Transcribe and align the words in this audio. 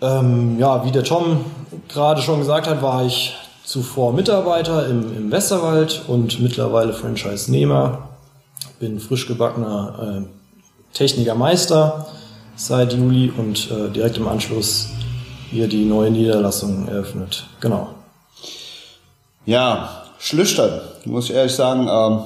Ähm, 0.00 0.58
ja, 0.58 0.84
wie 0.84 0.90
der 0.90 1.04
Tom 1.04 1.44
gerade 1.88 2.22
schon 2.22 2.38
gesagt 2.38 2.68
hat, 2.68 2.82
war 2.82 3.04
ich 3.04 3.34
zuvor 3.64 4.12
Mitarbeiter 4.12 4.88
im, 4.88 5.16
im 5.16 5.30
Westerwald 5.30 6.02
und 6.08 6.40
mittlerweile 6.40 6.92
Franchise-Nehmer. 6.92 8.08
Bin 8.78 9.00
frisch 9.00 9.26
gebackener 9.26 10.24
äh, 10.26 10.96
Technikermeister 10.96 12.06
seit 12.56 12.92
Juli 12.92 13.32
und 13.36 13.70
äh, 13.70 13.90
direkt 13.90 14.16
im 14.16 14.28
Anschluss 14.28 14.88
hier 15.50 15.68
die 15.68 15.84
neue 15.84 16.10
Niederlassung 16.10 16.88
eröffnet. 16.88 17.46
Genau. 17.60 17.88
Ja, 19.44 20.04
Schlüchtern, 20.18 20.80
muss 21.04 21.28
ich 21.28 21.34
ehrlich 21.34 21.54
sagen. 21.54 21.88
Ähm, 21.88 22.22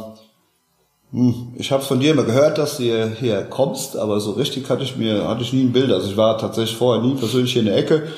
hm, 1.13 1.55
ich 1.57 1.73
habe 1.73 1.83
von 1.83 2.01
dir 2.01 2.13
immer 2.13 2.25
gehört, 2.25 2.59
dass 2.59 2.77
du 2.77 2.83
hierher 2.83 3.45
kommst, 3.45 3.97
aber 3.97 4.21
so 4.21 4.33
richtig 4.33 4.69
hatte 4.69 4.83
ich 4.83 4.97
mir 4.97 5.27
hatte 5.27 5.43
ich 5.43 5.53
nie 5.53 5.65
ein 5.65 5.73
Bild. 5.73 5.91
Also 5.93 6.09
ich 6.11 6.17
war 6.17 6.39
tatsächlich 6.39 6.77
vorher 6.77 7.03
nie 7.03 7.15
persönlich 7.15 7.53
hier 7.53 7.63
in 7.63 7.67
der 7.67 7.77
Ecke. 7.77 8.09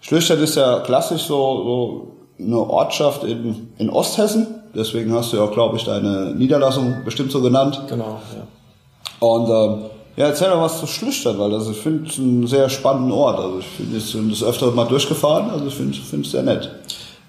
Schlüchtern 0.00 0.38
ist 0.42 0.56
ja 0.56 0.80
klassisch 0.80 1.22
so, 1.22 1.64
so 1.64 2.16
eine 2.44 2.58
Ortschaft 2.58 3.24
in, 3.24 3.70
in 3.78 3.90
Osthessen. 3.90 4.46
Deswegen 4.74 5.12
hast 5.12 5.32
du 5.32 5.36
ja 5.36 5.44
auch, 5.44 5.52
glaube 5.52 5.76
ich, 5.76 5.84
deine 5.84 6.34
Niederlassung 6.34 7.04
bestimmt 7.04 7.30
so 7.30 7.40
genannt. 7.40 7.80
Genau, 7.88 8.20
ja. 8.34 9.26
Und 9.26 9.48
ähm, 9.48 9.84
ja, 10.16 10.26
erzähl 10.26 10.50
doch 10.50 10.60
was 10.60 10.80
zu 10.80 10.86
Schlüchtern, 10.86 11.38
weil 11.38 11.50
das, 11.50 11.68
ich 11.68 11.76
finde 11.76 12.08
es 12.08 12.18
einen 12.18 12.46
sehr 12.46 12.68
spannenden 12.68 13.12
Ort. 13.12 13.38
Also 13.38 13.58
ich 13.58 13.66
finde 13.66 13.96
es 13.96 14.40
das 14.40 14.48
öfter 14.48 14.70
mal 14.70 14.86
durchgefahren, 14.86 15.50
also 15.50 15.66
ich 15.66 15.74
finde 15.74 15.96
es 15.96 16.30
sehr 16.30 16.42
nett. 16.42 16.70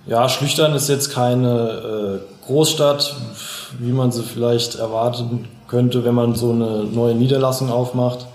Ja, 0.08 0.30
Schlüchtern 0.30 0.74
ist 0.76 0.88
jetzt 0.88 1.12
keine 1.12 2.22
äh, 2.22 2.46
Großstadt, 2.46 3.16
wie 3.80 3.92
man 3.92 4.12
sie 4.12 4.22
vielleicht 4.22 4.76
erwarten 4.76 5.48
könnte, 5.68 6.06
wenn 6.06 6.14
man 6.14 6.36
so 6.36 6.52
eine 6.52 6.84
neue 6.84 7.16
Niederlassung 7.16 7.72
aufmacht. 7.72 8.28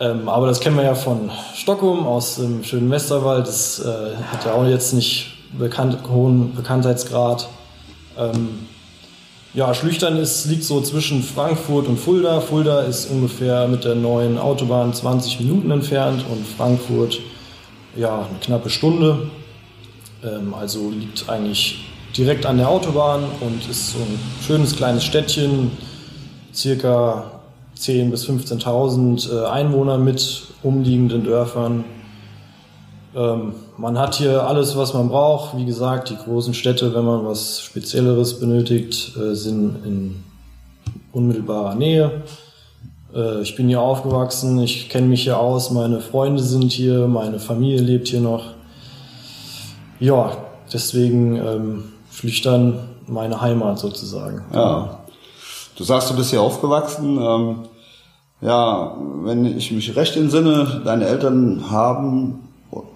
Ähm, 0.00 0.28
aber 0.28 0.46
das 0.46 0.60
kennen 0.60 0.76
wir 0.76 0.84
ja 0.84 0.94
von 0.94 1.30
Stockholm 1.54 2.06
aus 2.06 2.36
dem 2.36 2.64
schönen 2.64 2.90
Westerwald. 2.90 3.46
Das 3.46 3.80
äh, 3.80 4.16
hat 4.32 4.46
ja 4.46 4.54
auch 4.54 4.66
jetzt 4.66 4.94
nicht 4.94 5.31
bekannt, 5.58 5.98
hohen 6.08 6.54
Bekanntheitsgrad. 6.54 7.48
Ähm, 8.18 8.66
ja, 9.54 9.74
Schlüchtern 9.74 10.16
ist, 10.16 10.46
liegt 10.46 10.64
so 10.64 10.80
zwischen 10.80 11.22
Frankfurt 11.22 11.86
und 11.86 11.98
Fulda. 11.98 12.40
Fulda 12.40 12.82
ist 12.82 13.10
ungefähr 13.10 13.68
mit 13.68 13.84
der 13.84 13.94
neuen 13.94 14.38
Autobahn 14.38 14.94
20 14.94 15.40
Minuten 15.40 15.70
entfernt 15.70 16.24
und 16.30 16.46
Frankfurt 16.46 17.20
ja 17.96 18.20
eine 18.20 18.38
knappe 18.40 18.70
Stunde. 18.70 19.30
Ähm, 20.24 20.54
also 20.54 20.90
liegt 20.90 21.28
eigentlich 21.28 21.84
direkt 22.16 22.46
an 22.46 22.58
der 22.58 22.68
Autobahn 22.68 23.24
und 23.40 23.68
ist 23.68 23.92
so 23.92 23.98
ein 23.98 24.18
schönes 24.46 24.76
kleines 24.76 25.04
Städtchen, 25.04 25.70
circa 26.54 27.40
10.000 27.78 28.10
bis 28.10 28.28
15.000 28.28 29.32
äh, 29.32 29.46
Einwohner 29.46 29.98
mit 29.98 30.44
umliegenden 30.62 31.24
Dörfern. 31.24 31.84
Ähm, 33.14 33.54
man 33.76 33.98
hat 33.98 34.14
hier 34.14 34.46
alles, 34.46 34.76
was 34.76 34.94
man 34.94 35.08
braucht. 35.08 35.56
Wie 35.56 35.64
gesagt, 35.64 36.10
die 36.10 36.16
großen 36.16 36.54
Städte, 36.54 36.94
wenn 36.94 37.04
man 37.04 37.26
was 37.26 37.60
Spezielleres 37.60 38.40
benötigt, 38.40 39.16
äh, 39.16 39.34
sind 39.34 39.84
in 39.84 40.24
unmittelbarer 41.12 41.74
Nähe. 41.74 42.22
Äh, 43.14 43.42
ich 43.42 43.54
bin 43.54 43.68
hier 43.68 43.80
aufgewachsen, 43.80 44.58
ich 44.60 44.88
kenne 44.88 45.08
mich 45.08 45.24
hier 45.24 45.38
aus, 45.38 45.70
meine 45.70 46.00
Freunde 46.00 46.42
sind 46.42 46.72
hier, 46.72 47.06
meine 47.06 47.38
Familie 47.38 47.80
lebt 47.80 48.08
hier 48.08 48.20
noch. 48.20 48.54
Ja, 50.00 50.32
deswegen 50.72 51.36
ähm, 51.36 51.84
Flüchtern 52.10 52.88
meine 53.06 53.40
Heimat 53.40 53.78
sozusagen. 53.78 54.42
Ja. 54.52 54.98
Du 55.76 55.84
sagst, 55.84 56.10
du 56.10 56.16
bist 56.16 56.30
hier 56.30 56.40
aufgewachsen. 56.40 57.18
Ähm, 57.20 57.56
ja, 58.40 58.96
wenn 59.22 59.44
ich 59.44 59.70
mich 59.70 59.94
recht 59.96 60.16
entsinne, 60.16 60.82
deine 60.84 61.06
Eltern 61.06 61.70
haben 61.70 62.48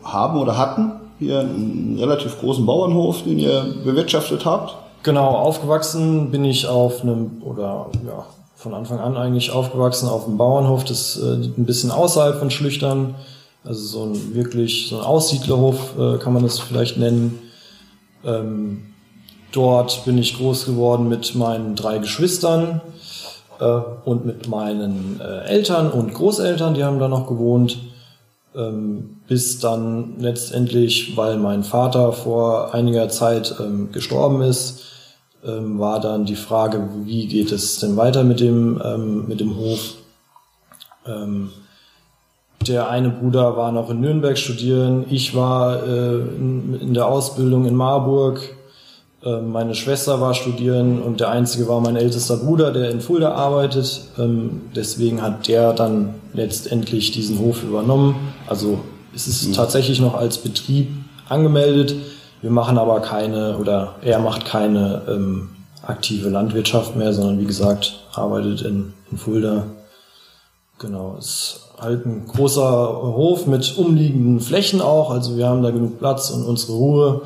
haben 0.05 0.39
oder 0.39 0.57
hatten 0.57 0.93
hier 1.19 1.41
einen 1.41 1.97
relativ 1.99 2.39
großen 2.41 2.67
Bauernhof, 2.67 3.23
den 3.23 3.39
ihr 3.39 3.75
bewirtschaftet 3.85 4.45
habt. 4.45 4.77
Genau, 5.03 5.29
aufgewachsen 5.29 6.31
bin 6.31 6.45
ich 6.45 6.67
auf 6.67 7.03
einem, 7.03 7.43
oder 7.45 7.87
ja, 8.07 8.27
von 8.57 8.75
Anfang 8.75 8.99
an 8.99 9.17
eigentlich 9.17 9.51
aufgewachsen 9.51 10.09
auf 10.09 10.27
einem 10.27 10.37
Bauernhof, 10.37 10.85
das 10.85 11.21
äh, 11.23 11.35
liegt 11.35 11.59
ein 11.59 11.67
bisschen 11.67 11.91
außerhalb 11.91 12.39
von 12.39 12.51
Schlüchtern. 12.51 13.15
Also 13.65 13.81
so 13.87 14.05
ein 14.05 14.35
wirklich, 14.35 14.89
so 14.89 14.99
ein 14.99 15.05
Aussiedlerhof 15.05 15.99
äh, 15.99 16.19
kann 16.19 16.33
man 16.33 16.43
das 16.43 16.59
vielleicht 16.59 16.99
nennen. 16.99 17.39
Ähm, 18.25 18.95
dort 19.53 20.05
bin 20.05 20.19
ich 20.19 20.37
groß 20.37 20.67
geworden 20.67 21.09
mit 21.09 21.35
meinen 21.35 21.75
drei 21.77 21.99
Geschwistern 21.99 22.81
äh, 23.61 23.81
und 24.05 24.25
mit 24.25 24.49
meinen 24.49 25.21
Eltern 25.21 25.91
und 25.91 26.15
Großeltern, 26.15 26.75
die 26.75 26.85
haben 26.85 26.99
da 26.99 27.09
noch 27.09 27.27
gewohnt. 27.27 27.79
Ähm, 28.57 29.19
bis 29.29 29.59
dann 29.59 30.19
letztendlich, 30.19 31.17
weil 31.17 31.37
mein 31.37 31.63
Vater 31.63 32.13
vor 32.13 32.73
einiger 32.75 33.09
Zeit 33.09 33.55
ähm, 33.61 33.93
gestorben 33.93 34.41
ist, 34.41 34.85
ähm, 35.45 35.79
war 35.79 36.01
dann 36.01 36.25
die 36.25 36.37
Frage, 36.37 36.89
wie 37.05 37.27
geht 37.27 37.53
es 37.53 37.79
denn 37.81 37.97
weiter 37.97 38.25
mit 38.25 38.41
dem, 38.41 38.81
ähm, 38.83 39.29
mit 39.29 39.41
dem 39.41 39.57
Hof. 39.57 39.95
Ähm, 41.07 41.51
der 42.67 42.89
eine 42.89 43.11
Bruder 43.11 43.57
war 43.57 43.71
noch 43.73 43.91
in 43.91 44.01
Nürnberg 44.01 44.39
studieren, 44.39 45.05
ich 45.11 45.35
war 45.37 45.87
äh, 45.87 46.17
in, 46.17 46.79
in 46.81 46.95
der 46.95 47.07
Ausbildung 47.07 47.67
in 47.67 47.75
Marburg, 47.75 48.41
meine 49.41 49.75
Schwester 49.75 50.21
war 50.21 50.35
studieren 50.35 51.03
und 51.03 51.21
der 51.21 51.31
einzige 51.31 51.67
war 51.69 51.81
mein 51.81 51.97
ältester 51.97 52.37
Bruder, 52.37 52.71
der 52.71 52.91
in 52.91 53.01
Fulda 53.01 53.33
arbeitet. 53.33 54.03
Ähm, 54.19 54.63
deswegen 54.75 55.21
hat 55.21 55.49
der 55.49 55.73
dann 55.73 56.15
letztendlich 56.33 57.11
diesen 57.11 57.39
Hof 57.41 57.65
übernommen. 57.65 58.15
Also 58.47 58.79
es 59.15 59.27
ist 59.27 59.49
mhm. 59.49 59.53
tatsächlich 59.55 60.01
noch 60.01 60.15
als 60.15 60.39
Betrieb 60.39 60.91
angemeldet. 61.29 61.97
Wir 62.41 62.51
machen 62.51 62.79
aber 62.79 63.01
keine 63.01 63.59
oder 63.59 63.97
er 64.03 64.21
macht 64.21 64.45
keine 64.45 65.03
ähm, 65.09 65.49
aktive 65.83 66.29
Landwirtschaft 66.29 66.95
mehr, 66.95 67.13
sondern 67.13 67.41
wie 67.41 67.47
gesagt 67.47 67.99
arbeitet 68.15 68.63
in, 68.63 68.93
in 69.11 69.19
Fulda. 69.19 69.65
Genau, 70.79 71.17
es 71.19 71.27
ist 71.27 71.61
halt 71.81 72.07
ein 72.07 72.27
großer 72.27 73.03
Hof 73.03 73.47
mit 73.47 73.77
umliegenden 73.77 74.41
Flächen 74.41 74.81
auch, 74.81 75.11
also 75.11 75.37
wir 75.37 75.49
haben 75.49 75.63
da 75.63 75.71
genug 75.71 75.99
Platz 75.99 76.31
und 76.31 76.45
unsere 76.45 76.75
Ruhe. 76.75 77.23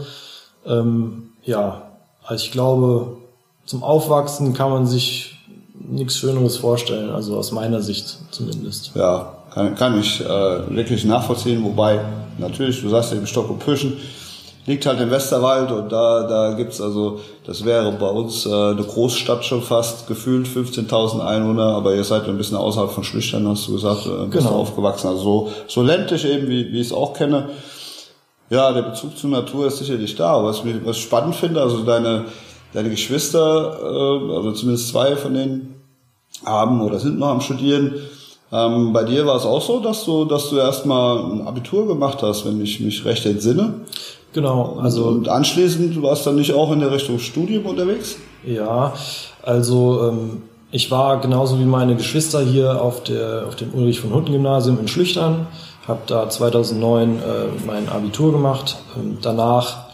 Ähm, 0.65 1.31
ja, 1.43 1.90
also 2.31 2.45
ich 2.45 2.53
glaube, 2.53 3.17
zum 3.67 3.83
Aufwachsen 3.83 4.55
kann 4.55 4.71
man 4.71 4.87
sich 4.87 5.35
nichts 5.89 6.17
Schöneres 6.17 6.57
vorstellen, 6.57 7.11
also 7.11 7.37
aus 7.37 7.51
meiner 7.51 7.81
Sicht 7.81 8.19
zumindest. 8.31 8.93
Ja, 8.95 9.33
kann, 9.53 9.75
kann 9.75 9.99
ich 9.99 10.21
äh, 10.21 10.27
wirklich 10.77 11.05
nachvollziehen, 11.05 11.65
wobei 11.65 12.01
natürlich, 12.39 12.81
du 12.83 12.89
sagst 12.89 13.11
ja 13.13 13.19
im 13.19 13.27
Stock 13.27 13.51
und 13.51 13.59
Püschen, 13.59 13.97
liegt 14.67 14.87
halt 14.87 15.01
im 15.01 15.11
Westerwald 15.11 15.73
und 15.73 15.91
da, 15.91 16.23
da 16.29 16.53
gibt's 16.53 16.81
also, 16.81 17.19
das 17.45 17.65
wäre 17.65 17.91
bei 17.93 18.07
uns 18.09 18.47
äh, 18.47 18.51
eine 18.51 18.85
Großstadt 18.85 19.45
schon 19.45 19.63
fast, 19.63 20.07
gefühlt 20.07 20.47
15.000 20.47 21.19
Einwohner, 21.27 21.75
aber 21.75 21.95
ihr 21.97 22.05
seid 22.05 22.29
ein 22.29 22.37
bisschen 22.37 22.59
außerhalb 22.59 22.93
von 22.93 23.03
Schlüchtern, 23.03 23.49
hast 23.49 23.67
du 23.67 23.73
gesagt, 23.73 24.07
äh, 24.07 24.27
bist 24.27 24.47
Genau. 24.47 24.51
aufgewachsen, 24.61 25.09
also 25.09 25.23
so, 25.23 25.51
so 25.67 25.83
ländlich 25.83 26.25
eben, 26.25 26.47
wie, 26.49 26.73
wie 26.73 26.81
ich 26.81 26.89
es 26.89 26.93
auch 26.93 27.15
kenne. 27.15 27.49
Ja, 28.51 28.73
der 28.73 28.83
Bezug 28.83 29.17
zur 29.17 29.31
Natur 29.31 29.69
ist 29.69 29.79
sicherlich 29.79 30.17
da, 30.17 30.43
was, 30.43 30.65
mir- 30.65 30.85
was 30.85 30.97
ich 30.97 31.05
spannend 31.05 31.37
finde, 31.37 31.63
also 31.63 31.83
deine, 31.85 32.25
deine 32.73 32.91
Geschwister, 32.91 33.79
äh, 33.81 34.35
also 34.37 34.53
zumindest 34.53 34.89
zwei 34.89 35.17
von 35.17 35.35
denen, 35.35 35.77
haben 36.45 36.81
oder 36.81 36.99
sind 36.99 37.19
noch 37.19 37.29
am 37.29 37.41
Studieren. 37.41 37.95
Ähm, 38.53 38.93
bei 38.93 39.05
dir 39.05 39.25
war 39.27 39.37
es 39.37 39.45
auch 39.45 39.63
so, 39.63 39.79
dass 39.79 40.05
du, 40.05 40.25
dass 40.25 40.51
du 40.51 40.57
erstmal 40.57 41.19
ein 41.33 41.47
Abitur 41.47 41.87
gemacht 41.87 42.19
hast, 42.23 42.45
wenn 42.45 42.61
ich 42.61 42.81
mich 42.81 43.05
recht 43.05 43.25
entsinne. 43.27 43.75
Genau, 44.33 44.79
also 44.81 45.07
und 45.07 45.29
anschließend 45.29 45.95
du 45.95 46.03
warst 46.03 46.27
dann 46.27 46.37
nicht 46.37 46.53
auch 46.53 46.73
in 46.73 46.81
der 46.81 46.91
Richtung 46.91 47.19
Studium 47.19 47.67
unterwegs? 47.67 48.17
Ja, 48.45 48.93
also 49.43 50.09
ähm, 50.09 50.43
ich 50.73 50.91
war 50.91 51.21
genauso 51.21 51.59
wie 51.59 51.65
meine 51.65 51.95
Geschwister 51.97 52.41
hier 52.41 52.81
auf, 52.81 53.03
der, 53.05 53.45
auf 53.47 53.55
dem 53.57 53.75
Ulrich 53.75 54.01
von 54.01 54.13
Hutten 54.15 54.33
Gymnasium 54.33 54.79
in 54.81 54.89
Schlüchtern, 54.89 55.47
habe 55.89 56.01
da 56.07 56.29
2009 56.29 57.19
äh, 57.19 57.23
mein 57.67 57.89
Abitur 57.89 58.33
gemacht. 58.33 58.79
Ähm, 58.97 59.19
danach 59.23 59.87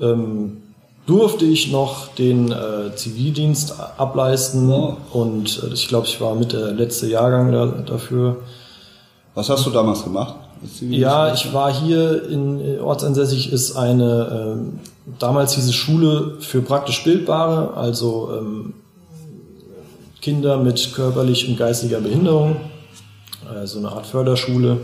ähm, 0.00 0.62
durfte 1.06 1.44
ich 1.44 1.72
noch 1.72 2.08
den 2.14 2.52
äh, 2.52 2.94
Zivildienst 2.94 3.74
ableisten 3.98 4.70
Ja. 4.70 4.96
und 5.12 5.62
äh, 5.62 5.72
ich 5.74 5.88
glaube, 5.88 6.06
ich 6.06 6.20
war 6.20 6.34
mit 6.34 6.52
der 6.52 6.72
letzte 6.72 7.06
Jahrgang 7.08 7.52
da, 7.52 7.66
dafür. 7.66 8.36
Was 9.34 9.48
hast 9.48 9.64
du 9.66 9.70
damals 9.70 10.04
gemacht? 10.04 10.34
Ja, 10.80 11.32
ich 11.34 11.52
war 11.52 11.72
hier 11.72 12.28
in 12.28 12.60
äh, 12.60 12.78
ortsansässig 12.78 13.52
ist 13.52 13.76
eine 13.76 14.54
ähm, 14.56 14.78
damals 15.18 15.54
hieß 15.54 15.64
es 15.64 15.74
Schule 15.74 16.36
für 16.40 16.62
praktisch 16.62 17.02
Bildbare, 17.04 17.74
also 17.76 18.30
ähm, 18.38 18.74
Kinder 20.20 20.58
mit 20.58 20.92
körperlich 20.94 21.48
und 21.48 21.56
geistiger 21.56 22.00
Behinderung, 22.00 22.56
äh, 23.52 23.66
so 23.66 23.78
eine 23.78 23.90
Art 23.90 24.06
Förderschule. 24.06 24.78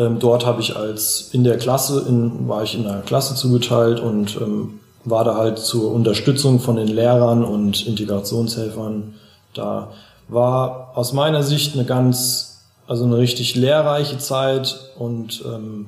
Ähm, 0.00 0.18
dort 0.18 0.46
habe 0.46 0.62
ich 0.62 0.76
als 0.76 1.28
in 1.32 1.44
der 1.44 1.58
Klasse 1.58 2.06
in, 2.08 2.48
war 2.48 2.62
ich 2.62 2.74
in 2.74 2.86
einer 2.86 3.02
Klasse 3.02 3.34
zugeteilt 3.34 4.00
und 4.00 4.36
ähm, 4.40 4.80
war 5.04 5.24
da 5.24 5.36
halt 5.36 5.58
zur 5.58 5.92
Unterstützung 5.92 6.58
von 6.58 6.76
den 6.76 6.88
Lehrern 6.88 7.44
und 7.44 7.86
Integrationshelfern 7.86 9.14
da. 9.52 9.92
War 10.28 10.92
aus 10.94 11.12
meiner 11.12 11.42
Sicht 11.42 11.74
eine 11.74 11.84
ganz, 11.84 12.62
also 12.86 13.04
eine 13.04 13.18
richtig 13.18 13.56
lehrreiche 13.56 14.16
Zeit 14.16 14.92
und 14.98 15.44
ähm, 15.44 15.86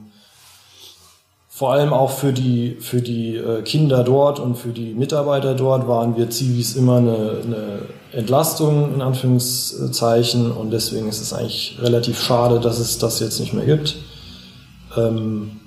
vor 1.48 1.72
allem 1.72 1.94
auch 1.94 2.10
für 2.10 2.34
die, 2.34 2.76
für 2.80 3.00
die 3.00 3.36
äh, 3.36 3.62
Kinder 3.62 4.04
dort 4.04 4.40
und 4.40 4.56
für 4.56 4.70
die 4.70 4.92
Mitarbeiter 4.92 5.54
dort 5.54 5.88
waren 5.88 6.16
wir 6.18 6.28
Zivis 6.28 6.76
immer 6.76 6.96
eine, 6.96 7.36
eine 7.44 7.78
Entlastung 8.12 8.94
in 8.94 9.02
Anführungszeichen 9.02 10.52
und 10.52 10.70
deswegen 10.70 11.08
ist 11.08 11.20
es 11.20 11.32
eigentlich 11.32 11.78
relativ 11.80 12.20
schade, 12.20 12.60
dass 12.60 12.78
es 12.78 12.98
das 12.98 13.20
jetzt 13.20 13.40
nicht 13.40 13.54
mehr 13.54 13.64
gibt. 13.64 13.96
Ähm, 14.96 15.60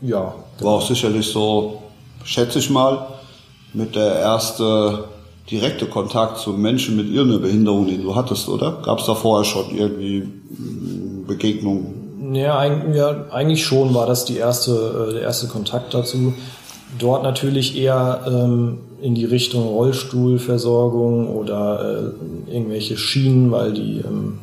ja, 0.00 0.34
War 0.60 0.72
auch 0.72 0.86
sicherlich 0.86 1.26
so, 1.26 1.82
schätze 2.24 2.58
ich 2.58 2.70
mal, 2.70 3.06
mit 3.72 3.96
der 3.96 4.16
erste 4.16 5.04
direkte 5.50 5.86
Kontakt 5.86 6.38
zu 6.38 6.52
Menschen 6.52 6.96
mit 6.96 7.08
irgendeiner 7.08 7.42
Behinderung, 7.42 7.86
den 7.86 8.02
du 8.02 8.14
hattest, 8.14 8.48
oder? 8.48 8.80
Gab 8.82 9.00
es 9.00 9.06
da 9.06 9.14
vorher 9.14 9.44
schon 9.44 9.76
irgendwie 9.76 10.20
mm, 10.20 11.26
Begegnungen? 11.26 12.34
Ja, 12.34 12.58
eigentlich, 12.58 12.96
ja, 12.96 13.26
eigentlich 13.30 13.64
schon 13.64 13.92
war 13.94 14.06
das 14.06 14.24
die 14.24 14.36
erste, 14.36 15.08
äh, 15.08 15.12
der 15.14 15.22
erste 15.22 15.48
Kontakt 15.48 15.92
dazu. 15.92 16.34
Dort 16.98 17.22
natürlich 17.22 17.76
eher 17.76 18.24
ähm, 18.26 18.78
in 19.04 19.14
die 19.14 19.26
Richtung 19.26 19.68
Rollstuhlversorgung 19.68 21.28
oder 21.36 22.12
äh, 22.48 22.52
irgendwelche 22.54 22.96
Schienen, 22.96 23.50
weil 23.52 23.74
die 23.74 23.98
ähm, 23.98 24.38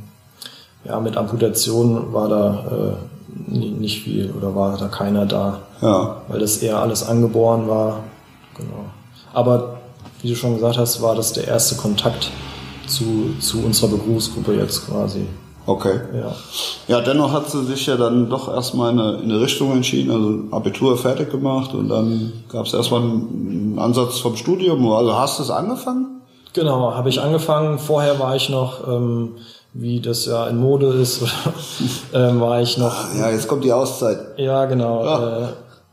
ja 0.86 1.00
mit 1.00 1.18
Amputation 1.18 2.14
war 2.14 2.30
da 2.30 2.66
äh, 2.70 3.52
nicht 3.52 4.04
viel 4.04 4.32
oder 4.38 4.54
war 4.54 4.78
da 4.78 4.88
keiner 4.88 5.26
da, 5.26 5.62
Ja, 5.82 6.22
weil 6.28 6.40
das 6.40 6.58
eher 6.58 6.78
alles 6.80 7.02
angeboren 7.02 7.68
war. 7.68 8.04
Genau. 8.56 8.86
Aber 9.34 9.80
wie 10.22 10.30
du 10.30 10.36
schon 10.36 10.54
gesagt 10.54 10.78
hast, 10.78 11.02
war 11.02 11.16
das 11.16 11.34
der 11.34 11.48
erste 11.48 11.76
Kontakt 11.76 12.30
zu, 12.86 13.34
zu 13.40 13.64
unserer 13.64 13.90
Berufsgruppe 13.90 14.54
jetzt 14.54 14.86
quasi. 14.86 15.26
okay. 15.66 16.02
Ja. 16.14 16.36
Ja, 16.88 17.02
dennoch 17.02 17.32
hat 17.32 17.50
sie 17.50 17.64
sich 17.66 17.88
ja 17.88 17.96
dann 17.98 18.30
doch 18.30 18.48
erstmal 18.48 18.92
in 18.92 19.00
eine, 19.00 19.18
in 19.24 19.32
eine 19.32 19.42
Richtung 19.42 19.72
entschieden, 19.72 20.12
also 20.12 20.56
Abitur 20.56 20.98
fertig 20.98 21.32
gemacht 21.32 21.74
und 21.74 21.90
dann 21.90 22.34
gab 22.50 22.68
es 22.68 22.74
erstmal 22.74 23.02
einen 23.02 23.61
Ansatz 23.82 24.20
vom 24.20 24.36
Studium. 24.38 24.90
Also 24.92 25.18
hast 25.18 25.40
du 25.40 25.44
es 25.44 25.50
angefangen? 25.50 26.22
Genau, 26.54 26.94
habe 26.94 27.10
ich 27.10 27.22
angefangen. 27.22 27.80
Vorher 27.80 28.20
war 28.20 28.36
ich 28.36 28.50
noch, 28.50 28.88
ähm, 28.88 29.34
wie 29.74 30.02
das 30.02 30.26
ja 30.26 30.48
in 30.48 30.58
Mode 30.60 30.88
ist, 30.88 31.22
ähm, 32.14 32.42
war 32.42 32.62
ich 32.62 32.78
noch, 32.78 32.94
Ja, 33.18 33.30
jetzt 33.30 33.48
kommt 33.48 33.64
die 33.64 33.72
Auszeit. 33.74 34.20
ja 34.38 34.66
genau, 34.66 35.04
Ja. 35.06 35.40
Äh, 35.40 35.48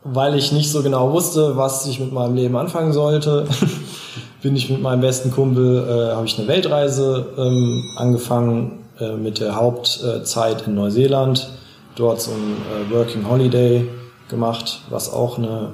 weil 0.05 0.37
ich 0.37 0.52
nicht 0.52 0.70
so 0.70 0.82
genau 0.82 1.12
wusste, 1.12 1.56
was 1.56 1.87
ich 1.87 2.00
mit 2.00 2.12
meinem 2.12 2.35
Leben 2.35 2.56
anfangen 2.56 2.93
sollte, 2.93 3.46
bin 4.43 4.56
ich 4.56 4.70
mit 4.70 4.81
meinem 4.81 5.00
besten 5.00 5.31
Kumpel, 5.32 5.85
äh, 5.87 6.14
habe 6.14 6.25
ich 6.26 6.38
eine 6.38 6.49
Weltreise 6.49 7.26
ähm, 7.37 7.85
angefangen 7.96 8.85
äh, 9.00 9.12
mit 9.12 9.40
der 9.40 9.56
Hauptzeit 9.56 10.67
in 10.67 10.75
Neuseeland, 10.76 11.49
dort 11.96 12.20
so 12.20 12.31
ein 12.31 12.56
äh, 12.90 12.94
Working 12.94 13.29
Holiday 13.29 13.88
gemacht, 14.29 14.81
was 14.90 15.12
auch 15.12 15.37
eine 15.38 15.70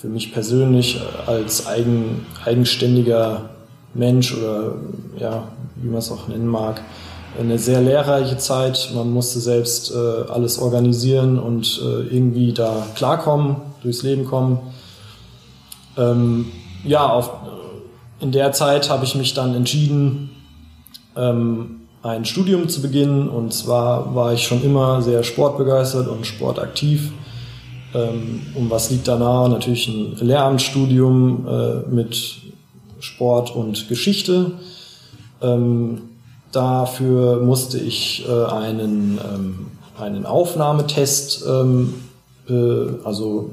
für 0.00 0.08
mich 0.08 0.32
persönlich 0.32 0.96
äh, 0.96 1.30
als 1.30 1.66
eigen, 1.66 2.24
eigenständiger 2.44 3.50
Mensch 3.92 4.34
oder 4.34 4.76
ja, 5.18 5.48
wie 5.76 5.88
man 5.88 5.98
es 5.98 6.10
auch 6.10 6.28
nennen 6.28 6.46
mag, 6.46 6.80
eine 7.38 7.58
sehr 7.58 7.82
lehrreiche 7.82 8.38
Zeit. 8.38 8.92
Man 8.94 9.12
musste 9.12 9.40
selbst 9.40 9.92
äh, 9.92 10.30
alles 10.30 10.58
organisieren 10.58 11.38
und 11.38 11.80
äh, 11.84 12.14
irgendwie 12.14 12.52
da 12.52 12.86
klarkommen, 12.94 13.56
durchs 13.82 14.02
Leben 14.02 14.24
kommen. 14.24 14.58
Ähm, 15.98 16.46
ja, 16.84 17.06
auf, 17.06 17.30
in 18.20 18.32
der 18.32 18.52
Zeit 18.52 18.88
habe 18.88 19.04
ich 19.04 19.14
mich 19.14 19.34
dann 19.34 19.54
entschieden, 19.54 20.30
ähm, 21.14 21.82
ein 22.02 22.24
Studium 22.24 22.70
zu 22.70 22.80
beginnen. 22.80 23.28
Und 23.28 23.52
zwar 23.52 24.14
war 24.14 24.32
ich 24.32 24.46
schon 24.46 24.62
immer 24.62 25.02
sehr 25.02 25.22
sportbegeistert 25.24 26.08
und 26.08 26.26
sportaktiv. 26.26 27.12
Ähm, 27.94 28.42
und 28.54 28.70
was 28.70 28.90
liegt 28.90 29.08
da 29.08 29.18
nahe? 29.18 29.48
Natürlich 29.48 29.88
ein 29.88 30.16
Lehramtsstudium 30.20 31.46
äh, 31.48 31.90
mit 31.90 32.38
Sport 33.00 33.54
und 33.54 33.88
Geschichte. 33.88 34.52
Ähm, 35.42 36.02
dafür 36.52 37.40
musste 37.40 37.78
ich 37.78 38.26
äh, 38.28 38.44
einen, 38.52 39.18
ähm, 39.18 39.66
einen 39.98 40.26
Aufnahmetest, 40.26 41.44
ähm, 41.48 41.94
äh, 42.48 43.04
also 43.04 43.50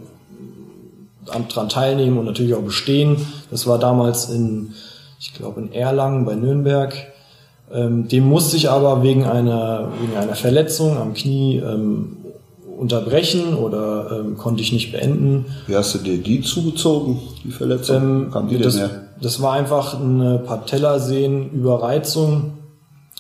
dran 1.25 1.67
teilnehmen 1.67 2.17
und 2.17 2.25
natürlich 2.25 2.53
auch 2.53 2.61
bestehen. 2.61 3.17
Das 3.51 3.67
war 3.67 3.79
damals 3.79 4.29
in, 4.29 4.73
ich 5.19 5.33
glaube, 5.33 5.59
in 5.59 5.73
Erlangen 5.73 6.23
bei 6.23 6.35
Nürnberg. 6.35 6.95
Dem 7.69 8.23
musste 8.23 8.55
ich 8.55 8.69
aber 8.69 9.03
wegen 9.03 9.25
einer, 9.25 9.91
wegen 9.99 10.15
einer 10.15 10.35
Verletzung 10.35 10.97
am 10.97 11.13
Knie 11.13 11.57
ähm, 11.57 12.15
unterbrechen 12.77 13.55
oder 13.55 14.19
ähm, 14.19 14.37
konnte 14.37 14.61
ich 14.61 14.71
nicht 14.71 14.91
beenden. 14.91 15.45
Wie 15.67 15.75
hast 15.75 15.93
du 15.95 15.99
dir 15.99 16.17
die 16.17 16.41
zugezogen, 16.41 17.19
die 17.43 17.51
Verletzung? 17.51 18.25
Ähm, 18.25 18.31
Kam 18.31 18.47
die 18.47 18.55
denn 18.55 18.63
das, 18.63 18.77
her? 18.77 18.89
das 19.21 19.41
war 19.41 19.53
einfach 19.53 19.99
eine 19.99 20.39
Patellasehnenüberreizung 20.39 22.53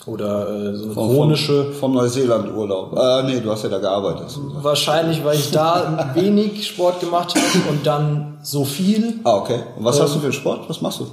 oder 0.05 0.49
äh, 0.49 0.75
so 0.75 0.85
eine 0.85 0.93
Vom- 0.93 1.09
chronische. 1.09 1.63
Vom, 1.65 1.73
vom 1.73 1.93
Neuseeland-Urlaub. 1.95 2.97
Äh, 2.97 3.23
nee, 3.23 3.39
du 3.41 3.51
hast 3.51 3.63
ja 3.63 3.69
da 3.69 3.79
gearbeitet. 3.79 4.27
Wahrscheinlich, 4.61 5.23
weil 5.25 5.37
ich 5.37 5.51
da 5.51 6.11
wenig 6.13 6.65
Sport 6.67 6.99
gemacht 7.01 7.33
habe 7.35 7.69
und 7.69 7.85
dann 7.85 8.37
so 8.43 8.63
viel. 8.63 9.15
Ah, 9.23 9.37
okay. 9.37 9.59
Und 9.77 9.83
was 9.85 9.99
hast 9.99 10.15
du 10.15 10.19
für 10.19 10.25
einen 10.25 10.33
Sport? 10.33 10.69
Was 10.69 10.81
machst 10.81 10.99
du? 11.01 11.07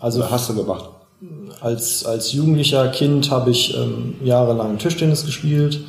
Also 0.00 0.20
Oder 0.20 0.30
hast 0.30 0.48
du 0.48 0.54
gemacht? 0.54 0.88
als, 1.60 2.04
als 2.04 2.32
jugendlicher 2.32 2.88
Kind 2.88 3.30
habe 3.30 3.50
ich 3.50 3.76
ähm, 3.76 4.14
jahrelang 4.24 4.78
Tischtennis 4.78 5.24
gespielt 5.24 5.80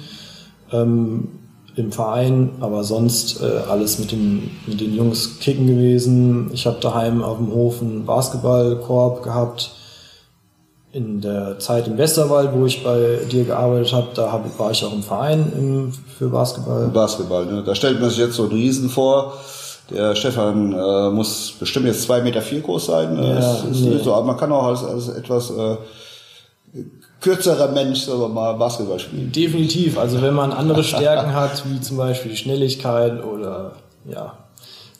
ähm, 0.72 1.30
im 1.75 1.92
Verein, 1.92 2.51
aber 2.60 2.84
sonst 2.84 3.42
äh, 3.42 3.62
alles 3.70 3.98
mit 3.98 4.12
den, 4.12 4.51
mit 4.68 4.80
den 4.80 4.96
Jungs 4.96 5.39
kicken 5.39 5.65
gewesen. 5.68 6.51
Ich 6.53 6.68
habe 6.68 6.77
daheim 6.80 7.24
auf 7.24 7.38
dem 7.38 7.51
Hof 7.51 7.82
einen 7.82 8.06
Basketballkorb 8.06 9.24
gehabt. 9.24 9.72
in 10.92 11.22
der 11.22 11.58
Zeit 11.58 11.88
im 11.88 11.98
Westerwald, 11.98 12.51
wo 12.53 12.68
ich 12.68 12.84
bei 12.84 13.18
dir 13.32 13.46
gearbeitet 13.46 13.94
habe, 13.94 14.08
da 14.13 14.32
hab, 14.32 14.60
war 14.60 14.70
ich 14.70 14.86
auch 14.86 14.94
im 14.94 15.01
Verein 15.01 15.51
im, 15.58 15.94
für 16.18 16.30
Basketball. 16.30 16.88
Basketball, 16.89 17.48
ne? 17.48 17.63
Da 17.65 17.74
stellt 17.74 18.00
man 18.00 18.10
sich 18.12 18.20
jetzt 18.20 18.36
so 18.36 18.44
einen 18.44 18.51
Riesen 18.51 18.89
vor. 18.89 19.34
Der 19.89 20.15
Stefan 20.15 20.72
äh, 20.72 21.10
muss 21.10 21.53
bestimmt 21.60 21.88
jetzt 21.88 22.03
zwei 22.03 22.22
Meter 22.22 22.42
vier 22.42 22.62
groß 22.62 22.86
sein. 22.86 23.15
Ne? 23.15 23.30
Ja, 23.30 23.36
das 23.36 23.63
ist 23.63 23.82
nee. 23.82 24.00
so, 24.03 24.13
aber 24.13 24.27
man 24.27 24.38
kann 24.38 24.51
auch 24.51 24.65
als, 24.65 24.84
als 24.84 25.10
etwas 25.10 25.50
äh, 25.50 25.77
kürzerer 27.22 27.72
Mensch 27.72 28.01
sagen 28.01 28.20
wir 28.20 28.27
mal 28.27 28.53
Basketball 28.53 29.00
spielen. 29.00 29.32
Definitiv. 29.32 29.98
Also 29.98 30.22
wenn 30.22 30.34
man 30.34 30.51
andere 30.51 30.84
Stärken 30.84 31.34
hat, 31.34 31.63
wie 31.70 31.80
zum 31.82 31.98
Beispiel 31.98 32.32
die 32.32 32.38
Schnelligkeit 32.38 33.24
oder 33.24 33.74
ja, 34.10 34.34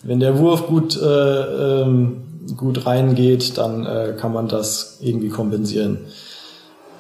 wenn 0.04 0.20
der 0.20 0.38
Wurf 0.40 0.68
gut 0.68 1.00
äh, 1.02 1.82
ähm, 1.82 2.24
gut 2.58 2.86
reingeht, 2.86 3.58
dann 3.58 3.86
äh, 3.86 4.16
kann 4.20 4.34
man 4.34 4.48
das 4.48 4.98
irgendwie 5.02 5.30
kompensieren. 5.30 6.00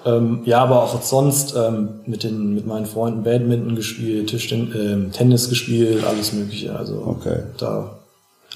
Ähm, 0.06 0.42
ja, 0.46 0.62
aber 0.62 0.84
auch 0.84 1.02
sonst 1.02 1.56
ähm, 1.56 2.02
mit 2.06 2.24
den 2.24 2.54
mit 2.56 2.66
meinen 2.66 2.86
Freunden 2.86 3.24
Badminton 3.24 3.76
gespielt, 3.76 4.30
Tischten 4.30 4.74
ähm, 4.76 5.12
Tennis 5.12 5.50
gespielt, 5.50 6.04
alles 6.06 6.34
Mögliche. 6.34 6.76
Also 6.76 7.04
Okay. 7.06 7.44
da. 7.58 8.00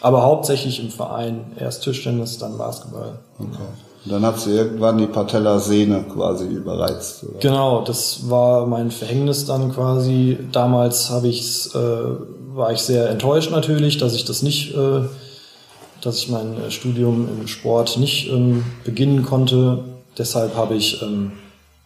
Aber 0.01 0.24
hauptsächlich 0.24 0.79
im 0.81 0.91
Verein 0.91 1.53
erst 1.57 1.83
Tischtennis, 1.83 2.38
dann 2.38 2.57
Basketball. 2.57 3.19
Okay. 3.39 3.63
Und 4.07 4.13
dann 4.13 4.25
hat 4.25 4.39
sie 4.39 4.51
irgendwann 4.51 4.97
die 4.97 5.05
Patellasehne 5.05 6.05
quasi 6.13 6.45
überreizt. 6.45 7.25
Oder? 7.25 7.39
Genau, 7.39 7.81
das 7.81 8.29
war 8.29 8.65
mein 8.65 8.89
Verhängnis 8.89 9.45
dann 9.45 9.73
quasi. 9.73 10.37
Damals 10.53 11.09
habe 11.09 11.27
ich's, 11.27 11.75
äh, 11.75 11.79
war 12.55 12.71
ich 12.71 12.79
sehr 12.79 13.09
enttäuscht 13.09 13.51
natürlich, 13.51 13.97
dass 13.97 14.15
ich 14.15 14.23
das 14.23 14.43
nicht, 14.43 14.73
äh, 14.73 15.01
dass 15.99 16.19
ich 16.19 16.29
mein 16.29 16.55
äh, 16.55 16.71
Studium 16.71 17.27
im 17.27 17.47
Sport 17.49 17.97
nicht 17.97 18.29
ähm, 18.29 18.63
beginnen 18.85 19.23
konnte. 19.23 19.83
Deshalb 20.17 20.55
habe 20.55 20.75
ich 20.75 21.01
ähm, 21.01 21.33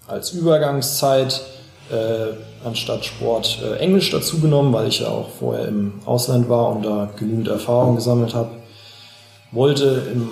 als 0.08 0.30
Übergangszeit 0.30 1.42
äh, 1.90 2.36
anstatt 2.64 3.04
Sport 3.04 3.64
äh, 3.64 3.78
Englisch 3.78 4.12
dazu 4.12 4.40
genommen, 4.40 4.72
weil 4.74 4.88
ich 4.88 5.00
ja 5.00 5.08
auch 5.08 5.30
vorher 5.40 5.68
im 5.68 5.94
Ausland 6.06 6.50
war 6.50 6.70
und 6.70 6.86
da 6.86 7.10
genügend 7.18 7.48
Erfahrung 7.48 7.96
gesammelt 7.96 8.36
habe. 8.36 8.52
Wollte 9.52 10.04
im 10.14 10.30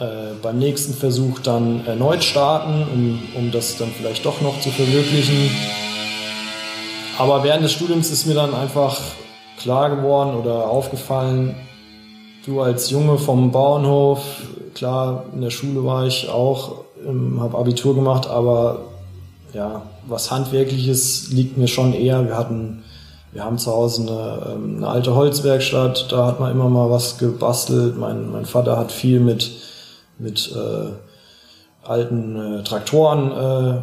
äh, 0.00 0.34
beim 0.42 0.58
nächsten 0.58 0.94
Versuch 0.94 1.40
dann 1.40 1.86
erneut 1.86 2.22
starten, 2.24 2.86
um, 2.92 3.22
um 3.34 3.50
das 3.50 3.76
dann 3.76 3.90
vielleicht 3.90 4.24
doch 4.24 4.40
noch 4.40 4.60
zu 4.60 4.70
verwirklichen. 4.70 5.50
Aber 7.18 7.42
während 7.42 7.64
des 7.64 7.72
Studiums 7.72 8.10
ist 8.10 8.26
mir 8.26 8.34
dann 8.34 8.54
einfach 8.54 9.00
klar 9.58 9.90
geworden 9.90 10.36
oder 10.36 10.68
aufgefallen, 10.68 11.56
du 12.46 12.60
als 12.60 12.90
Junge 12.90 13.18
vom 13.18 13.50
Bauernhof, 13.50 14.20
klar, 14.74 15.24
in 15.34 15.40
der 15.40 15.50
Schule 15.50 15.84
war 15.84 16.06
ich 16.06 16.28
auch, 16.28 16.84
ähm, 17.06 17.40
habe 17.40 17.58
Abitur 17.58 17.94
gemacht, 17.94 18.28
aber 18.28 18.82
ja, 19.52 19.82
was 20.06 20.30
Handwerkliches 20.30 21.30
liegt 21.30 21.58
mir 21.58 21.68
schon 21.68 21.92
eher. 21.92 22.26
Wir 22.26 22.36
hatten, 22.36 22.84
wir 23.32 23.44
haben 23.44 23.58
zu 23.58 23.72
Hause 23.72 24.02
eine, 24.02 24.54
ähm, 24.54 24.76
eine 24.76 24.88
alte 24.88 25.14
Holzwerkstatt, 25.14 26.06
da 26.10 26.26
hat 26.26 26.40
man 26.40 26.52
immer 26.52 26.68
mal 26.68 26.90
was 26.90 27.18
gebastelt. 27.18 27.98
Mein, 27.98 28.30
mein 28.30 28.46
Vater 28.46 28.76
hat 28.76 28.92
viel 28.92 29.20
mit, 29.20 29.50
mit 30.18 30.52
äh, 30.54 31.88
alten 31.88 32.36
äh, 32.36 32.62
Traktoren, 32.62 33.30
äh, 33.30 33.80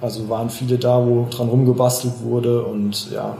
also 0.00 0.28
waren 0.28 0.50
viele 0.50 0.78
da, 0.78 1.04
wo 1.04 1.26
dran 1.30 1.48
rumgebastelt 1.48 2.22
wurde 2.22 2.62
und 2.62 3.10
ja, 3.10 3.36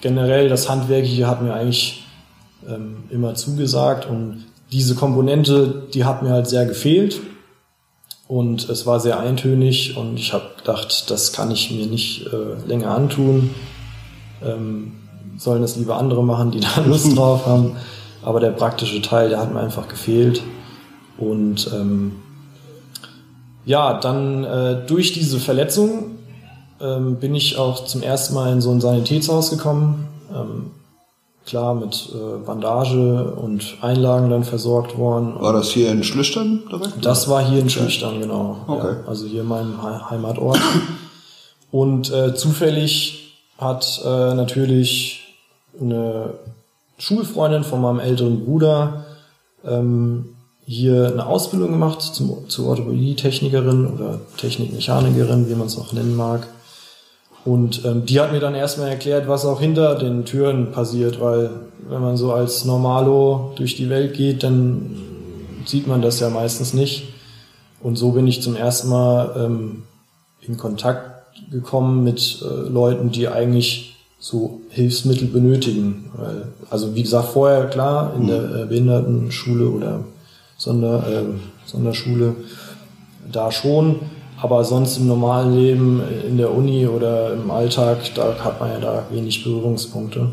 generell 0.00 0.48
das 0.48 0.68
Handwerkliche 0.68 1.26
hat 1.26 1.42
mir 1.42 1.52
eigentlich 1.52 2.04
ähm, 2.68 3.04
immer 3.10 3.34
zugesagt 3.34 4.08
und 4.08 4.44
diese 4.70 4.94
Komponente, 4.94 5.88
die 5.92 6.04
hat 6.04 6.22
mir 6.22 6.30
halt 6.30 6.46
sehr 6.46 6.64
gefehlt 6.64 7.20
und 8.26 8.68
es 8.70 8.86
war 8.86 9.00
sehr 9.00 9.20
eintönig 9.20 9.96
und 9.98 10.18
ich 10.18 10.32
habe 10.32 10.44
gedacht, 10.56 11.10
das 11.10 11.32
kann 11.32 11.50
ich 11.50 11.70
mir 11.70 11.86
nicht 11.86 12.26
äh, 12.26 12.66
länger 12.66 12.92
antun. 12.92 13.50
Ähm, 14.42 14.92
sollen 15.36 15.62
das 15.62 15.76
lieber 15.76 15.96
andere 15.96 16.24
machen, 16.24 16.50
die 16.50 16.60
da 16.60 16.80
Lust 16.86 17.16
drauf 17.16 17.46
haben. 17.46 17.76
Aber 18.22 18.40
der 18.40 18.52
praktische 18.52 19.02
Teil, 19.02 19.28
der 19.28 19.40
hat 19.40 19.52
mir 19.52 19.60
einfach 19.60 19.88
gefehlt. 19.88 20.42
Und 21.18 21.70
ähm, 21.72 22.12
ja, 23.64 24.00
dann 24.00 24.44
äh, 24.44 24.86
durch 24.86 25.12
diese 25.12 25.38
Verletzung 25.38 26.16
ähm, 26.80 27.16
bin 27.16 27.34
ich 27.34 27.58
auch 27.58 27.84
zum 27.84 28.02
ersten 28.02 28.34
Mal 28.34 28.52
in 28.52 28.60
so 28.60 28.70
ein 28.70 28.80
Sanitätshaus 28.80 29.50
gekommen. 29.50 30.08
Ähm, 30.34 30.70
klar, 31.46 31.74
mit 31.74 32.08
äh, 32.12 32.44
Bandage 32.44 33.34
und 33.34 33.76
Einlagen 33.82 34.30
dann 34.30 34.44
versorgt 34.44 34.98
worden. 34.98 35.34
War 35.38 35.52
das 35.52 35.68
hier 35.70 35.90
in 35.92 36.02
Schlüchtern 36.02 36.62
direkt? 36.70 37.04
Das 37.04 37.28
war 37.28 37.44
hier 37.44 37.60
in 37.60 37.70
Schlüchtern, 37.70 38.20
genau. 38.20 38.56
Okay. 38.66 38.96
Ja, 39.00 39.08
also 39.08 39.26
hier 39.26 39.42
in 39.42 39.48
meinem 39.48 39.80
He- 39.80 40.10
Heimatort. 40.10 40.58
Und 41.70 42.12
äh, 42.12 42.34
zufällig 42.34 43.38
hat 43.58 44.00
äh, 44.04 44.34
natürlich 44.34 45.20
eine 45.80 46.34
Schulfreundin 46.98 47.64
von 47.64 47.80
meinem 47.80 48.00
älteren 48.00 48.44
Bruder 48.44 49.04
ähm, 49.64 50.34
hier 50.72 51.08
eine 51.12 51.26
Ausbildung 51.26 51.70
gemacht 51.70 52.00
zum, 52.02 52.48
zur 52.48 52.68
Orthopädie-Technikerin 52.68 53.86
oder 53.86 54.20
Technikmechanikerin, 54.38 55.48
wie 55.48 55.54
man 55.54 55.66
es 55.66 55.78
auch 55.78 55.92
nennen 55.92 56.16
mag. 56.16 56.46
Und 57.44 57.84
ähm, 57.84 58.06
die 58.06 58.20
hat 58.20 58.32
mir 58.32 58.40
dann 58.40 58.54
erstmal 58.54 58.88
erklärt, 58.88 59.28
was 59.28 59.44
auch 59.44 59.60
hinter 59.60 59.96
den 59.96 60.24
Türen 60.24 60.70
passiert, 60.70 61.20
weil 61.20 61.50
wenn 61.88 62.00
man 62.00 62.16
so 62.16 62.32
als 62.32 62.64
Normalo 62.64 63.52
durch 63.56 63.76
die 63.76 63.90
Welt 63.90 64.14
geht, 64.14 64.42
dann 64.44 64.96
sieht 65.66 65.86
man 65.86 66.02
das 66.02 66.20
ja 66.20 66.30
meistens 66.30 66.72
nicht. 66.72 67.08
Und 67.82 67.96
so 67.96 68.12
bin 68.12 68.26
ich 68.26 68.42
zum 68.42 68.54
ersten 68.54 68.88
Mal 68.88 69.34
ähm, 69.36 69.82
in 70.40 70.56
Kontakt 70.56 71.50
gekommen 71.50 72.04
mit 72.04 72.42
äh, 72.42 72.68
Leuten, 72.68 73.10
die 73.10 73.28
eigentlich 73.28 73.96
so 74.20 74.60
Hilfsmittel 74.70 75.26
benötigen. 75.26 76.10
Weil, 76.16 76.48
also 76.70 76.94
wie 76.94 77.02
gesagt, 77.02 77.30
vorher 77.30 77.66
klar 77.66 78.14
in 78.16 78.28
der 78.28 78.54
äh, 78.54 78.66
Behindertenschule 78.66 79.68
oder 79.68 80.04
Sonder, 80.62 81.02
äh, 81.08 81.24
Sonderschule 81.66 82.36
da 83.30 83.50
schon, 83.50 83.96
aber 84.40 84.62
sonst 84.62 84.96
im 84.96 85.08
normalen 85.08 85.56
Leben 85.56 86.00
äh, 86.00 86.28
in 86.28 86.38
der 86.38 86.54
Uni 86.54 86.86
oder 86.86 87.32
im 87.32 87.50
Alltag, 87.50 87.98
da 88.14 88.36
hat 88.44 88.60
man 88.60 88.70
ja 88.70 88.78
da 88.78 89.02
wenig 89.10 89.42
Berührungspunkte. 89.42 90.32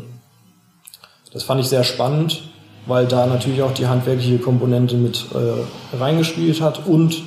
Das 1.32 1.42
fand 1.42 1.60
ich 1.60 1.68
sehr 1.68 1.82
spannend, 1.82 2.42
weil 2.86 3.06
da 3.06 3.26
natürlich 3.26 3.62
auch 3.62 3.74
die 3.74 3.88
handwerkliche 3.88 4.38
Komponente 4.38 4.94
mit 4.94 5.26
äh, 5.34 5.96
reingespielt 5.96 6.60
hat 6.60 6.86
und 6.86 7.22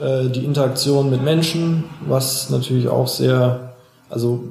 äh, 0.00 0.30
die 0.30 0.44
Interaktion 0.44 1.10
mit 1.10 1.22
Menschen, 1.22 1.84
was 2.06 2.48
natürlich 2.48 2.88
auch 2.88 3.08
sehr, 3.08 3.74
also 4.08 4.44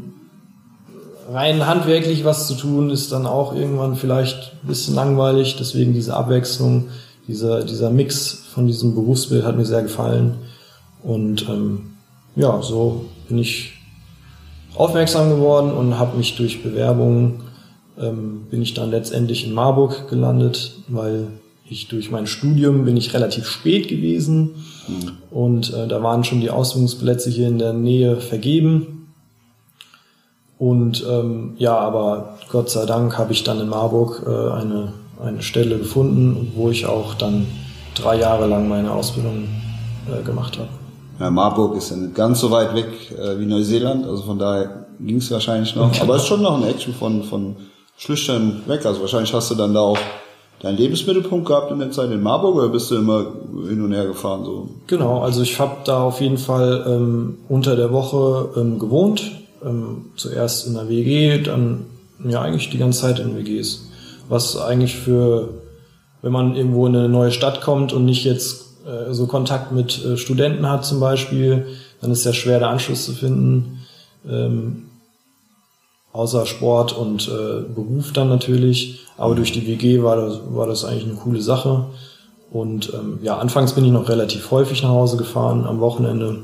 rein 1.31 1.65
handwerklich 1.65 2.25
was 2.25 2.45
zu 2.45 2.53
tun, 2.53 2.91
ist 2.91 3.11
dann 3.11 3.25
auch 3.25 3.55
irgendwann 3.55 3.95
vielleicht 3.95 4.53
ein 4.63 4.67
bisschen 4.67 4.93
langweilig. 4.93 5.55
Deswegen 5.57 5.93
diese 5.93 6.15
Abwechslung, 6.15 6.89
dieser, 7.27 7.63
dieser 7.63 7.89
Mix 7.89 8.43
von 8.53 8.67
diesem 8.67 8.95
Berufsbild 8.95 9.43
hat 9.43 9.57
mir 9.57 9.65
sehr 9.65 9.83
gefallen. 9.83 10.35
Und 11.03 11.47
ähm, 11.49 11.95
ja, 12.35 12.61
so 12.61 13.05
bin 13.27 13.37
ich 13.37 13.73
aufmerksam 14.75 15.29
geworden 15.29 15.71
und 15.71 15.97
habe 15.97 16.17
mich 16.17 16.35
durch 16.35 16.63
Bewerbungen 16.63 17.41
ähm, 17.99 18.47
bin 18.49 18.61
ich 18.61 18.73
dann 18.73 18.91
letztendlich 18.91 19.45
in 19.45 19.53
Marburg 19.53 20.09
gelandet, 20.09 20.73
weil 20.87 21.27
ich 21.67 21.87
durch 21.87 22.11
mein 22.11 22.27
Studium 22.27 22.85
bin 22.85 22.97
ich 22.97 23.13
relativ 23.13 23.47
spät 23.47 23.87
gewesen 23.87 24.51
und 25.31 25.73
äh, 25.73 25.87
da 25.87 26.03
waren 26.03 26.23
schon 26.23 26.41
die 26.41 26.51
Ausbildungsplätze 26.51 27.29
hier 27.29 27.47
in 27.47 27.57
der 27.57 27.73
Nähe 27.73 28.17
vergeben. 28.17 29.13
Und 30.57 31.05
ähm, 31.09 31.55
ja, 31.57 31.77
aber 31.77 32.37
Gott 32.49 32.69
sei 32.69 32.85
Dank 32.85 33.17
habe 33.17 33.33
ich 33.33 33.43
dann 33.43 33.59
in 33.59 33.67
Marburg 33.67 34.23
äh, 34.25 34.29
eine, 34.29 34.93
eine 35.23 35.41
Stelle 35.41 35.77
gefunden, 35.77 36.51
wo 36.55 36.69
ich 36.69 36.85
auch 36.85 37.15
dann 37.15 37.47
drei 37.95 38.19
Jahre 38.19 38.47
lang 38.47 38.67
meine 38.67 38.91
Ausbildung 38.91 39.47
äh, 40.07 40.23
gemacht 40.23 40.57
habe. 40.57 40.69
Ja, 41.19 41.31
Marburg 41.31 41.77
ist 41.77 41.91
ja 41.91 41.97
nicht 41.97 42.15
ganz 42.15 42.41
so 42.41 42.51
weit 42.51 42.75
weg 42.75 42.87
äh, 43.11 43.39
wie 43.39 43.45
Neuseeland, 43.45 44.05
also 44.05 44.23
von 44.23 44.37
daher 44.37 44.85
ging 44.99 45.17
es 45.17 45.31
wahrscheinlich 45.31 45.75
noch. 45.75 45.99
Aber 46.01 46.15
es 46.15 46.23
ist 46.23 46.27
schon 46.27 46.41
noch 46.41 46.61
ein 46.61 46.67
Action 46.67 46.93
von, 46.93 47.23
von 47.23 47.55
Schlüchtern 47.97 48.61
weg. 48.67 48.85
Also 48.85 49.01
wahrscheinlich 49.01 49.33
hast 49.33 49.51
du 49.51 49.55
dann 49.55 49.73
da 49.73 49.81
auch 49.81 49.97
deinen 50.61 50.77
Lebensmittelpunkt 50.77 51.47
gehabt 51.47 51.71
in 51.71 51.79
der 51.79 51.91
Zeit 51.91 52.11
in 52.11 52.21
Marburg 52.21 52.55
oder 52.55 52.69
bist 52.69 52.91
du 52.91 52.95
immer 52.95 53.25
hin 53.67 53.83
und 53.83 53.93
her 53.93 54.05
gefahren? 54.05 54.43
So? 54.45 54.69
Genau, 54.87 55.21
also 55.21 55.41
ich 55.41 55.59
habe 55.59 55.77
da 55.85 56.01
auf 56.01 56.21
jeden 56.21 56.37
Fall 56.37 56.85
ähm, 56.87 57.37
unter 57.49 57.75
der 57.75 57.91
Woche 57.91 58.49
ähm, 58.59 58.79
gewohnt. 58.79 59.31
Ähm, 59.63 60.05
zuerst 60.15 60.67
in 60.67 60.73
der 60.75 60.89
WG, 60.89 61.41
dann 61.41 61.85
ja 62.23 62.41
eigentlich 62.41 62.69
die 62.69 62.77
ganze 62.77 63.01
Zeit 63.01 63.19
in 63.19 63.35
WGs. 63.35 63.84
Was 64.27 64.57
eigentlich 64.57 64.95
für, 64.95 65.49
wenn 66.21 66.31
man 66.31 66.55
irgendwo 66.55 66.87
in 66.87 66.95
eine 66.95 67.09
neue 67.09 67.31
Stadt 67.31 67.61
kommt 67.61 67.93
und 67.93 68.05
nicht 68.05 68.23
jetzt 68.23 68.65
äh, 68.85 69.13
so 69.13 69.27
Kontakt 69.27 69.71
mit 69.71 70.03
äh, 70.03 70.17
Studenten 70.17 70.69
hat 70.69 70.85
zum 70.85 70.99
Beispiel, 70.99 71.65
dann 72.01 72.11
ist 72.11 72.19
es 72.19 72.25
ja 72.25 72.33
schwer, 72.33 72.59
der 72.59 72.69
Anschluss 72.69 73.05
zu 73.05 73.13
finden. 73.13 73.79
Ähm, 74.27 74.85
außer 76.13 76.45
Sport 76.45 76.93
und 76.93 77.27
äh, 77.27 77.61
Beruf 77.61 78.13
dann 78.13 78.29
natürlich. 78.29 79.05
Aber 79.17 79.35
durch 79.35 79.51
die 79.51 79.67
WG 79.67 80.01
war 80.01 80.15
das, 80.15 80.39
war 80.49 80.65
das 80.65 80.85
eigentlich 80.85 81.05
eine 81.05 81.15
coole 81.15 81.41
Sache. 81.41 81.85
Und 82.51 82.93
ähm, 82.93 83.19
ja, 83.21 83.37
anfangs 83.37 83.73
bin 83.73 83.83
ich 83.83 83.91
noch 83.91 84.07
relativ 84.07 84.49
häufig 84.51 84.81
nach 84.81 84.89
Hause 84.89 85.17
gefahren 85.17 85.65
am 85.65 85.81
Wochenende, 85.81 86.43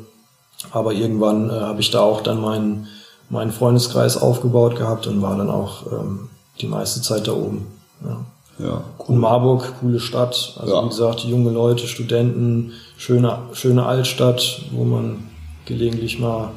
aber 0.72 0.92
irgendwann 0.94 1.50
äh, 1.50 1.54
habe 1.54 1.80
ich 1.80 1.90
da 1.90 2.02
auch 2.02 2.22
dann 2.22 2.42
meinen 2.42 2.88
meinen 3.30 3.52
Freundeskreis 3.52 4.22
aufgebaut 4.22 4.76
gehabt 4.76 5.08
und 5.08 5.22
war 5.22 5.38
dann 5.38 5.50
auch 5.50 5.88
ähm, 5.88 6.28
die 6.62 6.68
meiste 6.68 7.02
Zeit 7.02 7.28
da 7.28 7.34
oben. 7.34 7.68
Ja. 8.04 8.26
Ja, 8.60 8.84
cool. 9.00 9.16
Und 9.16 9.18
Marburg, 9.18 9.74
coole 9.80 10.00
Stadt. 10.00 10.54
Also 10.60 10.76
ja. 10.76 10.84
wie 10.84 10.90
gesagt, 10.90 11.22
junge 11.22 11.50
Leute, 11.50 11.88
Studenten, 11.88 12.74
schöne, 12.98 13.40
schöne 13.54 13.86
Altstadt, 13.86 14.62
wo 14.72 14.84
man 14.84 15.30
gelegentlich 15.66 16.20
mal 16.20 16.52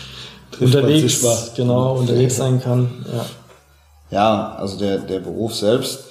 unterwegs, 0.60 1.22
mal. 1.22 1.36
genau, 1.56 1.96
unterwegs 1.96 2.36
sein 2.36 2.60
kann. 2.60 2.88
Ja, 3.12 3.26
ja 4.10 4.54
also 4.56 4.78
der, 4.78 4.98
der 4.98 5.20
Beruf 5.20 5.54
selbst, 5.54 6.04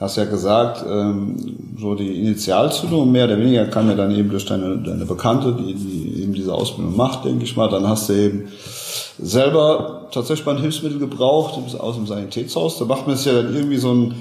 hast 0.00 0.16
ja 0.16 0.24
gesagt, 0.24 0.84
ähm, 0.88 1.56
so 1.78 1.94
die 1.94 2.20
Initialzündung 2.20 3.10
mehr 3.10 3.26
oder 3.26 3.38
weniger 3.38 3.66
kam 3.66 3.88
ja 3.88 3.94
dann 3.94 4.10
eben 4.10 4.30
durch 4.30 4.46
deine, 4.46 4.78
deine 4.78 5.04
Bekannte, 5.04 5.54
die, 5.54 5.74
die 5.74 6.22
eben 6.22 6.34
diese 6.34 6.54
Ausbildung 6.54 6.96
macht, 6.96 7.24
denke 7.24 7.44
ich 7.44 7.56
mal. 7.56 7.68
Dann 7.68 7.86
hast 7.86 8.08
du 8.08 8.14
eben 8.14 8.48
selber 9.18 10.08
tatsächlich 10.12 10.46
mal 10.46 10.56
ein 10.56 10.62
Hilfsmittel 10.62 10.98
gebraucht 10.98 11.58
aus 11.78 11.96
dem 11.96 12.06
Sanitätshaus. 12.06 12.78
Da 12.78 12.84
macht 12.84 13.06
man 13.06 13.16
es 13.16 13.24
ja 13.24 13.32
dann 13.32 13.54
irgendwie 13.54 13.78
so 13.78 13.92
ein 13.92 14.14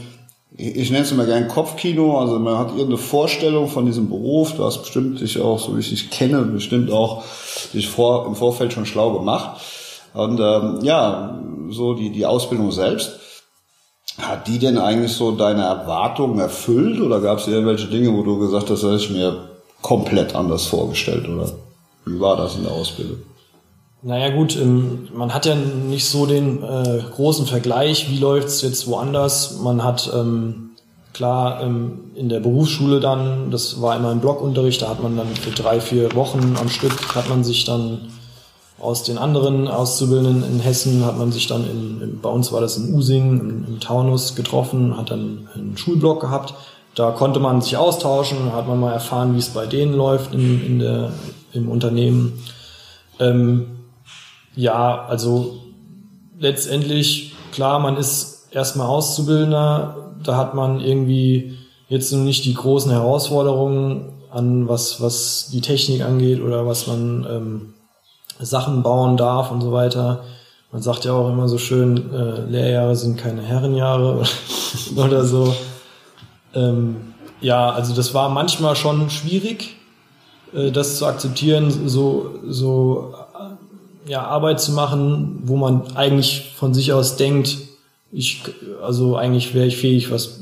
ich 0.55 0.89
nenne 0.89 1.03
es 1.03 1.11
immer 1.11 1.25
gerne 1.25 1.47
Kopfkino, 1.47 2.19
also 2.19 2.39
man 2.39 2.57
hat 2.57 2.69
irgendeine 2.69 2.97
Vorstellung 2.97 3.67
von 3.67 3.85
diesem 3.85 4.09
Beruf, 4.09 4.55
du 4.55 4.63
hast 4.63 4.79
bestimmt 4.79 5.19
dich 5.19 5.39
auch, 5.39 5.59
so 5.59 5.75
wie 5.75 5.81
ich 5.81 5.89
dich 5.89 6.09
kenne, 6.09 6.41
bestimmt 6.41 6.89
auch 6.89 7.23
dich 7.73 7.87
vor, 7.87 8.25
im 8.25 8.35
Vorfeld 8.35 8.73
schon 8.73 8.85
schlau 8.85 9.11
gemacht. 9.11 9.61
Und 10.13 10.39
ähm, 10.39 10.79
ja, 10.81 11.37
so 11.69 11.93
die, 11.93 12.11
die 12.11 12.25
Ausbildung 12.25 12.71
selbst, 12.71 13.19
hat 14.17 14.47
die 14.47 14.57
denn 14.57 14.79
eigentlich 14.79 15.11
so 15.11 15.31
deine 15.31 15.63
Erwartungen 15.63 16.39
erfüllt 16.39 16.99
oder 17.01 17.21
gab 17.21 17.37
es 17.37 17.47
irgendwelche 17.47 17.87
Dinge, 17.87 18.11
wo 18.17 18.23
du 18.23 18.39
gesagt 18.39 18.71
hast, 18.71 18.81
das 18.81 18.91
hätte 18.91 19.03
ich 19.03 19.09
mir 19.11 19.49
komplett 19.83 20.33
anders 20.33 20.65
vorgestellt 20.65 21.27
oder 21.29 21.51
wie 22.05 22.19
war 22.19 22.35
das 22.35 22.55
in 22.55 22.63
der 22.63 22.71
Ausbildung? 22.71 23.17
Naja 24.03 24.29
gut, 24.29 24.55
ähm, 24.55 25.09
man 25.13 25.33
hat 25.33 25.45
ja 25.45 25.55
nicht 25.55 26.05
so 26.05 26.25
den 26.25 26.63
äh, 26.63 27.01
großen 27.15 27.47
Vergleich, 27.47 28.09
wie 28.11 28.19
läuft's 28.19 28.61
jetzt 28.61 28.87
woanders. 28.87 29.59
Man 29.59 29.83
hat 29.83 30.11
ähm, 30.13 30.69
klar 31.13 31.63
ähm, 31.63 32.11
in 32.13 32.29
der 32.29 32.39
Berufsschule 32.39 32.99
dann, 32.99 33.49
das 33.49 33.81
war 33.81 33.95
immer 33.95 34.11
im 34.11 34.19
Blockunterricht, 34.19 34.83
da 34.83 34.89
hat 34.89 35.01
man 35.01 35.17
dann 35.17 35.27
für 35.35 35.49
drei, 35.49 35.81
vier 35.81 36.13
Wochen 36.13 36.55
am 36.59 36.69
Stück, 36.69 37.15
hat 37.15 37.27
man 37.27 37.43
sich 37.43 37.65
dann 37.65 38.11
aus 38.79 39.01
den 39.01 39.17
anderen 39.17 39.67
Auszubildenden 39.67 40.43
in 40.43 40.59
Hessen, 40.59 41.03
hat 41.03 41.17
man 41.17 41.31
sich 41.31 41.47
dann 41.47 41.63
in, 41.67 42.01
in 42.01 42.21
bei 42.21 42.29
uns 42.29 42.51
war 42.51 42.61
das 42.61 42.77
in 42.77 42.93
Using, 42.93 43.39
im, 43.39 43.65
im 43.67 43.79
Taunus 43.79 44.35
getroffen, 44.35 44.95
hat 44.95 45.09
dann 45.09 45.49
einen 45.55 45.75
Schulblock 45.75 46.21
gehabt. 46.21 46.53
Da 46.93 47.11
konnte 47.11 47.39
man 47.39 47.61
sich 47.61 47.77
austauschen, 47.77 48.53
hat 48.53 48.67
man 48.67 48.79
mal 48.79 48.93
erfahren, 48.93 49.33
wie 49.33 49.39
es 49.39 49.49
bei 49.49 49.65
denen 49.65 49.93
läuft 49.93 50.35
in, 50.35 50.63
in 50.63 50.79
der, 50.79 51.11
im 51.53 51.69
Unternehmen. 51.69 52.43
Ähm, 53.19 53.76
ja, 54.57 55.05
also 55.05 55.59
letztendlich, 56.39 57.33
klar, 57.51 57.79
man 57.79 57.95
ist 57.95 58.47
erstmal 58.51 58.87
Auszubildender, 58.87 60.13
da 60.23 60.35
hat 60.35 60.55
man 60.55 60.81
irgendwie 60.81 61.57
jetzt 61.87 62.11
noch 62.11 62.23
nicht 62.23 62.43
die 62.43 62.55
großen 62.55 62.91
Herausforderungen 62.91 64.13
an 64.31 64.67
was, 64.67 64.99
was 64.99 65.49
die 65.53 65.61
Technik 65.61 66.01
angeht 66.01 66.41
oder 66.41 66.65
was 66.65 66.87
man 66.87 67.25
ähm, 67.29 67.73
Sachen 68.39 68.83
bauen 68.83 69.15
darf 69.15 69.51
und 69.51 69.61
so 69.61 69.71
weiter. 69.71 70.23
Man 70.71 70.81
sagt 70.81 71.05
ja 71.05 71.13
auch 71.13 71.29
immer 71.29 71.47
so 71.47 71.59
schön, 71.59 72.11
äh, 72.11 72.41
Lehrjahre 72.49 72.95
sind 72.95 73.17
keine 73.17 73.43
Herrenjahre 73.43 74.23
oder 74.97 75.23
so. 75.23 75.55
Ähm, 76.53 77.13
ja, 77.41 77.69
also 77.69 77.93
das 77.93 78.13
war 78.15 78.29
manchmal 78.29 78.75
schon 78.75 79.09
schwierig, 79.11 79.77
äh, 80.53 80.71
das 80.71 80.97
zu 80.97 81.05
akzeptieren, 81.05 81.87
so, 81.87 82.39
so 82.47 83.13
ja, 84.07 84.23
Arbeit 84.23 84.59
zu 84.61 84.71
machen, 84.71 85.41
wo 85.43 85.57
man 85.57 85.95
eigentlich 85.95 86.53
von 86.55 86.73
sich 86.73 86.93
aus 86.93 87.17
denkt, 87.17 87.57
ich, 88.11 88.41
also 88.81 89.15
eigentlich 89.15 89.53
wäre 89.53 89.67
ich 89.67 89.77
fähig, 89.77 90.11
was 90.11 90.39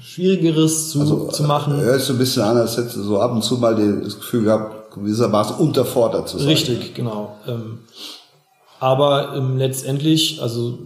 Schwierigeres 0.00 0.90
zu, 0.90 1.00
also, 1.00 1.28
zu 1.28 1.42
machen. 1.44 1.80
Hört 1.80 2.00
so 2.00 2.14
ein 2.14 2.18
bisschen 2.18 2.42
an, 2.42 2.56
als 2.56 2.76
hättest 2.76 2.96
du 2.96 3.02
so 3.02 3.20
ab 3.20 3.32
und 3.32 3.42
zu 3.42 3.58
mal 3.58 3.74
das 4.02 4.16
Gefühl 4.16 4.44
gehabt, 4.44 4.92
gewissermaßen 4.94 5.56
unterfordert 5.56 6.28
zu 6.28 6.38
sein. 6.38 6.48
Richtig, 6.48 6.94
genau. 6.94 7.36
Ähm, 7.46 7.80
aber 8.80 9.36
ähm, 9.36 9.58
letztendlich, 9.58 10.42
also 10.42 10.78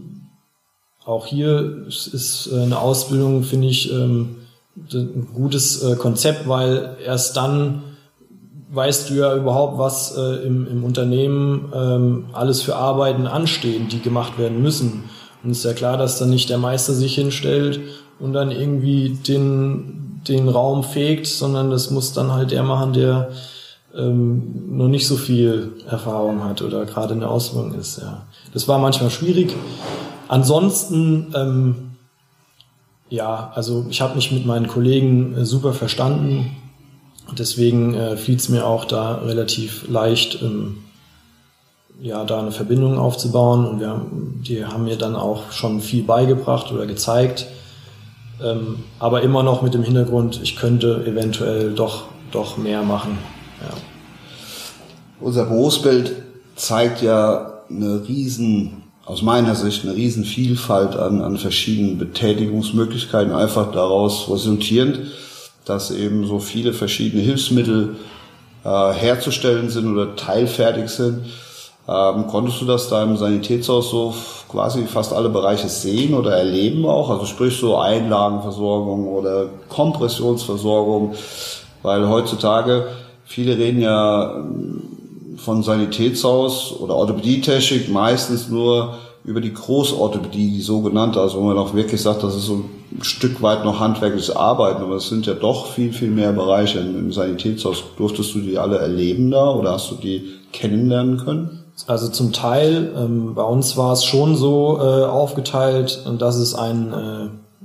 auch 1.05 1.26
hier 1.26 1.87
ist 1.87 2.48
äh, 2.52 2.62
eine 2.62 2.78
Ausbildung, 2.78 3.44
finde 3.44 3.68
ich, 3.68 3.92
ähm, 3.92 4.37
ein 4.92 5.28
gutes 5.33 5.83
äh, 5.83 5.96
Konzept, 5.96 6.48
weil 6.48 6.96
erst 7.05 7.37
dann 7.37 7.83
weißt 8.74 9.10
du 9.10 9.14
ja 9.14 9.37
überhaupt, 9.37 9.78
was 9.78 10.16
äh, 10.16 10.46
im, 10.46 10.66
im 10.66 10.84
Unternehmen 10.84 11.72
ähm, 11.74 12.24
alles 12.32 12.62
für 12.62 12.76
Arbeiten 12.76 13.26
anstehen, 13.26 13.88
die 13.88 14.00
gemacht 14.00 14.38
werden 14.38 14.62
müssen. 14.62 15.04
Und 15.42 15.50
es 15.50 15.58
ist 15.58 15.64
ja 15.64 15.72
klar, 15.72 15.96
dass 15.96 16.18
dann 16.18 16.30
nicht 16.30 16.50
der 16.50 16.58
Meister 16.58 16.92
sich 16.92 17.14
hinstellt 17.14 17.80
und 18.18 18.32
dann 18.32 18.50
irgendwie 18.50 19.10
den, 19.10 20.20
den 20.26 20.48
Raum 20.48 20.82
fegt, 20.82 21.26
sondern 21.26 21.70
das 21.70 21.90
muss 21.90 22.12
dann 22.12 22.32
halt 22.32 22.50
der 22.50 22.62
machen, 22.62 22.92
der 22.92 23.28
ähm, 23.96 24.76
noch 24.76 24.88
nicht 24.88 25.06
so 25.06 25.16
viel 25.16 25.72
Erfahrung 25.88 26.42
hat 26.44 26.62
oder 26.62 26.84
gerade 26.87 27.14
in 27.14 27.20
der 27.20 27.30
Ausbildung 27.30 27.74
ist. 27.74 27.98
Ja. 27.98 28.22
Das 28.52 28.66
war 28.66 28.78
manchmal 28.78 29.10
schwierig. 29.10 29.54
Ansonsten, 30.28 31.32
ähm, 31.37 31.76
ja, 33.10 33.52
also 33.54 33.87
ich 33.90 34.00
habe 34.00 34.16
mich 34.16 34.32
mit 34.32 34.46
meinen 34.46 34.66
Kollegen 34.66 35.37
äh, 35.37 35.44
super 35.44 35.72
verstanden 35.72 36.56
und 37.28 37.38
deswegen 37.38 37.94
äh, 37.94 38.16
fiel 38.16 38.37
es 38.37 38.48
mir 38.48 38.66
auch 38.66 38.84
da 38.84 39.16
relativ 39.16 39.88
leicht, 39.88 40.42
ähm, 40.42 40.78
ja, 42.00 42.24
da 42.24 42.40
eine 42.40 42.52
Verbindung 42.52 42.98
aufzubauen. 42.98 43.66
Und 43.66 43.80
wir 43.80 43.88
haben, 43.88 44.42
die 44.46 44.64
haben 44.64 44.84
mir 44.84 44.96
dann 44.96 45.16
auch 45.16 45.50
schon 45.52 45.80
viel 45.80 46.02
beigebracht 46.02 46.70
oder 46.72 46.87
gezeigt. 46.87 47.46
Ähm, 48.42 48.80
aber 48.98 49.22
immer 49.22 49.42
noch 49.42 49.62
mit 49.62 49.74
dem 49.74 49.82
Hintergrund, 49.82 50.40
ich 50.42 50.56
könnte 50.56 51.04
eventuell 51.06 51.72
doch, 51.72 52.04
doch 52.30 52.56
mehr 52.56 52.82
machen. 52.82 53.18
Ja. 53.60 53.74
Unser 55.20 55.46
Berufsbild 55.46 56.12
zeigt 56.56 57.00
ja 57.00 57.62
eine 57.70 58.06
riesen, 58.06 58.82
aus 59.06 59.22
meiner 59.22 59.54
Sicht, 59.54 59.84
eine 59.84 59.94
riesen 59.94 60.24
Vielfalt 60.24 60.96
an, 60.96 61.22
an 61.22 61.38
verschiedenen 61.38 61.96
Betätigungsmöglichkeiten, 61.96 63.32
einfach 63.32 63.72
daraus 63.72 64.28
resultierend 64.28 65.00
dass 65.64 65.90
eben 65.90 66.27
so 66.27 66.38
viele 66.38 66.72
verschiedene 66.72 67.22
Hilfsmittel 67.22 67.96
äh, 68.64 68.92
herzustellen 68.92 69.70
sind 69.70 69.92
oder 69.92 70.16
teilfertig 70.16 70.88
sind. 70.88 71.27
Ähm, 71.87 72.27
konntest 72.29 72.61
du 72.61 72.64
das 72.64 72.88
da 72.88 73.03
im 73.03 73.16
Sanitätshaus 73.16 73.90
so 73.90 74.14
quasi 74.48 74.87
fast 74.87 75.12
alle 75.12 75.29
Bereiche 75.29 75.68
sehen 75.68 76.14
oder 76.14 76.37
erleben 76.37 76.87
auch? 76.87 77.11
Also 77.11 77.27
sprich 77.27 77.59
so 77.59 77.77
Einlagenversorgung 77.77 79.07
oder 79.09 79.46
Kompressionsversorgung, 79.68 81.14
weil 81.83 82.09
heutzutage 82.09 82.87
viele 83.27 83.59
reden 83.59 83.83
ja 83.83 84.37
ähm, 84.37 84.83
von 85.37 85.62
Sanitätshaus 85.62 86.74
oder 86.81 86.94
Orthopädietechnik 86.94 87.90
meistens 87.90 88.48
nur 88.48 88.96
über 89.24 89.40
die 89.40 89.53
Großorthopädie, 89.53 90.53
die 90.53 90.61
sogenannte, 90.61 91.20
also 91.20 91.38
wo 91.38 91.42
man 91.42 91.59
auch 91.59 91.74
wirklich 91.74 92.00
sagt, 92.00 92.22
das 92.22 92.35
ist 92.35 92.46
so 92.46 92.55
ein 92.55 92.64
Stück 93.02 93.42
weit 93.42 93.64
noch 93.64 93.80
handwerkliches 93.80 94.35
Arbeiten, 94.35 94.83
aber 94.83 94.96
es 94.96 95.09
sind 95.09 95.26
ja 95.26 95.35
doch 95.35 95.66
viel, 95.66 95.92
viel 95.92 96.11
mehr 96.11 96.33
Bereiche 96.33 96.78
im 96.78 97.12
Sanitätshaus. 97.12 97.83
Durftest 97.96 98.35
du 98.35 98.40
die 98.40 98.59
alle 98.59 98.78
erleben 98.78 99.30
da 99.30 99.50
oder 99.50 99.72
hast 99.72 99.90
du 99.90 99.96
die 99.96 100.35
kennenlernen 100.52 101.18
können? 101.18 101.64
Also 101.87 102.09
zum 102.09 102.33
Teil, 102.33 102.92
ähm, 102.96 103.35
bei 103.35 103.42
uns 103.42 103.76
war 103.76 103.92
es 103.92 104.04
schon 104.04 104.37
so 104.37 104.78
äh, 104.78 105.04
aufgeteilt, 105.04 106.04
dass 106.18 106.37
es 106.37 106.54
einen 106.54 106.92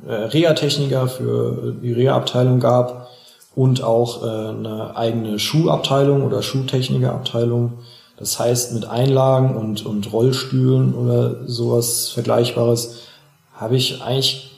äh, 0.07 0.11
Reha-Techniker 0.11 1.07
für 1.07 1.75
die 1.81 1.93
Reha-Abteilung 1.93 2.59
gab 2.59 3.07
und 3.55 3.83
auch 3.83 4.23
äh, 4.23 4.27
eine 4.27 4.95
eigene 4.95 5.37
Schuhabteilung 5.37 6.23
oder 6.23 6.41
Schuhtechnikerabteilung. 6.41 7.73
Das 8.17 8.39
heißt, 8.39 8.73
mit 8.73 8.85
Einlagen 8.85 9.55
und, 9.55 9.85
und 9.85 10.11
Rollstühlen 10.11 10.95
oder 10.95 11.47
sowas 11.47 12.09
Vergleichbares 12.09 13.01
habe 13.53 13.75
ich 13.75 14.01
eigentlich 14.01 14.51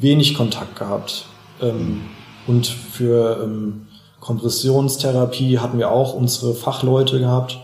wenig 0.00 0.34
Kontakt 0.34 0.76
gehabt. 0.76 1.26
Ähm, 1.60 2.02
und 2.46 2.66
für 2.66 3.42
ähm, 3.42 3.86
Kompressionstherapie 4.20 5.58
hatten 5.58 5.78
wir 5.78 5.90
auch 5.90 6.14
unsere 6.14 6.54
Fachleute 6.54 7.18
gehabt. 7.18 7.58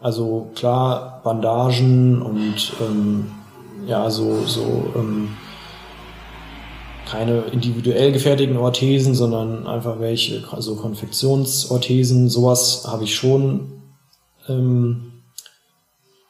Also 0.00 0.50
klar, 0.54 1.20
Bandagen 1.24 2.22
und 2.22 2.72
ähm, 2.80 3.26
ja, 3.86 4.10
so, 4.10 4.44
so 4.46 4.92
ähm, 4.94 5.30
keine 7.06 7.38
individuell 7.52 8.12
gefertigten 8.12 8.56
Orthesen, 8.56 9.14
sondern 9.14 9.66
einfach 9.66 10.00
welche, 10.00 10.44
also 10.50 10.76
Konfektionsorthesen, 10.76 12.28
sowas 12.28 12.86
habe 12.86 13.04
ich 13.04 13.14
schon 13.14 13.72
ähm, 14.48 15.12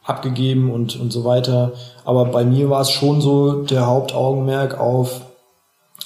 abgegeben 0.05 0.71
und, 0.71 0.99
und 1.01 1.13
so 1.13 1.25
weiter. 1.25 1.73
Aber 2.05 2.27
bei 2.27 2.45
mir 2.45 2.71
war 2.71 2.83
es 2.83 2.91
schon 2.91 3.21
so 3.21 3.63
der 3.65 3.87
Hauptaugenmerk 3.87 4.79
auf 4.79 5.23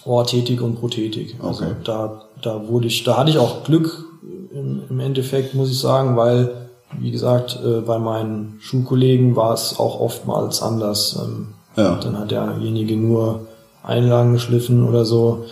Orthetik 0.04 0.62
und 0.62 0.76
Prothetik. 0.76 1.36
Also 1.42 1.64
okay. 1.64 1.74
da, 1.84 2.22
da 2.42 2.68
wurde 2.68 2.86
ich, 2.86 3.04
da 3.04 3.16
hatte 3.16 3.30
ich 3.30 3.38
auch 3.38 3.64
Glück 3.64 4.04
im, 4.52 4.82
im 4.88 5.00
Endeffekt, 5.00 5.54
muss 5.54 5.70
ich 5.70 5.78
sagen, 5.78 6.16
weil, 6.16 6.68
wie 6.98 7.10
gesagt, 7.10 7.58
äh, 7.64 7.80
bei 7.80 7.98
meinen 7.98 8.58
Schulkollegen 8.60 9.36
war 9.36 9.54
es 9.54 9.78
auch 9.78 10.00
oftmals 10.00 10.62
anders. 10.62 11.18
Ähm, 11.22 11.48
ja. 11.76 11.96
Dann 11.96 12.18
hat 12.18 12.30
derjenige 12.30 12.96
nur 12.96 13.46
Einlagen 13.82 14.34
geschliffen 14.34 14.86
oder 14.88 15.04
so. 15.04 15.44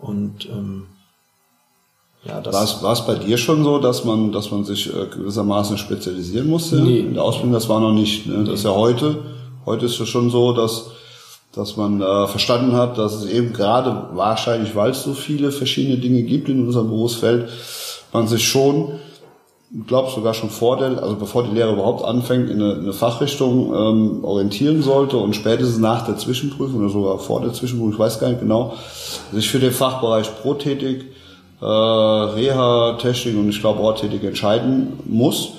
Und 0.00 0.46
ähm, 0.46 0.84
ja, 2.26 2.40
das 2.40 2.82
war 2.82 2.92
es 2.92 3.02
bei 3.02 3.14
dir 3.16 3.36
schon 3.36 3.64
so, 3.64 3.78
dass 3.78 4.04
man, 4.04 4.32
dass 4.32 4.50
man 4.50 4.64
sich 4.64 4.88
äh, 4.88 5.06
gewissermaßen 5.06 5.76
spezialisieren 5.76 6.48
musste? 6.48 6.76
Nee. 6.76 7.00
In 7.00 7.14
der 7.14 7.22
Ausbildung, 7.22 7.52
das 7.52 7.68
war 7.68 7.80
noch 7.80 7.92
nicht. 7.92 8.26
Ne? 8.26 8.44
Das 8.44 8.60
ist 8.60 8.64
ja 8.64 8.74
heute. 8.74 9.18
Heute 9.66 9.86
ist 9.86 10.00
es 10.00 10.08
schon 10.08 10.30
so, 10.30 10.52
dass 10.52 10.90
dass 11.56 11.76
man 11.76 12.00
äh, 12.00 12.26
verstanden 12.26 12.74
hat, 12.74 12.98
dass 12.98 13.14
es 13.14 13.26
eben 13.26 13.52
gerade 13.52 14.08
wahrscheinlich, 14.14 14.74
weil 14.74 14.90
es 14.90 15.02
so 15.02 15.12
viele 15.12 15.52
verschiedene 15.52 15.98
Dinge 15.98 16.22
gibt 16.22 16.48
in 16.48 16.66
unserem 16.66 16.88
Berufsfeld, 16.88 17.48
man 18.12 18.26
sich 18.26 18.46
schon, 18.46 18.92
ich 19.70 19.86
glaube 19.86 20.10
sogar 20.10 20.34
schon 20.34 20.50
vor 20.50 20.76
der, 20.76 21.02
also 21.02 21.16
bevor 21.16 21.44
die 21.44 21.54
Lehre 21.54 21.72
überhaupt 21.72 22.04
anfängt, 22.04 22.50
in 22.50 22.62
eine, 22.62 22.74
eine 22.74 22.92
Fachrichtung 22.92 23.74
ähm, 23.74 24.24
orientieren 24.24 24.82
sollte 24.82 25.16
und 25.16 25.34
spätestens 25.34 25.78
nach 25.78 26.06
der 26.06 26.16
Zwischenprüfung 26.16 26.80
oder 26.80 26.90
sogar 26.90 27.18
vor 27.18 27.40
der 27.40 27.52
Zwischenprüfung, 27.52 27.92
ich 27.92 27.98
weiß 27.98 28.20
gar 28.20 28.28
nicht 28.28 28.40
genau, 28.40 28.74
sich 29.32 29.48
für 29.48 29.58
den 29.58 29.72
Fachbereich 29.72 30.30
Prothetik, 30.42 31.04
äh, 31.60 31.64
Reha, 31.64 32.98
Technik 33.00 33.36
und 33.36 33.48
ich 33.48 33.60
glaube 33.60 33.80
Orttätig 33.80 34.22
entscheiden 34.24 34.94
muss 35.06 35.52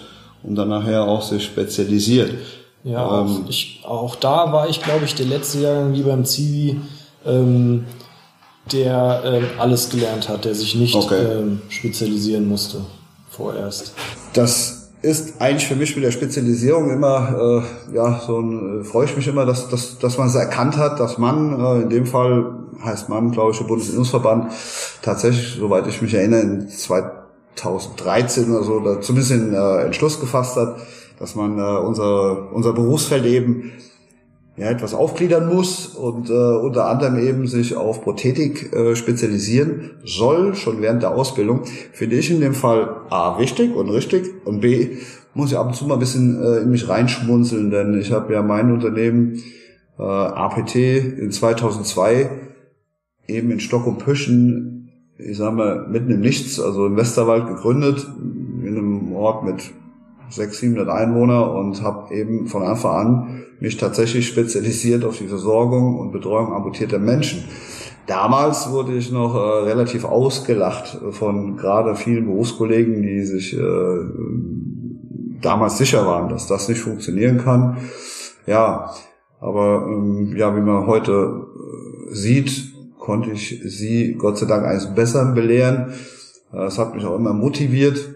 und 0.44 0.56
dann 0.56 0.70
nachher 0.70 1.08
auch 1.08 1.22
sich 1.22 1.44
spezialisiert. 1.44 2.32
Ja, 2.86 3.04
auch, 3.04 3.26
ähm, 3.26 3.46
ich, 3.50 3.82
auch 3.84 4.16
da 4.16 4.54
war 4.54 4.70
ich, 4.70 4.82
glaube 4.82 5.06
ich, 5.06 5.16
der 5.16 5.26
letzte 5.26 5.60
Jahrgang 5.60 5.94
wie 5.94 6.04
beim 6.04 6.24
Zivi, 6.24 6.80
ähm, 7.26 7.86
der 8.72 9.22
ähm, 9.26 9.46
alles 9.58 9.90
gelernt 9.90 10.30
hat, 10.30 10.46
der 10.46 10.54
sich 10.54 10.76
nicht 10.76 10.96
okay. 10.96 11.40
ähm, 11.40 11.62
spezialisieren 11.70 12.48
musste 12.48 12.82
vorerst. 13.30 13.94
Das 14.34 14.92
ist 15.02 15.42
eigentlich 15.42 15.68
für 15.68 15.76
mich 15.76 15.96
mit 15.96 16.06
der 16.06 16.12
Spezialisierung 16.12 16.92
immer, 16.92 17.64
äh, 17.90 17.96
ja, 17.96 18.22
so 18.26 18.40
ein, 18.40 18.82
äh, 18.82 18.84
freue 18.84 19.06
ich 19.06 19.18
mich 19.18 19.28
immer, 19.28 19.48
dass, 19.48 19.68
dass, 19.70 19.98
dass 19.98 20.20
man 20.20 20.28
es 20.28 20.36
erkannt 20.36 20.78
hat, 20.78 21.00
dass 21.00 21.18
man, 21.18 21.60
äh, 21.60 21.82
in 21.82 21.90
dem 21.90 22.06
Fall 22.06 22.54
heißt 22.84 23.10
man, 23.10 23.32
glaube 23.32 23.52
ich, 23.52 23.58
der 23.58 23.66
Bundesinnungsverband, 23.66 24.52
tatsächlich, 25.02 25.56
soweit 25.60 25.88
ich 25.88 26.04
mich 26.04 26.14
erinnere, 26.14 26.42
in 26.42 26.70
2013 26.70 28.52
oder 28.52 28.64
so, 28.64 28.74
oder 28.74 29.02
zumindest 29.02 29.32
einen 29.32 29.56
äh, 29.56 29.86
Entschluss 29.86 30.20
gefasst 30.20 30.56
hat, 30.56 30.78
dass 31.20 31.36
man 31.36 31.58
äh, 31.58 31.62
unser, 31.62 32.54
unser 32.54 32.74
Berufsfeld 32.74 33.26
eben 33.26 33.72
ja, 34.58 34.68
etwas 34.70 34.94
aufgliedern 34.94 35.54
muss 35.54 35.88
und 35.88 36.30
äh, 36.30 36.34
unter 36.34 36.88
anderem 36.88 37.20
eben 37.20 37.48
sich 37.48 37.76
auf 37.76 38.04
Prothetik 38.04 38.74
äh, 38.74 38.96
spezialisieren 38.96 39.92
soll, 40.04 40.56
schon 40.56 40.82
während 40.82 41.04
der 41.04 41.12
Ausbildung, 41.12 41.66
finde 41.92 42.16
ich 42.16 42.32
in 42.32 42.40
dem 42.40 42.54
Fall 42.54 43.02
A 43.10 43.38
wichtig 43.38 43.76
und 43.76 43.90
richtig 43.90 44.26
und 44.46 44.62
B 44.62 44.98
muss 45.34 45.52
ich 45.52 45.58
ab 45.58 45.68
und 45.68 45.76
zu 45.76 45.86
mal 45.86 45.96
ein 45.96 46.00
bisschen 46.00 46.42
äh, 46.42 46.60
in 46.60 46.72
mich 46.72 46.88
reinschmunzeln, 46.88 47.70
denn 47.70 48.00
ich 48.00 48.12
habe 48.12 48.34
ja 48.34 48.42
mein 48.42 48.72
Unternehmen 48.72 49.44
äh, 50.00 50.04
APT 50.04 50.76
in 50.76 51.32
2002 51.32 52.30
eben 53.28 53.52
in 53.52 53.60
Stock 53.60 53.86
und 53.86 54.00
Püschen, 54.00 54.90
ich 55.18 55.38
sag 55.38 55.54
mal, 55.54 55.88
mitten 55.90 56.12
im 56.12 56.22
Nichts, 56.22 56.60
also 56.60 56.86
im 56.86 56.96
Westerwald 56.96 57.48
gegründet, 57.48 58.08
in 58.64 58.78
einem 58.78 59.14
Ort 59.14 59.44
mit 59.44 59.72
600, 60.30 60.54
700 60.56 60.90
Einwohner 60.90 61.54
und 61.54 61.82
habe 61.82 62.14
eben 62.14 62.48
von 62.48 62.64
Anfang 62.64 62.96
an 62.96 63.44
mich 63.60 63.78
tatsächlich 63.78 64.28
spezialisiert 64.28 65.06
auf 65.06 65.18
die 65.18 65.28
Versorgung 65.28 66.00
und 66.00 66.12
Betreuung 66.12 66.54
amputierter 66.54 67.00
Menschen. 67.00 67.44
Damals 68.08 68.70
wurde 68.70 68.94
ich 68.94 69.12
noch 69.12 69.34
äh, 69.34 69.64
relativ 69.64 70.06
ausgelacht 70.06 71.00
von 71.12 71.58
gerade 71.58 71.96
vielen 71.96 72.26
Berufskollegen, 72.26 73.02
die 73.02 73.24
sich 73.24 73.58
äh, 73.58 73.62
damals 75.42 75.78
sicher 75.78 76.06
waren, 76.06 76.30
dass 76.30 76.48
das 76.48 76.70
nicht 76.70 76.82
funktionieren 76.82 77.40
kann. 77.40 77.78
Ja, 78.46 78.92
aber 79.40 79.88
ähm, 79.88 80.36
ja, 80.36 80.56
wie 80.56 80.62
man 80.62 80.86
heute 80.86 81.48
äh, 82.12 82.14
sieht, 82.14 82.74
konnte 83.00 83.32
ich 83.32 83.62
sie 83.66 84.14
Gott 84.14 84.38
sei 84.38 84.46
Dank 84.46 84.66
eines 84.66 84.94
Besseren 84.94 85.34
belehren. 85.34 85.94
Es 86.52 86.78
hat 86.80 86.96
mich 86.96 87.06
auch 87.06 87.16
immer 87.16 87.34
motiviert, 87.34 88.15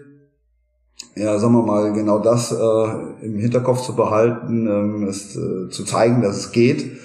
ja, 1.16 1.38
sagen 1.38 1.54
wir 1.54 1.62
mal, 1.62 1.92
genau 1.92 2.18
das 2.18 2.52
äh, 2.52 3.24
im 3.26 3.38
Hinterkopf 3.38 3.82
zu 3.82 3.96
behalten, 3.96 4.66
ähm, 4.66 5.08
ist 5.08 5.36
äh, 5.36 5.68
zu 5.68 5.84
zeigen, 5.84 6.22
dass 6.22 6.36
es 6.36 6.52
geht. 6.52 6.98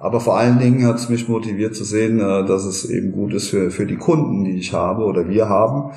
Aber 0.00 0.18
vor 0.18 0.36
allen 0.36 0.58
Dingen 0.58 0.84
hat 0.86 0.96
es 0.96 1.08
mich 1.08 1.28
motiviert 1.28 1.76
zu 1.76 1.84
sehen, 1.84 2.18
äh, 2.18 2.44
dass 2.44 2.64
es 2.64 2.84
eben 2.90 3.12
gut 3.12 3.32
ist 3.34 3.48
für, 3.50 3.70
für 3.70 3.86
die 3.86 3.96
Kunden, 3.96 4.44
die 4.44 4.58
ich 4.58 4.72
habe 4.72 5.04
oder 5.04 5.28
wir 5.28 5.48
haben. 5.48 5.92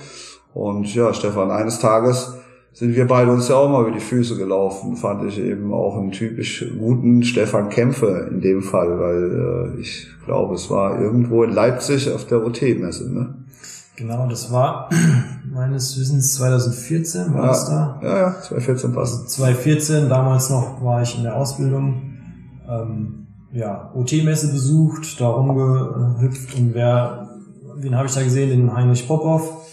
Und 0.54 0.93
ja, 0.93 1.13
Stefan, 1.13 1.49
eines 1.49 1.80
Tages 1.80 2.36
sind 2.71 2.95
wir 2.95 3.08
beide 3.08 3.32
uns 3.32 3.47
ja 3.47 3.56
auch 3.56 3.69
mal 3.69 3.82
über 3.82 3.91
die 3.91 3.99
Füße 3.99 4.38
gelaufen. 4.38 4.95
Fand 4.95 5.25
ich 5.25 5.39
eben 5.39 5.73
auch 5.73 5.97
einen 5.97 6.12
typisch 6.12 6.65
guten 6.78 7.23
Stefan 7.23 7.69
Kämpfe 7.69 8.30
in 8.30 8.41
dem 8.41 8.62
Fall, 8.62 8.99
weil 8.99 9.73
äh, 9.78 9.82
ich 9.82 10.08
glaube, 10.25 10.56
es 10.56 10.69
war 10.69 11.01
irgendwo 11.01 11.43
in 11.43 11.51
Leipzig 11.51 12.12
auf 12.12 12.25
der 12.25 12.45
OT-Messe. 12.45 13.12
Ne? 13.12 13.34
Genau, 13.95 14.27
das 14.27 14.51
war 14.51 14.89
meines 15.45 15.97
Wissens 15.99 16.34
2014 16.36 17.34
war 17.34 17.45
ja, 17.45 17.51
es 17.51 17.65
da. 17.65 17.99
Ja, 18.03 18.17
ja, 18.17 18.41
2014 18.41 18.95
war 18.95 19.03
es. 19.03 19.27
2014, 19.27 20.10
damals 20.10 20.49
noch 20.49 20.84
war 20.84 21.01
ich 21.01 21.17
in 21.17 21.23
der 21.23 21.36
Ausbildung. 21.36 22.17
Ähm, 22.67 23.27
ja, 23.53 23.91
OT-Messe 23.93 24.51
besucht, 24.51 25.19
da 25.21 25.29
rumgehüpft 25.29 26.58
und 26.58 26.73
wer, 26.73 27.29
wen 27.77 27.95
habe 27.95 28.08
ich 28.08 28.13
da 28.13 28.21
gesehen? 28.21 28.49
Den 28.49 28.75
Heinrich 28.75 29.08
Popov. 29.08 29.65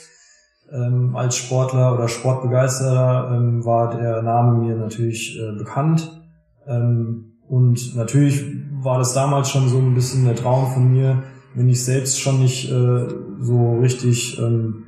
Ähm, 0.72 1.16
als 1.16 1.37
Sportler 1.37 1.92
oder 1.94 2.08
Sportbegeisterter 2.08 3.32
ähm, 3.35 3.64
war 3.64 3.94
der 3.94 4.22
Name 4.22 4.58
mir 4.58 4.76
natürlich 4.76 5.38
äh, 5.38 5.58
bekannt. 5.58 6.22
Ähm, 6.66 7.32
und 7.48 7.96
natürlich 7.96 8.44
war 8.80 8.98
das 8.98 9.12
damals 9.12 9.50
schon 9.50 9.68
so 9.68 9.78
ein 9.78 9.94
bisschen 9.94 10.24
der 10.24 10.37
Traum 10.37 10.72
von 10.72 10.90
mir, 10.90 11.24
wenn 11.54 11.68
ich 11.68 11.85
selbst 11.85 12.20
schon 12.20 12.40
nicht 12.40 12.70
äh, 12.70 13.06
so 13.42 13.78
richtig 13.81 14.38
ähm, 14.40 14.85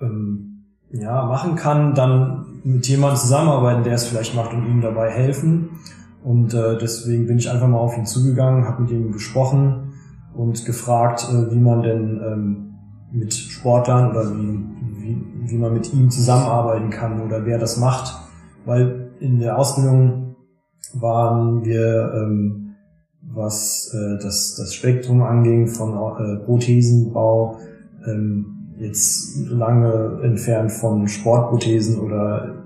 ähm, 0.00 0.64
ja, 0.90 1.24
machen 1.24 1.56
kann, 1.56 1.94
dann 1.94 2.60
mit 2.62 2.86
jemandem 2.86 3.18
zusammenarbeiten, 3.18 3.82
der 3.82 3.94
es 3.94 4.04
vielleicht 4.04 4.34
macht 4.34 4.52
und 4.52 4.66
ihm 4.66 4.80
dabei 4.80 5.10
helfen. 5.10 5.70
Und 6.22 6.54
äh, 6.54 6.78
deswegen 6.78 7.26
bin 7.26 7.38
ich 7.38 7.50
einfach 7.50 7.68
mal 7.68 7.78
auf 7.78 7.96
ihn 7.98 8.06
zugegangen, 8.06 8.66
habe 8.66 8.82
mit 8.82 8.90
ihm 8.90 9.12
gesprochen 9.12 9.92
und 10.34 10.64
gefragt, 10.64 11.28
äh, 11.30 11.50
wie 11.50 11.58
man 11.58 11.82
denn 11.82 12.20
ähm, 12.24 12.74
mit 13.12 13.34
Sportlern 13.34 14.10
oder 14.10 14.30
wie, 14.30 14.64
wie, 14.96 15.26
wie 15.50 15.58
man 15.58 15.72
mit 15.74 15.92
ihm 15.92 16.10
zusammenarbeiten 16.10 16.90
kann 16.90 17.20
oder 17.20 17.44
wer 17.44 17.58
das 17.58 17.78
macht. 17.78 18.16
Weil 18.64 19.10
in 19.20 19.38
der 19.38 19.58
Ausbildung 19.58 20.36
waren 20.94 21.64
wir, 21.64 22.12
ähm, 22.14 22.63
was 23.32 23.92
äh, 23.94 24.22
das, 24.22 24.56
das 24.56 24.74
Spektrum 24.74 25.22
anging 25.22 25.68
von 25.68 25.92
äh, 25.92 26.44
Prothesenbau, 26.44 27.58
ähm, 28.06 28.54
jetzt 28.78 29.36
lange 29.48 30.20
entfernt 30.22 30.72
von 30.72 31.08
Sportprothesen 31.08 32.00
oder 32.00 32.64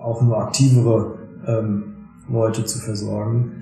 auch 0.00 0.22
nur 0.22 0.38
aktivere 0.38 1.18
ähm, 1.46 1.94
Leute 2.28 2.64
zu 2.64 2.78
versorgen. 2.78 3.52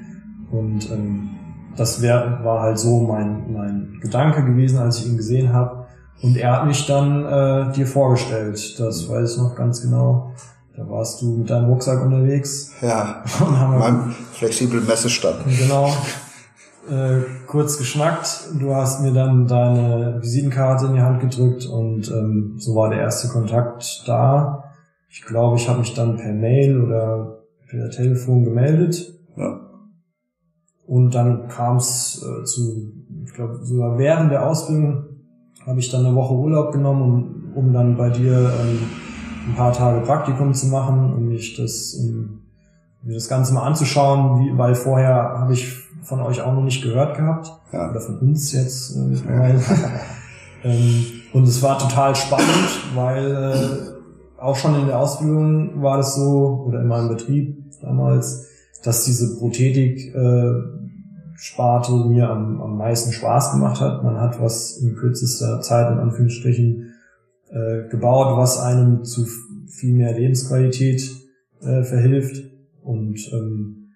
Und 0.51 0.90
ähm, 0.90 1.31
das 1.77 2.03
wär, 2.03 2.40
war 2.43 2.61
halt 2.61 2.79
so 2.79 3.01
mein, 3.01 3.53
mein 3.53 3.99
Gedanke 4.01 4.45
gewesen, 4.45 4.79
als 4.79 4.99
ich 4.99 5.09
ihn 5.09 5.16
gesehen 5.16 5.53
habe. 5.53 5.87
Und 6.23 6.37
er 6.37 6.53
hat 6.53 6.66
mich 6.66 6.87
dann 6.87 7.25
äh, 7.25 7.73
dir 7.73 7.87
vorgestellt. 7.87 8.79
Das 8.79 9.09
weiß 9.09 9.33
ich 9.33 9.38
noch 9.38 9.55
ganz 9.55 9.81
genau. 9.81 10.33
Da 10.76 10.88
warst 10.88 11.20
du 11.20 11.38
mit 11.38 11.50
deinem 11.50 11.66
Rucksack 11.66 12.04
unterwegs. 12.04 12.72
Ja, 12.80 13.22
und 13.40 13.59
haben 13.59 13.78
meinem 13.78 14.11
flexiblen 14.33 14.87
Messestand. 14.87 15.44
Genau. 15.59 15.92
Äh, 16.88 17.22
kurz 17.46 17.78
geschnackt. 17.78 18.48
Du 18.59 18.74
hast 18.74 19.00
mir 19.02 19.12
dann 19.12 19.46
deine 19.46 20.18
Visitenkarte 20.22 20.87
in 20.87 20.94
die 20.94 21.02
Hand 21.02 21.20
gedrückt 21.20 21.66
und 21.66 22.11
ähm, 22.11 22.54
so 22.59 22.74
war 22.74 22.90
der 22.90 23.00
erste 23.00 23.28
Kontakt 23.28 24.02
da. 24.06 24.64
Ich 25.09 25.22
glaube, 25.22 25.56
ich 25.56 25.68
habe 25.68 25.80
mich 25.80 25.94
dann 25.94 26.16
per 26.16 26.33
Mail 26.33 26.80
oder 26.80 27.42
per 27.68 27.90
Telefon 27.90 28.44
gemeldet. 28.44 29.12
Ja. 29.37 29.61
Und 30.87 31.14
dann 31.14 31.48
kam 31.48 31.76
es 31.76 32.24
äh, 32.24 32.44
zu, 32.44 32.92
ich 33.24 33.35
glaube, 33.35 33.61
sogar 33.62 33.98
während 33.98 34.33
der 34.33 34.46
Ausbildung 34.46 35.04
habe 35.66 35.78
ich 35.78 35.90
dann 35.90 36.06
eine 36.06 36.14
Woche 36.14 36.35
Urlaub 36.35 36.72
genommen, 36.72 37.52
um, 37.54 37.66
um 37.66 37.72
dann 37.72 37.96
bei 37.96 38.11
dir 38.11 38.52
ähm, 38.61 38.78
ein 39.46 39.55
paar 39.57 39.72
Tage 39.72 40.00
Praktikum 40.00 40.55
zu 40.55 40.66
machen 40.66 41.12
und 41.14 41.29
mich 41.29 41.57
das, 41.57 41.94
um, 41.94 42.42
mir 43.03 43.14
das 43.14 43.29
Ganze 43.29 43.55
mal 43.55 43.62
anzuschauen, 43.62 44.40
wie, 44.40 44.59
weil 44.59 44.74
vorher 44.74 45.14
habe 45.38 45.53
ich 45.53 45.76
von 46.03 46.20
euch 46.20 46.40
auch 46.42 46.53
noch 46.55 46.62
nicht 46.62 46.83
gehört 46.83 47.16
gehabt. 47.16 47.53
Ja. 47.72 47.90
Oder 47.90 48.00
von 48.00 48.18
uns 48.18 48.53
jetzt. 48.53 48.96
Äh, 48.96 49.14
ja. 49.14 49.48
ähm, 50.64 51.05
und 51.33 51.44
es 51.44 51.62
war 51.62 51.79
total 51.79 52.14
spannend, 52.14 52.94
weil 52.94 53.31
äh, 53.31 54.40
auch 54.40 54.57
schon 54.57 54.74
in 54.81 54.87
der 54.87 54.98
Ausbildung 54.98 55.83
war 55.83 55.98
das 55.98 56.16
so, 56.16 56.64
oder 56.66 56.81
in 56.81 56.88
meinem 56.88 57.09
Betrieb 57.09 57.57
damals, 57.81 58.48
dass 58.83 59.05
diese 59.05 59.38
Prothetik 59.38 60.14
äh, 60.14 60.53
Sparte 61.37 61.92
mir 61.92 62.29
am, 62.29 62.61
am 62.61 62.76
meisten 62.76 63.12
Spaß 63.12 63.53
gemacht 63.53 63.81
hat. 63.81 64.05
Man 64.05 64.20
hat 64.20 64.40
was 64.42 64.76
in 64.76 64.94
kürzester 64.94 65.62
Zeit 65.62 65.90
in 65.90 65.98
Anführungsstrichen 65.98 66.92
äh, 67.50 67.88
gebaut, 67.88 68.36
was 68.36 68.58
einem 68.58 69.04
zu 69.04 69.26
viel 69.68 69.94
mehr 69.94 70.12
Lebensqualität 70.12 71.02
äh, 71.62 71.82
verhilft. 71.82 72.50
Und, 72.82 73.18
ähm, 73.32 73.90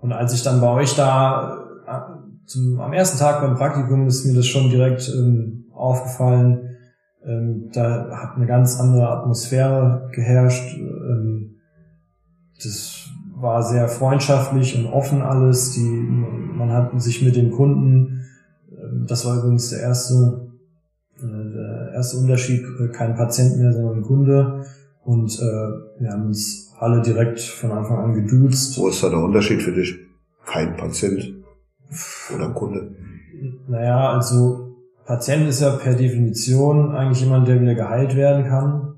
und 0.00 0.12
als 0.12 0.34
ich 0.34 0.42
dann 0.42 0.60
bei 0.60 0.70
euch 0.70 0.94
da 0.94 1.58
äh, 1.86 2.46
zum, 2.46 2.80
am 2.80 2.92
ersten 2.92 3.18
Tag 3.18 3.40
beim 3.40 3.56
Praktikum 3.56 4.06
ist 4.06 4.24
mir 4.24 4.34
das 4.34 4.46
schon 4.46 4.70
direkt 4.70 5.08
ähm, 5.14 5.64
aufgefallen. 5.72 6.76
Ähm, 7.24 7.70
da 7.72 8.10
hat 8.10 8.36
eine 8.36 8.46
ganz 8.46 8.78
andere 8.78 9.08
Atmosphäre 9.08 10.10
geherrscht. 10.12 10.76
Ähm, 10.76 11.56
das 12.62 13.08
war 13.36 13.62
sehr 13.62 13.88
freundschaftlich 13.88 14.76
und 14.78 14.86
offen 14.86 15.22
alles. 15.22 15.72
Die, 15.72 15.80
man 15.80 16.70
hat 16.72 17.00
sich 17.00 17.22
mit 17.22 17.36
den 17.36 17.50
Kunden, 17.50 18.24
ähm, 18.70 19.06
das 19.08 19.26
war 19.26 19.38
übrigens 19.38 19.70
der 19.70 19.80
erste, 19.80 20.52
erste 21.94 22.18
Unterschied, 22.18 22.62
äh, 22.80 22.88
kein 22.88 23.14
Patient 23.14 23.56
mehr, 23.58 23.72
sondern 23.72 23.98
ein 23.98 24.02
Kunde. 24.02 24.64
Und 25.04 25.38
äh, 25.38 26.00
wir 26.00 26.10
haben 26.10 26.26
uns 26.26 26.72
alle 26.78 27.02
direkt 27.02 27.40
von 27.40 27.72
Anfang 27.72 27.98
an 27.98 28.14
geduzt. 28.14 28.78
Wo 28.78 28.88
ist 28.88 29.02
da 29.02 29.10
der 29.10 29.18
Unterschied 29.18 29.62
für 29.62 29.72
dich? 29.72 29.94
Kein 30.46 30.76
Patient 30.76 31.34
oder 32.34 32.50
Kunde? 32.50 32.94
Naja, 33.68 34.10
also 34.10 34.76
Patient 35.06 35.48
ist 35.48 35.60
ja 35.60 35.70
per 35.76 35.94
Definition 35.94 36.94
eigentlich 36.94 37.20
jemand, 37.20 37.48
der 37.48 37.60
wieder 37.60 37.74
geheilt 37.74 38.16
werden 38.16 38.44
kann 38.44 38.94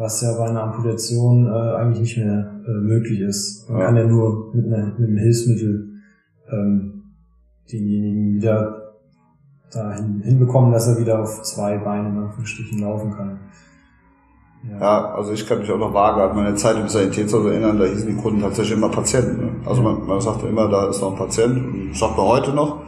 was 0.00 0.22
ja 0.22 0.32
bei 0.32 0.48
einer 0.48 0.62
Amputation 0.62 1.46
äh, 1.46 1.50
eigentlich 1.50 2.00
nicht 2.00 2.16
mehr 2.16 2.62
äh, 2.66 2.70
möglich 2.70 3.20
ist. 3.20 3.68
Man 3.68 3.80
ja. 3.80 3.86
kann 3.86 3.96
ja 3.96 4.06
nur 4.06 4.54
mit, 4.54 4.66
einer, 4.66 4.86
mit 4.98 5.08
einem 5.08 5.18
Hilfsmittel 5.18 5.90
ähm, 6.50 7.02
denjenigen 7.70 8.34
wieder 8.36 8.79
dahin 9.70 10.20
hinbekommen, 10.24 10.72
dass 10.72 10.88
er 10.88 10.98
wieder 10.98 11.22
auf 11.22 11.42
zwei 11.42 11.78
Beinen 11.78 12.16
in 12.16 12.22
Anführungsstrichen 12.24 12.78
laufen 12.80 13.12
kann. 13.16 13.40
Ja. 14.68 14.78
ja. 14.78 15.14
also 15.14 15.32
ich 15.32 15.46
kann 15.46 15.60
mich 15.60 15.70
auch 15.70 15.78
noch 15.78 15.94
vage 15.94 16.22
an 16.22 16.36
meine 16.36 16.54
Zeit 16.56 16.76
im 16.76 16.88
Sanitätshaus 16.88 17.46
erinnern, 17.46 17.78
da 17.78 17.84
hießen 17.84 18.08
die 18.08 18.20
Kunden 18.20 18.40
tatsächlich 18.40 18.76
immer 18.76 18.90
Patienten. 18.90 19.40
Ne? 19.40 19.52
Also 19.64 19.82
man, 19.82 20.06
man 20.06 20.20
sagte 20.20 20.46
immer, 20.46 20.68
da 20.68 20.88
ist 20.88 21.00
noch 21.00 21.12
ein 21.12 21.18
Patient, 21.18 21.96
sagt 21.96 22.16
man 22.16 22.26
heute 22.26 22.52
noch. 22.52 22.82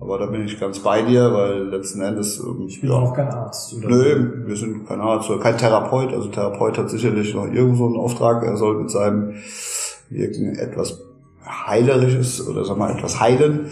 Aber 0.00 0.18
da 0.18 0.26
bin 0.26 0.46
ich 0.46 0.58
ganz 0.58 0.78
bei 0.78 1.02
dir, 1.02 1.32
weil 1.34 1.64
letzten 1.68 2.00
Endes. 2.00 2.40
Ähm, 2.40 2.64
ich 2.66 2.80
bin 2.80 2.90
ja, 2.90 2.96
auch 2.96 3.14
kein 3.14 3.28
Arzt. 3.28 3.74
Oder? 3.74 3.88
Nö, 3.88 4.46
wir 4.46 4.56
sind 4.56 4.88
kein 4.88 5.00
Arzt 5.00 5.28
oder 5.28 5.40
kein 5.40 5.58
Therapeut. 5.58 6.12
Also 6.14 6.28
Therapeut 6.28 6.78
hat 6.78 6.88
sicherlich 6.88 7.34
noch 7.34 7.46
irgendwo 7.46 7.86
einen 7.86 7.96
Auftrag. 7.96 8.42
Er 8.42 8.56
soll 8.56 8.80
mit 8.80 8.90
seinem 8.90 9.34
Wirken 10.08 10.56
etwas 10.56 11.09
Heilerisches 11.50 12.46
oder 12.48 12.64
sag 12.64 12.78
mal 12.78 12.90
etwas 12.90 13.20
heilen. 13.20 13.70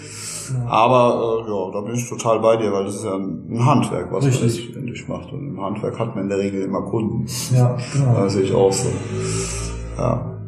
Ja. 0.52 0.70
Aber 0.70 1.44
äh, 1.46 1.50
ja, 1.50 1.70
da 1.72 1.80
bin 1.82 1.94
ich 1.94 2.08
total 2.08 2.40
bei 2.40 2.56
dir, 2.56 2.72
weil 2.72 2.84
das 2.84 2.96
ist 2.96 3.04
ja 3.04 3.14
ein 3.14 3.64
Handwerk, 3.64 4.12
was 4.12 4.24
Richtig. 4.24 4.40
man 4.40 4.66
letztendlich 4.66 5.08
macht. 5.08 5.32
Und 5.32 5.48
im 5.48 5.60
Handwerk 5.60 5.98
hat 5.98 6.14
man 6.14 6.24
in 6.24 6.30
der 6.30 6.38
Regel 6.38 6.62
immer 6.62 6.82
Kunden. 6.82 7.26
Ja, 7.54 7.76
genau. 7.92 8.14
Da 8.14 8.28
sehe 8.28 8.42
ich 8.42 8.54
auch 8.54 8.72
so. 8.72 8.88
Ja. 9.96 10.38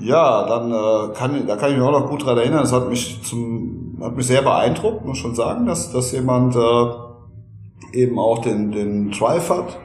Ja, 0.00 0.46
dann 0.46 0.72
äh, 0.72 1.14
kann 1.14 1.46
da 1.46 1.56
kann 1.56 1.70
ich 1.70 1.76
mich 1.76 1.86
auch 1.86 1.92
noch 1.92 2.10
gut 2.10 2.26
dran 2.26 2.36
erinnern. 2.36 2.64
Es 2.64 2.72
hat 2.72 2.88
mich 2.88 3.22
zum 3.22 3.96
hat 4.02 4.16
mich 4.16 4.26
sehr 4.26 4.42
beeindruckt, 4.42 5.04
muss 5.04 5.18
schon 5.18 5.34
sagen, 5.34 5.66
dass 5.66 5.92
dass 5.92 6.12
jemand 6.12 6.56
äh, 6.56 7.98
eben 7.98 8.18
auch 8.18 8.40
den 8.40 8.72
den 8.72 9.12
Drive 9.12 9.50
hat, 9.50 9.78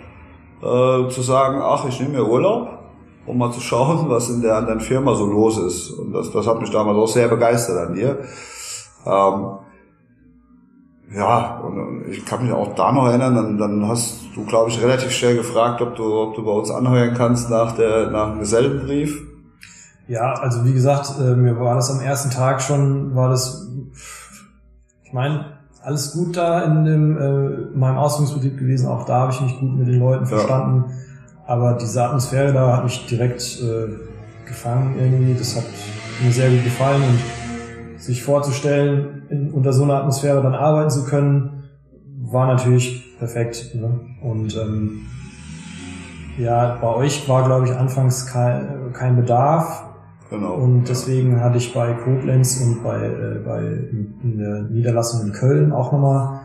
äh, 0.62 1.10
zu 1.10 1.22
sagen, 1.22 1.60
ach, 1.62 1.88
ich 1.88 2.00
nehme 2.00 2.18
mir 2.18 2.28
Urlaub, 2.28 2.79
um 3.30 3.38
mal 3.38 3.52
zu 3.52 3.62
schauen, 3.62 4.10
was 4.10 4.30
in 4.30 4.42
der 4.42 4.58
anderen 4.58 4.80
Firma 4.80 5.14
so 5.14 5.26
los 5.26 5.58
ist. 5.58 5.92
Und 5.92 6.14
das 6.14 6.32
das 6.32 6.48
hat 6.48 6.60
mich 6.60 6.72
damals 6.72 6.98
auch 6.98 7.08
sehr 7.08 7.28
begeistert 7.28 7.88
an 7.88 7.94
dir. 7.94 8.18
Ähm, 9.06 9.60
ja, 11.16 11.60
und 11.60 12.06
ich 12.10 12.26
kann 12.26 12.44
mich 12.44 12.52
auch 12.52 12.76
da 12.76 12.92
noch 12.92 13.08
erinnern, 13.08 13.36
dann, 13.36 13.58
dann 13.58 13.88
hast 13.88 14.22
du, 14.36 14.46
glaube 14.46 14.70
ich, 14.70 14.82
relativ 14.82 15.12
schnell 15.12 15.38
gefragt, 15.38 15.82
ob 15.82 15.96
du, 15.96 16.04
ob 16.04 16.36
du 16.36 16.44
bei 16.44 16.52
uns 16.52 16.70
anheuern 16.70 17.16
kannst 17.16 17.50
nach 17.50 17.76
der 17.76 18.12
nach 18.12 18.32
dem 18.32 18.40
Gesellenbrief. 18.40 19.22
Ja, 20.08 20.34
also 20.34 20.66
wie 20.66 20.74
gesagt, 20.74 21.14
äh, 21.20 21.36
mir 21.36 21.60
war 21.60 21.76
das 21.76 21.92
am 21.92 22.02
ersten 22.02 22.32
Tag 22.32 22.62
schon, 22.62 23.16
war 23.16 23.30
das, 23.30 23.68
ich 25.04 25.14
meine, 25.14 25.58
alles 25.84 26.14
gut 26.14 26.36
da 26.36 26.62
in 26.62 26.84
dem 26.84 27.18
äh, 27.18 27.78
meinem 27.78 27.98
Ausbildungsbetrieb 27.98 28.58
gewesen. 28.58 28.88
Auch 28.88 29.06
da 29.06 29.22
habe 29.22 29.32
ich 29.32 29.42
mich 29.42 29.60
gut 29.60 29.78
mit 29.78 29.88
den 29.88 30.00
Leuten 30.00 30.26
verstanden. 30.26 30.86
Ja. 30.88 31.09
Aber 31.50 31.74
diese 31.74 32.04
Atmosphäre 32.04 32.54
da 32.54 32.78
hat 32.78 32.84
mich 32.84 33.08
direkt 33.08 33.60
äh, 33.60 34.48
gefangen 34.48 35.00
irgendwie. 35.00 35.34
Das 35.34 35.56
hat 35.56 35.64
mir 36.24 36.32
sehr 36.32 36.52
gut 36.52 36.64
gefallen 36.64 37.02
und 37.02 38.00
sich 38.00 38.24
vorzustellen, 38.24 39.24
in, 39.30 39.52
unter 39.52 39.74
so 39.74 39.82
einer 39.82 39.96
Atmosphäre 39.96 40.44
dann 40.44 40.54
arbeiten 40.54 40.92
zu 40.92 41.06
können, 41.06 41.64
war 42.22 42.46
natürlich 42.46 43.18
perfekt. 43.18 43.74
Ne? 43.74 44.00
Und 44.22 44.56
ähm, 44.58 45.08
ja, 46.38 46.78
bei 46.80 46.88
euch 46.88 47.28
war, 47.28 47.44
glaube 47.46 47.66
ich, 47.66 47.72
anfangs 47.72 48.28
kein, 48.28 48.94
kein 48.94 49.16
Bedarf. 49.16 49.86
Genau. 50.30 50.54
Und 50.54 50.84
deswegen 50.84 51.42
hatte 51.42 51.58
ich 51.58 51.74
bei 51.74 51.94
Koblenz 51.94 52.62
und 52.62 52.84
bei, 52.84 53.04
äh, 53.04 53.40
bei 53.44 53.62
in 54.22 54.38
der 54.38 54.62
Niederlassung 54.70 55.26
in 55.26 55.34
Köln 55.34 55.72
auch 55.72 55.92
nochmal 55.94 56.42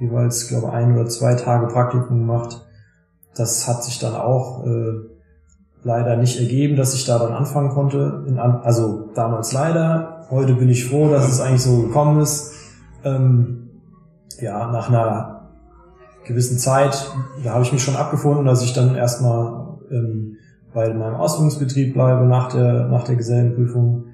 jeweils, 0.00 0.48
glaube 0.48 0.72
ein 0.72 0.94
oder 0.94 1.06
zwei 1.06 1.34
Tage 1.34 1.68
Praktikum 1.68 2.26
gemacht. 2.26 2.64
Das 3.38 3.68
hat 3.68 3.84
sich 3.84 3.98
dann 3.98 4.14
auch 4.14 4.66
äh, 4.66 4.94
leider 5.82 6.16
nicht 6.16 6.38
ergeben, 6.38 6.76
dass 6.76 6.94
ich 6.94 7.04
da 7.04 7.18
dann 7.18 7.32
anfangen 7.32 7.70
konnte. 7.70 8.24
In, 8.26 8.38
also 8.38 9.10
damals 9.14 9.52
leider. 9.52 10.26
Heute 10.30 10.54
bin 10.54 10.68
ich 10.68 10.86
froh, 10.86 11.08
dass 11.08 11.30
es 11.30 11.40
eigentlich 11.40 11.62
so 11.62 11.82
gekommen 11.82 12.20
ist. 12.20 12.52
Ähm, 13.04 13.70
ja, 14.40 14.70
nach 14.70 14.88
einer 14.88 15.50
gewissen 16.24 16.58
Zeit, 16.58 17.10
da 17.42 17.54
habe 17.54 17.64
ich 17.64 17.72
mich 17.72 17.82
schon 17.82 17.96
abgefunden, 17.96 18.44
dass 18.44 18.62
ich 18.62 18.74
dann 18.74 18.94
erstmal 18.94 19.78
ähm, 19.90 20.36
bei 20.74 20.92
meinem 20.92 21.14
Ausbildungsbetrieb 21.14 21.94
bleibe 21.94 22.26
nach 22.26 22.52
der, 22.52 22.88
nach 22.88 23.04
der 23.04 23.16
Gesellenprüfung. 23.16 24.06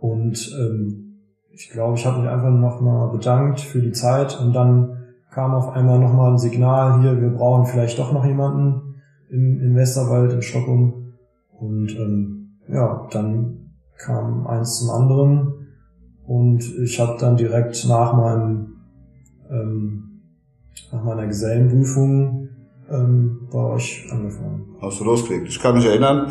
Und 0.00 0.50
ähm, 0.58 1.20
ich 1.50 1.70
glaube, 1.70 1.98
ich 1.98 2.06
habe 2.06 2.20
mich 2.20 2.30
einfach 2.30 2.50
noch 2.50 2.80
mal 2.80 3.08
bedankt 3.08 3.60
für 3.60 3.80
die 3.80 3.92
Zeit 3.92 4.40
und 4.40 4.52
dann 4.52 4.97
kam 5.30 5.54
auf 5.54 5.70
einmal 5.70 5.98
noch 5.98 6.12
mal 6.12 6.32
ein 6.32 6.38
Signal 6.38 7.00
hier, 7.00 7.20
wir 7.20 7.30
brauchen 7.30 7.66
vielleicht 7.66 7.98
doch 7.98 8.12
noch 8.12 8.24
jemanden 8.24 8.94
im, 9.30 9.60
im 9.60 9.74
Westerwald, 9.74 10.32
in 10.32 10.42
Stockholm. 10.42 11.14
Und 11.52 11.90
ähm, 11.96 12.56
ja, 12.68 13.06
dann 13.10 13.72
kam 13.98 14.46
eins 14.46 14.78
zum 14.78 14.90
anderen 14.90 15.66
und 16.26 16.62
ich 16.82 17.00
habe 17.00 17.18
dann 17.18 17.36
direkt 17.36 17.86
nach 17.88 18.14
meinem 18.14 18.76
ähm, 19.50 20.04
nach 20.92 21.02
meiner 21.02 21.26
Gesellenprüfung 21.26 22.48
ähm, 22.90 23.48
bei 23.50 23.58
euch 23.58 24.08
angefangen. 24.10 24.76
Hast 24.80 25.00
du 25.00 25.04
losgelegt. 25.04 25.48
Ich 25.48 25.60
kann 25.60 25.74
mich 25.74 25.84
erinnern, 25.84 26.30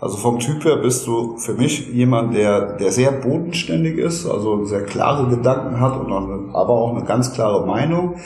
also 0.00 0.16
vom 0.16 0.38
Typ 0.38 0.64
her 0.64 0.76
bist 0.76 1.06
du 1.06 1.38
für 1.38 1.54
mich 1.54 1.88
jemand, 1.88 2.34
der, 2.34 2.76
der 2.76 2.92
sehr 2.92 3.10
bodenständig 3.10 3.98
ist, 3.98 4.26
also 4.26 4.64
sehr 4.64 4.84
klare 4.84 5.28
Gedanken 5.28 5.80
hat 5.80 5.98
und 5.98 6.12
auch 6.12 6.54
aber 6.54 6.72
auch 6.72 6.96
eine 6.96 7.04
ganz 7.04 7.32
klare 7.32 7.66
Meinung. 7.66 8.16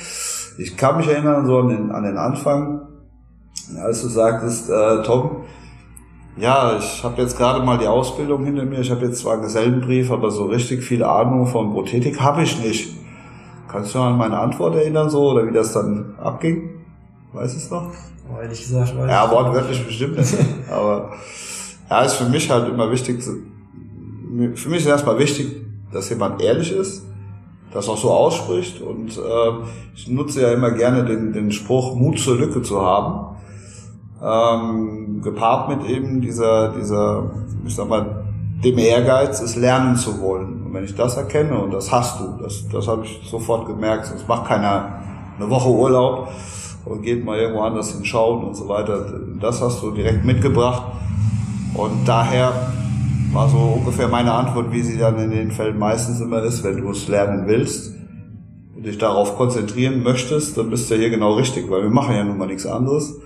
Ich 0.58 0.76
kann 0.76 0.98
mich 0.98 1.08
erinnern 1.08 1.46
so 1.46 1.58
an 1.60 1.68
den, 1.68 1.90
an 1.90 2.04
den 2.04 2.18
Anfang, 2.18 2.82
als 3.82 4.02
du 4.02 4.08
sagtest, 4.08 4.68
äh, 4.68 5.02
Tom, 5.02 5.44
ja, 6.36 6.76
ich 6.78 7.04
habe 7.04 7.20
jetzt 7.20 7.36
gerade 7.36 7.64
mal 7.64 7.78
die 7.78 7.86
Ausbildung 7.86 8.44
hinter 8.44 8.64
mir. 8.64 8.80
Ich 8.80 8.90
habe 8.90 9.04
jetzt 9.04 9.20
zwar 9.20 9.34
einen 9.34 9.42
Gesellenbrief, 9.42 10.10
aber 10.10 10.30
so 10.30 10.46
richtig 10.46 10.82
viel 10.82 11.04
Ahnung 11.04 11.46
von 11.46 11.72
Prothetik 11.72 12.20
habe 12.20 12.42
ich 12.42 12.62
nicht. 12.62 12.96
Kannst 13.68 13.94
du 13.94 13.98
an 13.98 14.16
meine 14.18 14.38
Antwort 14.38 14.74
erinnern 14.74 15.08
so 15.08 15.30
oder 15.30 15.46
wie 15.46 15.52
das 15.52 15.72
dann 15.72 16.14
abging? 16.18 16.82
Weißt 17.32 17.54
du 17.54 17.58
es 17.58 17.70
noch? 17.70 17.90
Oh, 18.30 18.40
ehrlich 18.40 18.62
gesagt, 18.62 18.96
weiß 18.96 19.10
Ja, 19.10 19.30
wortwörtlich 19.30 19.86
bestimmt 19.86 20.18
nicht. 20.18 20.34
aber 20.70 21.12
ja, 21.92 22.02
ist 22.04 22.14
für 22.14 22.24
mich 22.24 22.50
halt 22.50 22.68
immer 22.68 22.90
wichtig, 22.90 23.22
für 23.22 24.68
mich 24.70 24.80
ist 24.80 24.86
erstmal 24.86 25.18
wichtig, 25.18 25.46
dass 25.92 26.08
jemand 26.08 26.40
ehrlich 26.40 26.72
ist, 26.72 27.04
das 27.74 27.86
auch 27.86 27.98
so 27.98 28.10
ausspricht 28.10 28.80
und 28.80 29.10
äh, 29.18 29.50
ich 29.94 30.08
nutze 30.08 30.40
ja 30.40 30.52
immer 30.52 30.70
gerne 30.70 31.04
den, 31.04 31.34
den 31.34 31.52
Spruch, 31.52 31.94
Mut 31.94 32.18
zur 32.18 32.36
Lücke 32.36 32.62
zu 32.62 32.80
haben, 32.80 33.36
ähm, 34.22 35.20
gepaart 35.22 35.68
mit 35.68 35.90
eben 35.90 36.22
dieser, 36.22 36.72
dieser, 36.72 37.30
ich 37.66 37.74
sag 37.74 37.90
mal, 37.90 38.24
dem 38.64 38.78
Ehrgeiz, 38.78 39.42
es 39.42 39.56
lernen 39.56 39.96
zu 39.96 40.20
wollen. 40.20 40.64
Und 40.64 40.72
wenn 40.72 40.84
ich 40.84 40.94
das 40.94 41.18
erkenne, 41.18 41.58
und 41.58 41.74
das 41.74 41.92
hast 41.92 42.20
du, 42.20 42.38
das, 42.42 42.68
das 42.68 42.88
habe 42.88 43.04
ich 43.04 43.20
sofort 43.28 43.66
gemerkt, 43.66 44.06
sonst 44.06 44.26
macht 44.28 44.46
keiner 44.46 45.00
eine 45.36 45.50
Woche 45.50 45.68
Urlaub, 45.68 46.28
und 46.84 47.02
geht 47.02 47.24
mal 47.24 47.38
irgendwo 47.38 47.62
anders 47.62 47.92
hinschauen 47.92 48.44
und 48.44 48.54
so 48.54 48.68
weiter. 48.68 49.06
Das 49.40 49.60
hast 49.60 49.82
du 49.82 49.90
direkt 49.90 50.24
mitgebracht. 50.24 50.82
Und 51.74 52.06
daher 52.06 52.72
war 53.32 53.48
so 53.48 53.78
ungefähr 53.78 54.08
meine 54.08 54.32
Antwort, 54.32 54.72
wie 54.72 54.82
sie 54.82 54.98
dann 54.98 55.18
in 55.18 55.30
den 55.30 55.50
Fällen 55.52 55.78
meistens 55.78 56.20
immer 56.20 56.42
ist, 56.42 56.62
wenn 56.64 56.76
du 56.76 56.90
es 56.90 57.08
lernen 57.08 57.46
willst 57.46 57.94
und 58.76 58.84
dich 58.84 58.98
darauf 58.98 59.36
konzentrieren 59.36 60.02
möchtest, 60.02 60.58
dann 60.58 60.70
bist 60.70 60.90
du 60.90 60.96
hier 60.96 61.10
genau 61.10 61.34
richtig, 61.34 61.70
weil 61.70 61.82
wir 61.82 61.90
machen 61.90 62.14
ja 62.14 62.24
nun 62.24 62.36
mal 62.36 62.46
nichts 62.46 62.66
anderes. 62.66 63.18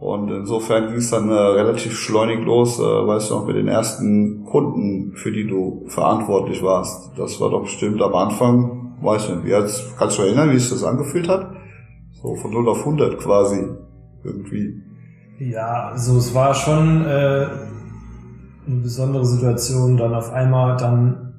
Und 0.00 0.30
insofern 0.30 0.88
ging 0.88 0.98
es 0.98 1.10
dann 1.10 1.28
äh, 1.28 1.34
relativ 1.34 1.98
schleunig 1.98 2.44
los, 2.44 2.78
äh, 2.78 2.82
weißt 2.82 3.30
du 3.30 3.34
noch, 3.34 3.46
mit 3.46 3.56
den 3.56 3.66
ersten 3.66 4.44
Kunden, 4.44 5.16
für 5.16 5.32
die 5.32 5.46
du 5.46 5.86
verantwortlich 5.88 6.62
warst. 6.62 7.18
Das 7.18 7.40
war 7.40 7.50
doch 7.50 7.62
bestimmt 7.62 8.00
am 8.00 8.14
Anfang, 8.14 8.96
weiß 9.02 9.30
nicht, 9.30 9.44
wie 9.46 9.50
jetzt, 9.50 9.98
kannst 9.98 10.18
du 10.18 10.22
erinnern, 10.22 10.52
wie 10.52 10.58
sich 10.58 10.70
das 10.70 10.84
angefühlt 10.84 11.28
hat? 11.28 11.50
So 12.22 12.36
von 12.36 12.52
0 12.52 12.68
auf 12.68 12.78
100 12.80 13.18
quasi, 13.18 13.66
irgendwie. 14.22 14.82
Ja, 15.40 15.90
also 15.90 16.16
es 16.16 16.32
war 16.32 16.54
schon 16.54 17.04
äh, 17.04 17.46
eine 18.68 18.80
besondere 18.80 19.24
Situation, 19.24 19.96
dann 19.96 20.14
auf 20.14 20.32
einmal 20.32 20.76
dann 20.76 21.34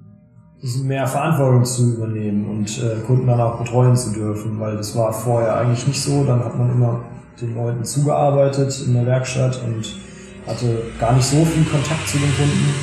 mehr 0.84 1.08
Verantwortung 1.08 1.64
zu 1.64 1.96
übernehmen 1.96 2.50
und 2.50 2.84
äh, 2.84 3.00
Kunden 3.06 3.28
dann 3.28 3.40
auch 3.40 3.60
betreuen 3.60 3.96
zu 3.96 4.12
dürfen, 4.12 4.60
weil 4.60 4.76
das 4.76 4.96
war 4.96 5.14
vorher 5.14 5.56
eigentlich 5.56 5.88
nicht 5.88 6.02
so. 6.02 6.26
Dann 6.26 6.44
hat 6.44 6.58
man 6.58 6.72
immer 6.72 7.00
den 7.40 7.56
Leuten 7.56 7.84
zugearbeitet 7.86 8.84
in 8.86 8.94
der 8.94 9.06
Werkstatt 9.06 9.62
und 9.66 9.96
hatte 10.46 10.82
gar 11.00 11.14
nicht 11.14 11.26
so 11.26 11.46
viel 11.46 11.64
Kontakt 11.64 12.08
zu 12.08 12.18
den 12.18 12.36
Kunden. 12.36 12.74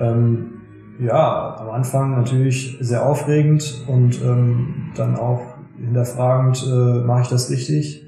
Ähm, 0.00 0.50
ja, 1.00 1.56
am 1.58 1.70
Anfang 1.70 2.14
natürlich 2.14 2.76
sehr 2.80 3.04
aufregend 3.04 3.84
und 3.88 4.22
ähm, 4.22 4.92
dann 4.94 5.16
auch 5.16 5.40
hinterfragend, 5.76 6.64
äh, 6.70 7.04
mache 7.04 7.22
ich 7.22 7.28
das 7.28 7.50
richtig? 7.50 8.04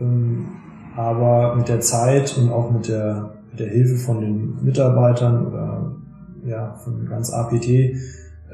Ähm, 0.00 0.48
aber 0.96 1.56
mit 1.56 1.68
der 1.68 1.80
Zeit 1.80 2.36
und 2.36 2.52
auch 2.52 2.70
mit 2.70 2.88
der, 2.88 3.33
mit 3.54 3.60
der 3.60 3.68
Hilfe 3.68 3.96
von 3.96 4.20
den 4.20 4.64
Mitarbeitern 4.64 5.46
oder 5.46 5.92
ja, 6.44 6.74
von 6.74 7.06
ganz 7.06 7.32
APT, 7.32 7.68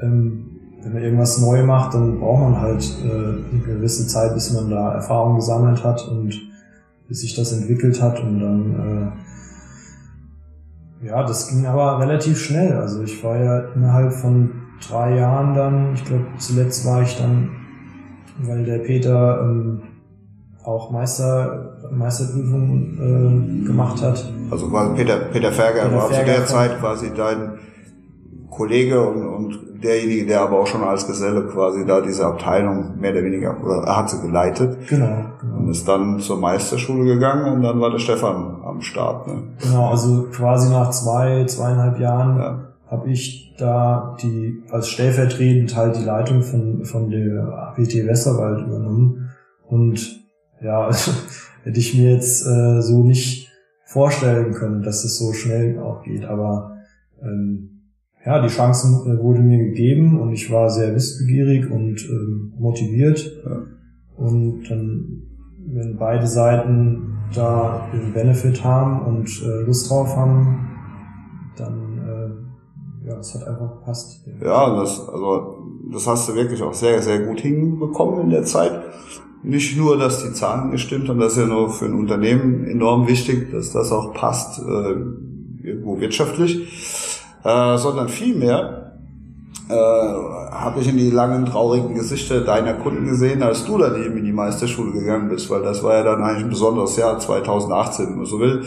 ähm, 0.01 0.45
wenn 0.83 0.93
man 0.93 1.01
irgendwas 1.01 1.41
neu 1.41 1.63
macht, 1.63 1.95
dann 1.95 2.19
braucht 2.19 2.41
man 2.41 2.61
halt 2.61 2.83
äh, 3.03 3.09
eine 3.09 3.63
gewisse 3.65 4.07
Zeit, 4.07 4.33
bis 4.35 4.53
man 4.53 4.69
da 4.69 4.93
Erfahrung 4.93 5.35
gesammelt 5.35 5.83
hat 5.83 6.07
und 6.07 6.39
bis 7.07 7.21
sich 7.21 7.35
das 7.35 7.51
entwickelt 7.51 8.01
hat 8.01 8.21
und 8.23 8.39
dann 8.39 9.11
äh, 11.01 11.07
ja, 11.07 11.23
das 11.23 11.49
ging 11.49 11.65
aber 11.65 11.99
relativ 11.99 12.39
schnell. 12.39 12.73
Also 12.73 13.01
ich 13.01 13.23
war 13.23 13.37
ja 13.37 13.59
innerhalb 13.75 14.13
von 14.13 14.51
drei 14.87 15.17
Jahren 15.17 15.55
dann, 15.55 15.93
ich 15.95 16.05
glaube 16.05 16.27
zuletzt 16.37 16.85
war 16.85 17.01
ich 17.01 17.17
dann, 17.17 17.49
weil 18.43 18.63
der 18.65 18.79
Peter 18.79 19.41
ähm, 19.41 19.81
auch 20.63 20.91
Meister, 20.91 21.77
Meisterprüfung 21.91 23.63
äh, 23.63 23.65
gemacht 23.65 24.01
hat. 24.01 24.31
Also 24.51 24.69
quasi 24.69 24.95
Peter, 24.95 25.17
Peter 25.31 25.51
Ferger 25.51 25.83
Peter 25.83 25.95
war 25.95 26.09
Ferger 26.09 26.25
zu 26.25 26.37
der 26.37 26.45
Zeit 26.45 26.79
quasi 26.79 27.11
dein 27.15 27.59
Kollege 28.49 29.01
und, 29.01 29.27
und 29.27 29.83
derjenige, 29.83 30.27
der 30.27 30.41
aber 30.41 30.59
auch 30.59 30.67
schon 30.67 30.83
als 30.83 31.07
Geselle 31.07 31.47
quasi 31.47 31.85
da 31.85 32.01
diese 32.01 32.25
Abteilung 32.25 32.99
mehr 32.99 33.11
oder 33.11 33.23
weniger, 33.23 33.57
oder 33.63 33.87
er 33.87 33.97
hat 33.97 34.09
sie 34.09 34.21
geleitet. 34.21 34.87
Genau, 34.87 35.25
genau. 35.39 35.57
Und 35.57 35.69
ist 35.69 35.87
dann 35.87 36.19
zur 36.19 36.37
Meisterschule 36.37 37.05
gegangen 37.05 37.53
und 37.53 37.61
dann 37.63 37.79
war 37.79 37.89
der 37.89 37.99
Stefan 37.99 38.61
am 38.63 38.81
Start. 38.81 39.27
Ne? 39.27 39.43
Genau, 39.59 39.89
also 39.89 40.27
quasi 40.31 40.69
nach 40.69 40.91
zwei, 40.91 41.45
zweieinhalb 41.45 41.99
Jahren 41.99 42.37
ja. 42.37 42.59
habe 42.87 43.09
ich 43.09 43.55
da 43.57 44.15
die 44.21 44.63
als 44.69 44.89
stellvertretend 44.89 45.75
halt 45.75 45.97
die 45.97 46.03
Leitung 46.03 46.41
von, 46.43 46.85
von 46.85 47.09
der 47.09 47.73
APT 47.77 48.05
Westerwald 48.05 48.67
übernommen. 48.67 49.29
Und 49.67 50.20
ja, 50.61 50.85
also, 50.85 51.11
hätte 51.63 51.79
ich 51.79 51.97
mir 51.97 52.13
jetzt 52.13 52.45
äh, 52.45 52.81
so 52.81 53.03
nicht 53.03 53.49
vorstellen 53.85 54.53
können, 54.53 54.83
dass 54.83 55.03
es 55.03 55.17
so 55.17 55.33
schnell 55.33 55.79
auch 55.79 56.03
geht. 56.03 56.23
Aber 56.25 56.77
ähm, 57.21 57.81
ja, 58.25 58.41
die 58.41 58.49
Chancen 58.49 58.95
äh, 59.05 59.21
wurde 59.21 59.41
mir 59.41 59.57
gegeben 59.57 60.19
und 60.19 60.31
ich 60.31 60.51
war 60.51 60.69
sehr 60.69 60.95
wissbegierig 60.95 61.69
und 61.69 61.97
ähm, 62.09 62.53
motiviert. 62.57 63.41
Ja. 63.45 63.63
Und 64.17 64.63
dann, 64.69 65.23
wenn 65.67 65.97
beide 65.97 66.27
Seiten 66.27 67.17
da 67.33 67.87
den 67.93 68.13
Benefit 68.13 68.63
haben 68.63 69.01
und 69.05 69.41
äh, 69.41 69.65
Lust 69.65 69.89
drauf 69.89 70.15
haben, 70.15 70.67
dann 71.57 71.97
äh, 73.05 73.09
ja, 73.09 73.17
es 73.17 73.33
hat 73.33 73.47
einfach 73.47 73.79
gepasst. 73.79 74.25
Ja, 74.41 74.75
das, 74.79 75.07
also 75.09 75.57
das 75.91 76.07
hast 76.07 76.29
du 76.29 76.35
wirklich 76.35 76.61
auch 76.61 76.73
sehr, 76.73 77.01
sehr 77.01 77.25
gut 77.25 77.39
hinbekommen 77.39 78.21
in 78.21 78.29
der 78.29 78.43
Zeit. 78.43 78.83
Nicht 79.43 79.77
nur, 79.77 79.97
dass 79.97 80.23
die 80.23 80.33
Zahlen 80.33 80.71
gestimmt 80.71 81.09
haben, 81.09 81.19
das 81.19 81.33
ist 81.33 81.39
ja 81.39 81.45
nur 81.47 81.69
für 81.71 81.85
ein 81.85 81.93
Unternehmen 81.93 82.65
enorm 82.65 83.07
wichtig, 83.07 83.51
dass 83.51 83.71
das 83.71 83.91
auch 83.91 84.13
passt, 84.13 84.59
äh, 84.59 84.95
irgendwo 85.63 85.99
wirtschaftlich 85.99 86.67
äh, 87.43 87.77
sondern 87.77 88.09
vielmehr 88.09 88.97
äh, 89.69 89.73
habe 89.73 90.81
ich 90.81 90.89
in 90.89 90.97
die 90.97 91.09
langen, 91.09 91.45
traurigen 91.45 91.95
Gesichter 91.95 92.41
deiner 92.41 92.73
Kunden 92.73 93.05
gesehen, 93.05 93.41
als 93.41 93.65
du 93.65 93.77
dann 93.77 94.01
eben 94.03 94.17
in 94.17 94.25
die 94.25 94.31
Meisterschule 94.31 94.91
gegangen 94.91 95.29
bist, 95.29 95.49
weil 95.49 95.61
das 95.61 95.83
war 95.83 95.95
ja 95.95 96.03
dann 96.03 96.23
eigentlich 96.23 96.43
ein 96.43 96.49
besonderes 96.49 96.97
Jahr 96.97 97.19
2018, 97.19 98.07
wenn 98.07 98.17
man 98.17 98.25
so 98.25 98.39
will. 98.39 98.65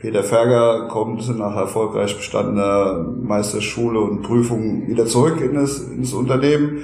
Peter 0.00 0.22
Ferger 0.22 0.86
kommt 0.88 1.28
nach 1.36 1.56
erfolgreich 1.56 2.16
bestandener 2.16 3.04
Meisterschule 3.20 3.98
und 4.00 4.22
Prüfung 4.22 4.86
wieder 4.86 5.06
zurück 5.06 5.40
in 5.40 5.54
das, 5.54 5.80
ins 5.80 6.12
Unternehmen 6.12 6.82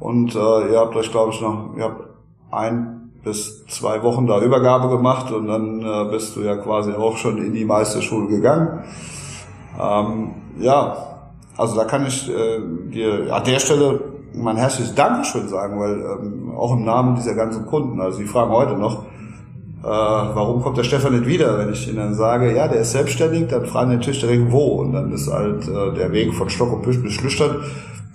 und 0.00 0.34
äh, 0.34 0.38
ihr 0.38 0.78
habt 0.78 0.96
euch, 0.96 1.10
glaube 1.10 1.32
ich, 1.32 1.40
noch, 1.42 1.74
ihr 1.76 1.84
habt 1.84 2.13
ein 2.54 3.12
bis 3.24 3.66
zwei 3.66 4.02
Wochen 4.02 4.26
da 4.26 4.40
Übergabe 4.40 4.88
gemacht 4.88 5.32
und 5.32 5.46
dann 5.46 5.80
äh, 5.80 6.10
bist 6.10 6.36
du 6.36 6.42
ja 6.42 6.56
quasi 6.56 6.92
auch 6.92 7.16
schon 7.16 7.38
in 7.38 7.54
die 7.54 7.64
Meisterschule 7.64 8.28
gegangen. 8.28 8.84
Ähm, 9.80 10.30
ja, 10.60 10.96
also 11.56 11.76
da 11.76 11.84
kann 11.84 12.06
ich 12.06 12.30
äh, 12.30 12.60
dir 12.90 13.34
an 13.34 13.44
der 13.44 13.58
Stelle 13.58 14.00
mein 14.34 14.56
herzliches 14.56 14.94
Dankeschön 14.94 15.48
sagen, 15.48 15.78
weil 15.78 16.00
ähm, 16.00 16.52
auch 16.56 16.72
im 16.72 16.84
Namen 16.84 17.14
dieser 17.14 17.34
ganzen 17.34 17.66
Kunden, 17.66 18.00
also 18.00 18.18
die 18.18 18.26
fragen 18.26 18.52
heute 18.52 18.76
noch, 18.76 19.04
äh, 19.82 19.86
warum 19.86 20.62
kommt 20.62 20.78
der 20.78 20.84
Stefan 20.84 21.12
nicht 21.12 21.26
wieder? 21.26 21.58
Wenn 21.58 21.72
ich 21.72 21.88
ihnen 21.88 22.14
sage, 22.14 22.54
ja, 22.56 22.68
der 22.68 22.80
ist 22.80 22.92
selbstständig, 22.92 23.48
dann 23.48 23.66
fragen 23.66 23.90
die 23.90 23.96
natürlich 23.96 24.20
direkt 24.20 24.50
wo. 24.50 24.80
Und 24.80 24.92
dann 24.92 25.12
ist 25.12 25.30
halt 25.30 25.68
äh, 25.68 25.94
der 25.94 26.10
Weg 26.12 26.34
von 26.34 26.48
Stock 26.48 26.72
und 26.72 26.82
Büsch 26.82 27.02
bis 27.02 27.12
Schlüchtern, 27.12 27.56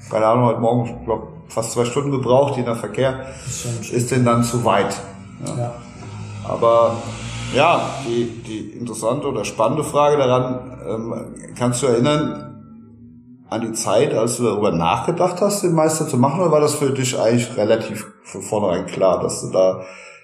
keine 0.09 0.25
Ahnung, 0.25 0.45
heute 0.45 0.59
Morgen, 0.59 0.85
ich 0.85 1.05
glaube, 1.05 1.27
fast 1.47 1.71
zwei 1.71 1.85
Stunden 1.85 2.11
gebraucht, 2.11 2.57
je 2.57 2.63
nach 2.63 2.77
Verkehr, 2.77 3.25
ist, 3.45 3.91
ist 3.91 4.11
denn 4.11 4.25
dann 4.25 4.43
zu 4.43 4.63
weit. 4.65 4.99
Ja. 5.45 5.57
ja. 5.57 5.73
Aber 6.47 6.97
ja, 7.55 7.89
die, 8.05 8.25
die 8.45 8.77
interessante 8.77 9.27
oder 9.27 9.45
spannende 9.45 9.83
Frage 9.83 10.17
daran, 10.17 10.77
ähm, 10.87 11.13
kannst 11.57 11.83
du 11.83 11.87
erinnern 11.87 12.45
an 13.49 13.61
die 13.61 13.71
Zeit, 13.71 14.13
als 14.13 14.37
du 14.37 14.43
darüber 14.43 14.71
nachgedacht 14.71 15.41
hast, 15.41 15.63
den 15.63 15.73
Meister 15.73 16.07
zu 16.07 16.17
machen, 16.17 16.41
oder 16.41 16.51
war 16.51 16.61
das 16.61 16.75
für 16.75 16.91
dich 16.91 17.19
eigentlich 17.19 17.57
relativ 17.57 18.07
von 18.23 18.41
vornherein 18.41 18.85
klar, 18.85 19.21
dass 19.21 19.41
du 19.41 19.51
da 19.51 19.81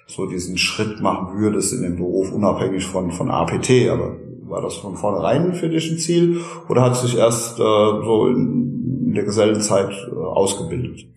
so 0.07 0.27
diesen 0.27 0.57
Schritt 0.59 1.01
machen 1.01 1.39
würdest 1.39 1.73
in 1.73 1.81
den 1.81 1.95
Beruf, 1.95 2.31
unabhängig 2.31 2.85
von, 2.85 3.11
von 3.11 3.31
APT, 3.31 3.89
aber 3.91 4.17
war 4.47 4.61
das 4.61 4.75
von 4.75 4.95
vornherein 4.95 5.55
für 5.55 5.69
dich 5.69 5.91
ein 5.91 5.97
Ziel 5.97 6.41
oder 6.69 6.83
hat 6.83 6.93
es 6.93 7.01
sich 7.01 7.17
erst 7.17 7.59
äh, 7.59 7.63
so 7.63 8.27
in 8.27 8.74
der 9.15 9.23
Gesellenzeit 9.23 9.91
äh, 9.91 10.15
ausgebildet? 10.15 11.07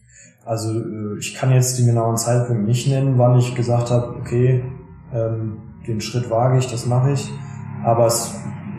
Also 0.45 0.73
äh, 0.73 1.19
ich 1.19 1.35
kann 1.35 1.53
jetzt 1.53 1.79
den 1.79 1.87
genauen 1.87 2.17
Zeitpunkt 2.17 2.67
nicht 2.67 2.89
nennen, 2.89 3.19
wann 3.19 3.39
ich 3.39 3.55
gesagt 3.55 3.91
habe, 3.91 4.17
okay, 4.19 4.65
ähm, 5.13 5.59
den 5.87 6.01
Schritt 6.01 6.31
wage 6.31 6.59
ich, 6.59 6.71
das 6.71 6.87
mache 6.87 7.13
ich. 7.13 7.31
Aber 7.85 8.07
es, 8.07 8.35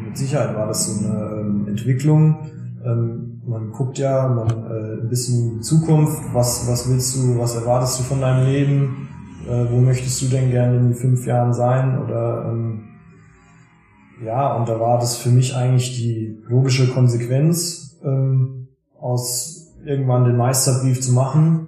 mit 0.06 0.18
Sicherheit 0.18 0.56
war 0.56 0.68
das 0.68 0.86
so 0.86 1.06
eine 1.06 1.42
ähm, 1.42 1.68
Entwicklung. 1.68 2.50
Ähm, 2.86 3.42
man 3.46 3.72
guckt 3.72 3.98
ja 3.98 4.28
man, 4.28 4.50
äh, 4.50 5.02
ein 5.02 5.10
bisschen 5.10 5.52
in 5.52 5.58
die 5.58 5.62
Zukunft. 5.62 6.22
Was, 6.34 6.68
was 6.70 6.90
willst 6.90 7.16
du, 7.16 7.40
was 7.40 7.56
erwartest 7.56 8.00
du 8.00 8.04
von 8.04 8.22
deinem 8.22 8.46
Leben? 8.46 9.06
Wo 9.72 9.78
möchtest 9.78 10.22
du 10.22 10.28
denn 10.28 10.52
gerne 10.52 10.78
in 10.78 10.94
fünf 10.94 11.26
Jahren 11.26 11.54
sein? 11.54 11.98
Oder 12.04 12.50
ähm, 12.52 12.90
ja, 14.24 14.54
und 14.54 14.68
da 14.68 14.80
war 14.80 15.00
das 15.00 15.18
für 15.18 15.30
mich 15.30 15.56
eigentlich 15.56 15.96
die 15.96 16.38
logische 16.48 16.90
Konsequenz, 16.90 17.98
ähm, 18.04 18.59
aus 19.00 19.74
irgendwann 19.86 20.26
den 20.26 20.38
Meisterbrief 20.38 21.02
zu 21.02 21.14
machen 21.14 21.68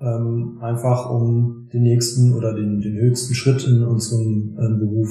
ähm, 0.00 0.58
einfach 0.60 1.10
um 1.10 1.68
den 1.72 1.82
nächsten 1.82 2.34
oder 2.34 2.52
den, 2.54 2.80
den 2.80 2.96
höchsten 2.96 3.34
Schritt 3.34 3.66
in 3.66 3.84
unserem 3.84 4.56
äh, 4.58 4.78
Beruf 4.78 5.08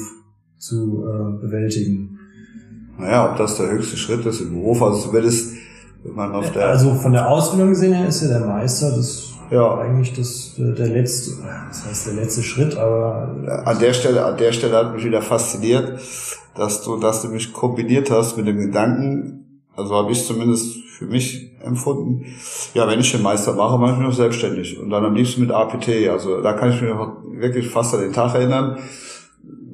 zu 0.58 1.06
äh, 1.06 1.42
bewältigen. 1.42 2.20
Naja, 2.98 3.32
ob 3.32 3.38
das 3.38 3.58
der 3.58 3.72
höchste 3.72 3.98
Schritt 3.98 4.26
ist 4.26 4.42
im 4.42 4.54
Beruf, 4.54 4.82
also 4.82 5.00
zumindest 5.08 5.56
wenn 6.04 6.16
man 6.16 6.34
auf 6.34 6.52
der... 6.52 6.68
Also 6.70 6.94
von 6.94 7.12
der 7.12 7.28
Ausbildung 7.30 7.70
gesehen 7.70 7.94
her 7.94 8.08
ist 8.08 8.22
ja 8.22 8.28
der 8.28 8.46
Meister 8.46 8.92
das 8.96 9.34
ja. 9.52 9.80
eigentlich 9.80 10.14
das, 10.14 10.54
der 10.58 10.88
letzte, 10.88 11.32
das 11.68 11.86
heißt 11.86 12.08
der 12.08 12.14
letzte 12.14 12.44
Schritt, 12.44 12.78
aber... 12.78 13.64
An 13.66 13.80
der 13.80 13.94
Stelle, 13.94 14.24
an 14.24 14.38
der 14.38 14.52
Stelle 14.52 14.78
hat 14.78 14.94
mich 14.94 15.04
wieder 15.04 15.22
fasziniert, 15.22 16.00
dass 16.56 16.84
du, 16.84 16.98
dass 16.98 17.22
du 17.22 17.30
mich 17.30 17.54
kombiniert 17.54 18.12
hast 18.12 18.38
mit 18.38 18.48
dem 18.48 18.58
Gedanken, 18.58 19.45
also 19.76 19.96
habe 19.96 20.12
ich 20.12 20.26
zumindest 20.26 20.78
für 20.98 21.06
mich 21.06 21.52
empfunden. 21.64 22.26
Ja, 22.74 22.88
wenn 22.88 23.00
ich 23.00 23.12
den 23.12 23.22
Meister 23.22 23.54
mache, 23.54 23.78
mache 23.78 23.94
ich 23.94 23.98
mich 23.98 24.08
noch 24.08 24.16
selbstständig. 24.16 24.80
Und 24.80 24.90
dann 24.90 25.06
am 25.06 25.16
liebsten 25.16 25.42
mit 25.42 25.52
APT. 25.52 25.90
Also 26.10 26.42
da 26.42 26.54
kann 26.54 26.72
ich 26.72 26.82
mich 26.82 26.90
noch 26.90 27.18
wirklich 27.32 27.70
fast 27.70 27.94
an 27.94 28.02
den 28.02 28.14
Tag 28.14 28.36
erinnern. 28.36 28.78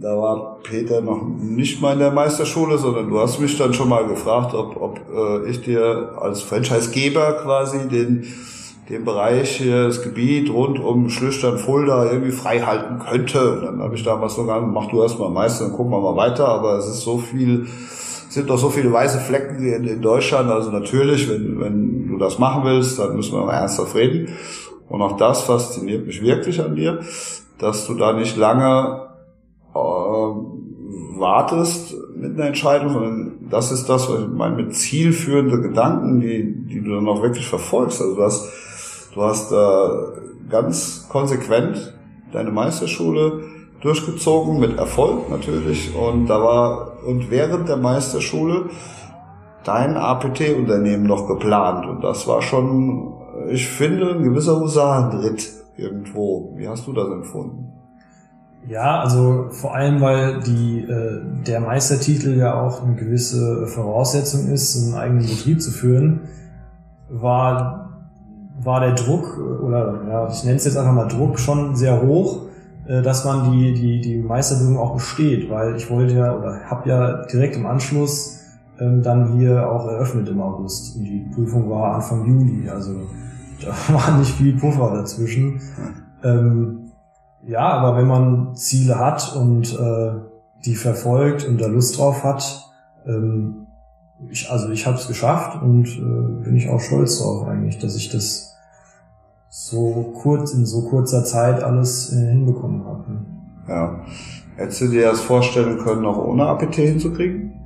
Da 0.02 0.18
war 0.18 0.58
Peter 0.64 1.02
noch 1.02 1.22
nicht 1.24 1.80
mal 1.80 1.93
in 1.93 1.99
der 1.99 2.12
Meisterschule, 2.12 2.80
sondern 2.80 3.10
du 3.10 3.20
hast 3.20 3.39
mich 3.39 3.56
dann 3.58 3.74
schon 3.74 3.89
mal 3.89 4.08
gefragt, 4.08 4.56
ob, 4.56 4.82
ob 4.82 4.99
äh, 5.14 5.49
ich 5.49 5.62
dir 5.62 6.14
als 6.20 6.41
Franchisegeber 6.41 7.34
quasi 7.43 7.88
den 7.88 8.26
den 8.91 9.06
Bereich, 9.06 9.58
hier, 9.58 9.86
das 9.86 10.02
Gebiet 10.02 10.49
rund 10.52 10.80
um 10.80 11.10
Schlüchtern, 11.10 11.58
Fulda 11.58 12.12
irgendwie 12.12 12.32
frei 12.32 12.60
halten 12.60 12.99
könnte. 12.99 13.62
Dann 13.64 13.82
habe 13.82 13.95
ich 13.95 14.04
damals 14.04 14.36
sogar, 14.36 14.60
mach 14.62 14.89
du 14.89 15.02
erstmal 15.02 15.30
Meister, 15.30 15.66
dann 15.66 15.74
gucken 15.74 15.93
wir 15.93 16.02
mal 16.02 16.18
weiter. 16.18 16.47
Aber 16.47 16.78
es 16.78 16.88
ist 16.88 17.02
so 17.02 17.18
viel, 17.18 17.68
sind 18.32 18.49
doch 18.49 18.57
so 18.57 18.69
viele 18.69 18.91
weiße 18.91 19.19
Flecken 19.19 19.63
in, 19.65 19.86
in 19.86 20.01
Deutschland. 20.01 20.49
Also 20.49 20.71
natürlich, 20.71 21.29
wenn, 21.29 21.59
wenn 21.59 22.07
du 22.07 22.17
das 22.17 22.39
machen 22.39 22.63
willst, 22.63 22.97
dann 22.97 23.15
müssen 23.15 23.34
wir 23.34 23.45
mal 23.45 23.53
ernsthaft 23.53 23.95
reden. 23.95 24.29
Und 24.88 25.01
auch 25.01 25.17
das 25.17 25.43
fasziniert 25.43 26.05
mich 26.05 26.21
wirklich 26.21 26.61
an 26.61 26.75
dir, 26.75 26.99
dass 27.59 27.88
du 27.88 27.93
da 27.93 28.13
nicht 28.13 28.38
lange 28.38 29.07
äh, 29.73 29.77
wartest 31.19 31.95
mit 32.15 32.36
einer 32.36 32.47
Entscheidung, 32.47 32.93
sondern 32.93 33.47
das 33.49 33.71
ist 33.71 33.88
das, 33.89 34.09
was 34.09 34.21
ich 34.21 34.27
meine, 34.27 34.55
mit 34.55 34.75
zielführende 34.75 35.59
Gedanken, 35.59 36.21
die, 36.21 36.67
die 36.67 36.82
du 36.82 36.95
dann 36.95 37.07
auch 37.07 37.21
wirklich 37.21 37.47
verfolgst. 37.47 38.01
Also 38.01 38.15
du 38.15 38.23
hast, 38.23 38.49
du 39.13 39.21
hast 39.21 39.51
äh, 39.51 40.49
ganz 40.49 41.07
konsequent 41.09 41.93
deine 42.32 42.51
Meisterschule 42.51 43.43
durchgezogen, 43.82 44.59
mit 44.59 44.77
Erfolg 44.77 45.29
natürlich. 45.29 45.93
Und 45.95 46.27
da 46.27 46.41
war, 46.41 46.90
und 47.06 47.32
während 47.32 47.70
der 47.70 47.78
Meisterschule 47.78 48.70
dein 49.64 49.95
APT-Unternehmen 49.97 51.04
noch 51.04 51.28
geplant. 51.28 51.86
Und 51.86 52.04
das 52.04 52.28
war 52.28 52.41
schon, 52.41 53.14
ich 53.49 53.68
finde, 53.68 54.16
ein 54.16 54.24
gewisser 54.24 54.60
Husarenritt 54.60 55.49
irgendwo. 55.78 56.54
Wie 56.56 56.68
hast 56.68 56.88
du 56.88 56.93
das 56.93 57.08
empfunden? 57.08 57.72
Ja, 58.68 59.02
also 59.02 59.47
vor 59.49 59.74
allem, 59.74 60.02
weil 60.02 60.39
die, 60.41 60.82
äh, 60.82 61.22
der 61.47 61.62
Meistertitel 61.62 62.38
ja 62.38 62.62
auch 62.62 62.84
eine 62.84 62.95
gewisse 62.95 63.66
Voraussetzung 63.68 64.49
ist, 64.49 64.78
einen 64.78 64.95
eigenen 64.95 65.26
Betrieb 65.26 65.62
zu 65.62 65.72
führen, 65.72 66.22
war, 67.10 68.06
war 68.62 68.82
der 68.82 68.93
Druck, 68.93 69.39
oder 69.64 70.02
ja, 70.08 70.28
ich 70.30 70.43
nenne 70.43 70.58
es 70.58 70.66
jetzt 70.66 70.78
einfach 70.78 70.93
mal 70.93 71.08
Druck, 71.08 71.39
schon 71.39 71.76
sehr 71.76 72.04
hoch, 72.04 72.45
äh, 72.45 72.51
dass 73.01 73.23
man 73.23 73.51
die, 73.51 73.73
die, 73.73 74.01
die 74.01 74.17
Meisterprüfung 74.17 74.77
auch 74.77 74.95
besteht, 74.95 75.49
weil 75.49 75.75
ich 75.75 75.89
wollte 75.89 76.15
ja, 76.15 76.35
oder 76.35 76.59
habe 76.65 76.89
ja 76.89 77.25
direkt 77.25 77.55
im 77.55 77.65
Anschluss 77.65 78.39
ähm, 78.79 79.01
dann 79.01 79.37
hier 79.37 79.69
auch 79.69 79.87
eröffnet 79.87 80.27
im 80.27 80.41
August. 80.41 80.97
Und 80.97 81.03
die 81.03 81.29
Prüfung 81.33 81.69
war 81.69 81.95
Anfang 81.95 82.25
Juli, 82.25 82.69
also 82.69 82.91
da 83.61 83.93
war 83.93 84.17
nicht 84.17 84.31
viel 84.31 84.57
Puffer 84.57 84.91
dazwischen. 84.95 85.61
Ähm, 86.23 86.91
ja, 87.47 87.69
aber 87.69 87.97
wenn 87.97 88.07
man 88.07 88.55
Ziele 88.55 88.99
hat 88.99 89.35
und 89.35 89.73
äh, 89.73 90.11
die 90.65 90.75
verfolgt 90.75 91.47
und 91.47 91.59
da 91.59 91.67
Lust 91.67 91.97
drauf 91.97 92.23
hat, 92.23 92.69
ähm, 93.05 93.67
ich, 94.29 94.51
also 94.51 94.69
ich 94.69 94.85
habe 94.85 94.97
es 94.97 95.07
geschafft 95.07 95.61
und 95.61 95.87
äh, 95.87 96.43
bin 96.43 96.55
ich 96.55 96.69
auch 96.69 96.79
stolz 96.79 97.19
drauf 97.19 97.47
eigentlich, 97.47 97.79
dass 97.79 97.95
ich 97.95 98.09
das 98.09 98.51
so 99.54 100.14
kurz 100.22 100.54
in 100.54 100.66
so 100.66 100.84
kurzer 100.84 101.26
Zeit 101.26 101.62
alles 101.62 102.14
äh, 102.14 102.30
hinbekommen 102.30 102.86
habe. 102.86 103.04
Ne? 103.12 103.26
Ja. 103.68 103.99
Hättest 104.56 104.82
du 104.82 104.88
dir 104.88 105.10
das 105.10 105.20
vorstellen 105.20 105.78
können, 105.78 106.06
auch 106.06 106.18
ohne 106.18 106.45
APT 106.45 106.76
hinzukriegen? 106.76 107.60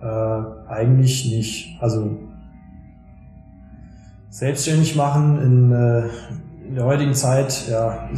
Äh, 0.00 0.06
eigentlich 0.68 1.30
nicht. 1.30 1.78
Also 1.82 2.16
selbstständig 4.30 4.96
machen 4.96 5.38
in, 5.42 5.72
äh, 5.72 6.08
in 6.66 6.74
der 6.76 6.84
heutigen 6.86 7.14
Zeit, 7.14 7.68
ja, 7.70 8.08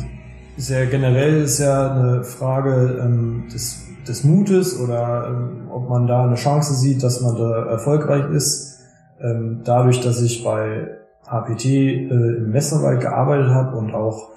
ist 0.56 0.70
ja 0.70 0.84
generell 0.84 1.42
ist 1.42 1.58
ja 1.58 1.92
eine 1.92 2.22
Frage 2.22 3.00
ähm, 3.02 3.48
des, 3.52 3.88
des 4.06 4.22
Mutes 4.22 4.78
oder 4.78 5.26
ähm, 5.30 5.68
ob 5.68 5.88
man 5.88 6.06
da 6.06 6.24
eine 6.24 6.36
Chance 6.36 6.74
sieht, 6.74 7.02
dass 7.02 7.20
man 7.20 7.34
da 7.34 7.66
erfolgreich 7.66 8.30
ist. 8.30 8.78
Ähm, 9.20 9.62
dadurch, 9.64 10.00
dass 10.00 10.22
ich 10.22 10.44
bei 10.44 11.03
HPT 11.26 11.64
äh, 11.64 12.08
im 12.08 12.52
Westerwald 12.52 13.00
gearbeitet 13.00 13.50
habe 13.50 13.76
und 13.76 13.94
auch 13.94 14.30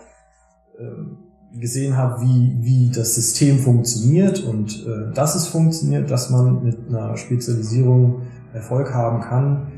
ähm, 0.79 1.17
gesehen 1.59 1.97
habe, 1.97 2.21
wie, 2.21 2.57
wie 2.61 2.91
das 2.93 3.15
System 3.15 3.59
funktioniert 3.59 4.43
und 4.43 4.85
äh, 4.85 5.13
dass 5.13 5.35
es 5.35 5.47
funktioniert, 5.47 6.11
dass 6.11 6.29
man 6.29 6.63
mit 6.63 6.77
einer 6.89 7.17
Spezialisierung 7.17 8.23
Erfolg 8.53 8.93
haben 8.93 9.21
kann, 9.21 9.71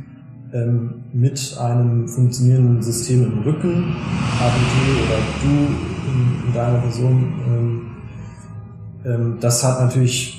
ähm, 0.53 1.03
mit 1.14 1.57
einem 1.60 2.07
funktionierenden 2.07 2.82
System 2.82 3.24
im 3.24 3.39
Rücken, 3.39 3.95
HPT 4.39 5.05
oder 5.05 5.20
du 5.41 5.49
in, 6.12 6.47
in 6.47 6.53
deiner 6.53 6.80
Person, 6.80 7.34
ähm, 7.47 7.82
ähm, 9.05 9.38
das 9.39 9.64
hat 9.64 9.80
natürlich 9.80 10.36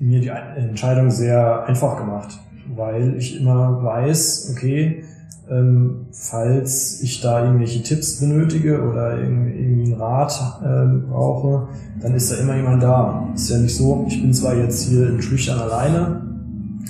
mir 0.00 0.20
die 0.20 0.28
Entscheidung 0.28 1.10
sehr 1.10 1.64
einfach 1.66 1.96
gemacht, 1.98 2.38
weil 2.74 3.16
ich 3.16 3.40
immer 3.40 3.82
weiß, 3.82 4.54
okay, 4.56 5.04
ähm, 5.50 6.06
falls 6.12 7.00
ich 7.02 7.20
da 7.20 7.44
irgendwelche 7.44 7.82
Tipps 7.82 8.20
benötige 8.20 8.82
oder 8.82 9.18
irgendwie 9.18 9.92
einen 9.92 9.94
Rat 9.94 10.60
ähm, 10.64 11.06
brauche, 11.08 11.68
dann 12.00 12.14
ist 12.14 12.30
da 12.30 12.36
immer 12.36 12.56
jemand 12.56 12.82
da. 12.82 13.28
Ist 13.34 13.50
ja 13.50 13.58
nicht 13.58 13.76
so, 13.76 14.04
ich 14.08 14.20
bin 14.20 14.32
zwar 14.34 14.54
jetzt 14.54 14.88
hier 14.88 15.08
in 15.08 15.22
Schlüchtern 15.22 15.58
alleine 15.58 16.22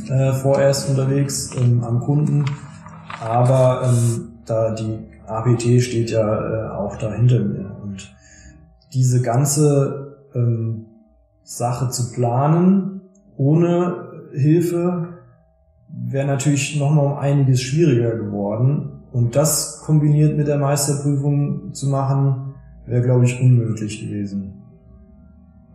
äh, 0.08 0.32
vorerst 0.32 0.88
unterwegs 0.90 1.50
ähm, 1.56 1.84
am 1.84 2.00
Kunden, 2.00 2.44
aber 3.20 3.82
ähm, 3.84 4.28
da 4.44 4.74
die 4.74 4.98
APT 5.26 5.82
steht 5.82 6.10
ja 6.10 6.68
äh, 6.68 6.70
auch 6.70 6.96
dahinter 6.96 7.40
mir. 7.40 7.76
Und 7.82 8.14
diese 8.92 9.22
ganze 9.22 10.16
ähm, 10.34 10.86
Sache 11.42 11.90
zu 11.90 12.12
planen 12.12 13.02
ohne 13.36 14.28
Hilfe 14.32 15.17
wäre 16.06 16.26
natürlich 16.26 16.78
nochmal 16.78 17.06
um 17.06 17.18
einiges 17.18 17.60
schwieriger 17.60 18.16
geworden. 18.16 19.02
Und 19.12 19.36
das 19.36 19.82
kombiniert 19.84 20.36
mit 20.36 20.48
der 20.48 20.58
Meisterprüfung 20.58 21.72
zu 21.72 21.88
machen, 21.88 22.54
wäre, 22.86 23.02
glaube 23.02 23.24
ich, 23.24 23.40
unmöglich 23.40 24.00
gewesen. 24.00 24.62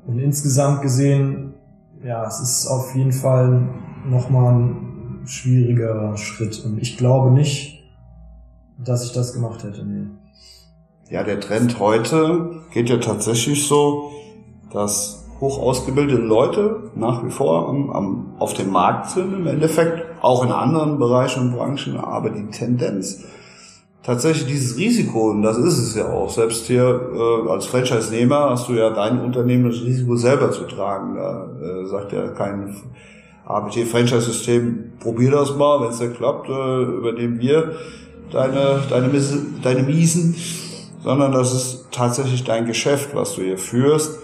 Und 0.05 0.19
insgesamt 0.19 0.82
gesehen, 0.82 1.53
ja, 2.03 2.26
es 2.28 2.39
ist 2.39 2.67
auf 2.67 2.95
jeden 2.95 3.11
Fall 3.11 3.67
nochmal 4.09 4.53
ein 4.53 5.21
schwierigerer 5.26 6.17
Schritt. 6.17 6.63
Und 6.65 6.82
ich 6.82 6.97
glaube 6.97 7.32
nicht, 7.32 7.84
dass 8.78 9.05
ich 9.05 9.13
das 9.13 9.34
gemacht 9.34 9.63
hätte. 9.63 9.86
Nee. 9.86 10.07
Ja, 11.09 11.24
der 11.24 11.39
Trend 11.39 11.80
heute 11.80 12.61
geht 12.71 12.89
ja 12.89 12.97
tatsächlich 12.97 13.67
so, 13.67 14.11
dass 14.71 15.22
hoch 15.43 15.59
ausgebildete 15.61 16.21
Leute 16.21 16.91
nach 16.95 17.23
wie 17.25 17.29
vor 17.29 17.67
am, 17.67 17.89
am, 17.89 18.25
auf 18.39 18.53
dem 18.53 18.71
Markt 18.71 19.09
sind 19.09 19.33
im 19.33 19.45
Endeffekt, 19.45 20.05
auch 20.21 20.43
in 20.43 20.51
anderen 20.51 20.97
Bereichen 20.99 21.41
und 21.41 21.57
Branchen, 21.57 21.97
aber 21.97 22.29
die 22.29 22.45
Tendenz 22.45 23.25
tatsächlich 24.03 24.47
dieses 24.47 24.77
Risiko, 24.77 25.31
und 25.31 25.41
das 25.41 25.57
ist 25.57 25.77
es 25.77 25.95
ja 25.95 26.09
auch, 26.09 26.29
selbst 26.29 26.67
hier 26.67 27.11
äh, 27.13 27.49
als 27.49 27.65
Franchise-Nehmer 27.65 28.51
hast 28.51 28.69
du 28.69 28.73
ja 28.73 28.89
dein 28.89 29.19
Unternehmen 29.19 29.69
das 29.69 29.81
Risiko 29.81 30.15
selber 30.15 30.51
zu 30.51 30.63
tragen. 30.63 31.15
Da 31.15 31.49
äh, 31.61 31.85
sagt 31.87 32.11
ja 32.13 32.27
kein 32.29 32.75
ABT-Franchise-System, 33.45 34.93
probier 34.99 35.31
das 35.31 35.55
mal, 35.55 35.81
wenn 35.81 35.89
es 35.89 35.99
ja 35.99 36.07
klappt, 36.07 36.49
äh, 36.49 36.83
übernehmen 36.83 37.39
wir 37.39 37.73
deine, 38.31 38.81
deine, 38.89 39.09
deine 39.61 39.83
Miesen, 39.83 40.35
sondern 41.03 41.31
das 41.31 41.53
ist 41.53 41.87
tatsächlich 41.91 42.43
dein 42.43 42.65
Geschäft, 42.65 43.13
was 43.13 43.35
du 43.35 43.41
hier 43.41 43.57
führst. 43.57 44.19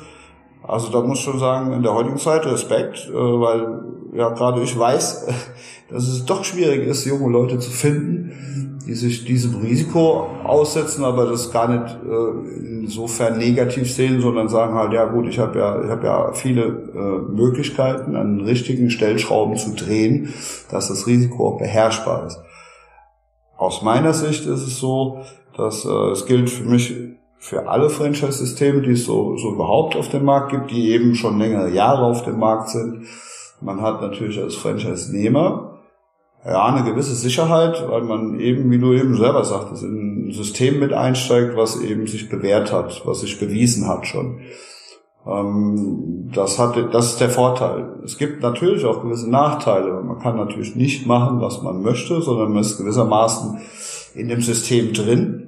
Also 0.70 0.92
da 0.92 1.02
muss 1.02 1.18
ich 1.18 1.26
schon 1.26 1.40
sagen, 1.40 1.74
in 1.74 1.82
der 1.82 1.96
heutigen 1.96 2.20
Zeit 2.20 2.46
Respekt, 2.46 3.10
äh, 3.10 3.14
weil 3.14 3.82
ja 4.14 4.30
gerade 4.30 4.62
ich 4.62 4.78
weiß, 4.78 5.28
dass 5.90 6.08
es 6.08 6.26
doch 6.26 6.44
schwierig 6.44 6.88
ist, 6.88 7.06
junge 7.06 7.32
Leute 7.32 7.58
zu 7.58 7.72
finden, 7.72 8.78
die 8.86 8.94
sich 8.94 9.26
diesem 9.26 9.62
Risiko 9.62 10.28
aussetzen, 10.44 11.04
aber 11.04 11.26
das 11.26 11.52
gar 11.52 11.68
nicht 11.68 11.98
äh, 12.06 12.82
insofern 12.82 13.40
negativ 13.40 13.92
sehen, 13.92 14.22
sondern 14.22 14.48
sagen 14.48 14.76
halt, 14.76 14.94
ja 14.94 15.06
gut, 15.06 15.28
ich 15.28 15.40
habe 15.40 15.58
ja, 15.58 15.84
ich 15.84 15.90
habe 15.90 16.06
ja 16.06 16.34
viele 16.34 16.64
äh, 16.64 17.32
Möglichkeiten, 17.32 18.16
an 18.16 18.42
richtigen 18.42 18.92
Stellschrauben 18.92 19.58
zu 19.58 19.74
drehen, 19.74 20.32
dass 20.70 20.90
das 20.90 21.08
Risiko 21.08 21.50
auch 21.50 21.58
beherrschbar 21.58 22.28
ist. 22.28 22.40
Aus 23.58 23.82
meiner 23.82 24.14
Sicht 24.14 24.46
ist 24.46 24.68
es 24.68 24.78
so, 24.78 25.22
dass 25.58 25.84
es 25.84 26.26
gilt 26.26 26.50
für 26.50 26.64
mich 26.64 26.94
für 27.40 27.70
alle 27.70 27.90
Franchise-Systeme, 27.90 28.82
die 28.82 28.92
es 28.92 29.06
so, 29.06 29.38
so 29.38 29.54
überhaupt 29.54 29.96
auf 29.96 30.10
dem 30.10 30.26
Markt 30.26 30.52
gibt, 30.52 30.72
die 30.72 30.92
eben 30.92 31.16
schon 31.16 31.40
längere 31.40 31.70
Jahre 31.70 32.04
auf 32.04 32.24
dem 32.24 32.38
Markt 32.38 32.70
sind. 32.70 33.08
Man 33.62 33.82
hat 33.82 34.02
natürlich 34.02 34.40
als 34.40 34.56
Franchise-Nehmer 34.56 35.80
ja 36.46 36.66
eine 36.66 36.84
gewisse 36.90 37.16
Sicherheit, 37.16 37.90
weil 37.90 38.02
man 38.02 38.40
eben, 38.40 38.70
wie 38.72 38.78
du 38.78 38.94
eben 38.94 39.16
selber 39.16 39.44
sagtest, 39.46 39.84
in 39.84 40.28
ein 40.28 40.32
System 40.32 40.80
mit 40.80 40.94
einsteigt, 40.94 41.56
was 41.56 41.82
eben 41.82 42.08
sich 42.08 42.30
bewährt 42.30 42.74
hat, 42.74 43.02
was 43.06 43.22
sich 43.22 43.40
bewiesen 43.40 43.88
hat 43.88 44.06
schon. 44.06 44.42
Ähm, 45.26 46.30
das, 46.34 46.60
hat, 46.60 46.76
das 46.94 47.12
ist 47.12 47.22
der 47.22 47.30
Vorteil. 47.30 48.00
Es 48.04 48.18
gibt 48.18 48.42
natürlich 48.42 48.86
auch 48.86 49.02
gewisse 49.02 49.30
Nachteile. 49.30 50.02
Man 50.02 50.20
kann 50.20 50.36
natürlich 50.36 50.76
nicht 50.76 51.08
machen, 51.08 51.40
was 51.40 51.62
man 51.62 51.82
möchte, 51.82 52.22
sondern 52.22 52.52
man 52.52 52.62
ist 52.62 52.78
gewissermaßen 52.78 53.60
in 54.16 54.28
dem 54.28 54.42
System 54.42 54.94
drin. 54.94 55.46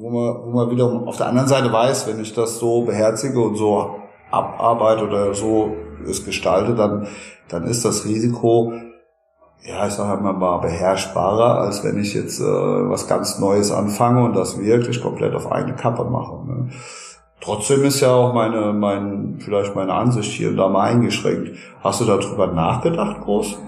Wo 0.00 0.10
man, 0.10 0.44
wo 0.44 0.50
man 0.50 0.70
wiederum 0.70 1.08
auf 1.08 1.16
der 1.16 1.26
anderen 1.26 1.48
Seite 1.48 1.72
weiß, 1.72 2.06
wenn 2.06 2.20
ich 2.20 2.32
das 2.32 2.58
so 2.58 2.82
beherzige 2.82 3.40
und 3.40 3.56
so 3.56 3.96
abarbeite 4.30 5.04
oder 5.04 5.34
so 5.34 5.74
es 6.08 6.24
gestalte, 6.24 6.74
dann, 6.74 7.08
dann 7.48 7.64
ist 7.64 7.84
das 7.84 8.04
Risiko 8.04 8.72
ja, 9.64 9.86
ich 9.86 9.94
sage 9.94 10.20
immer 10.20 10.32
mal 10.32 10.58
beherrschbarer, 10.58 11.60
als 11.60 11.82
wenn 11.84 11.98
ich 11.98 12.14
jetzt 12.14 12.40
äh, 12.40 12.44
was 12.44 13.08
ganz 13.08 13.38
Neues 13.38 13.72
anfange 13.72 14.24
und 14.24 14.36
das 14.36 14.58
wirklich 14.58 15.02
komplett 15.02 15.34
auf 15.34 15.50
eine 15.50 15.74
Kappe 15.74 16.04
mache. 16.04 16.46
Ne? 16.46 16.70
Trotzdem 17.40 17.84
ist 17.84 18.00
ja 18.00 18.12
auch 18.12 18.32
meine, 18.34 18.72
mein, 18.72 19.36
vielleicht 19.38 19.74
meine 19.74 19.94
Ansicht 19.94 20.30
hier 20.32 20.50
und 20.50 20.56
da 20.56 20.68
mal 20.68 20.88
eingeschränkt. 20.88 21.56
Hast 21.82 22.00
du 22.00 22.04
darüber 22.04 22.48
nachgedacht, 22.48 23.20
groß? 23.22 23.58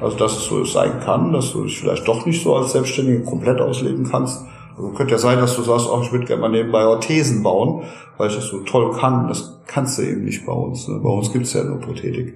Also, 0.00 0.16
dass 0.16 0.32
es 0.32 0.44
so 0.44 0.64
sein 0.64 1.00
kann, 1.00 1.32
dass 1.32 1.52
du 1.52 1.64
dich 1.64 1.80
vielleicht 1.80 2.06
doch 2.06 2.24
nicht 2.24 2.42
so 2.42 2.54
als 2.54 2.72
Selbstständige 2.72 3.24
komplett 3.24 3.60
ausleben 3.60 4.08
kannst. 4.08 4.44
Also, 4.78 4.92
könnte 4.92 5.12
ja 5.12 5.18
sein, 5.18 5.38
dass 5.38 5.56
du 5.56 5.62
sagst, 5.62 5.88
oh, 5.92 6.00
ich 6.02 6.12
würde 6.12 6.26
gerne 6.26 6.42
mal 6.42 6.50
nebenbei 6.50 6.86
Orthesen 6.86 7.42
bauen, 7.42 7.82
weil 8.16 8.28
ich 8.28 8.36
das 8.36 8.46
so 8.46 8.60
toll 8.60 8.96
kann. 8.96 9.26
Das 9.26 9.60
kannst 9.66 9.98
du 9.98 10.02
eben 10.02 10.24
nicht 10.24 10.46
bei 10.46 10.52
uns. 10.52 10.86
Ne? 10.88 11.00
Bei 11.02 11.10
uns 11.10 11.32
gibt's 11.32 11.52
ja 11.52 11.64
nur 11.64 11.80
Prothetik. 11.80 12.34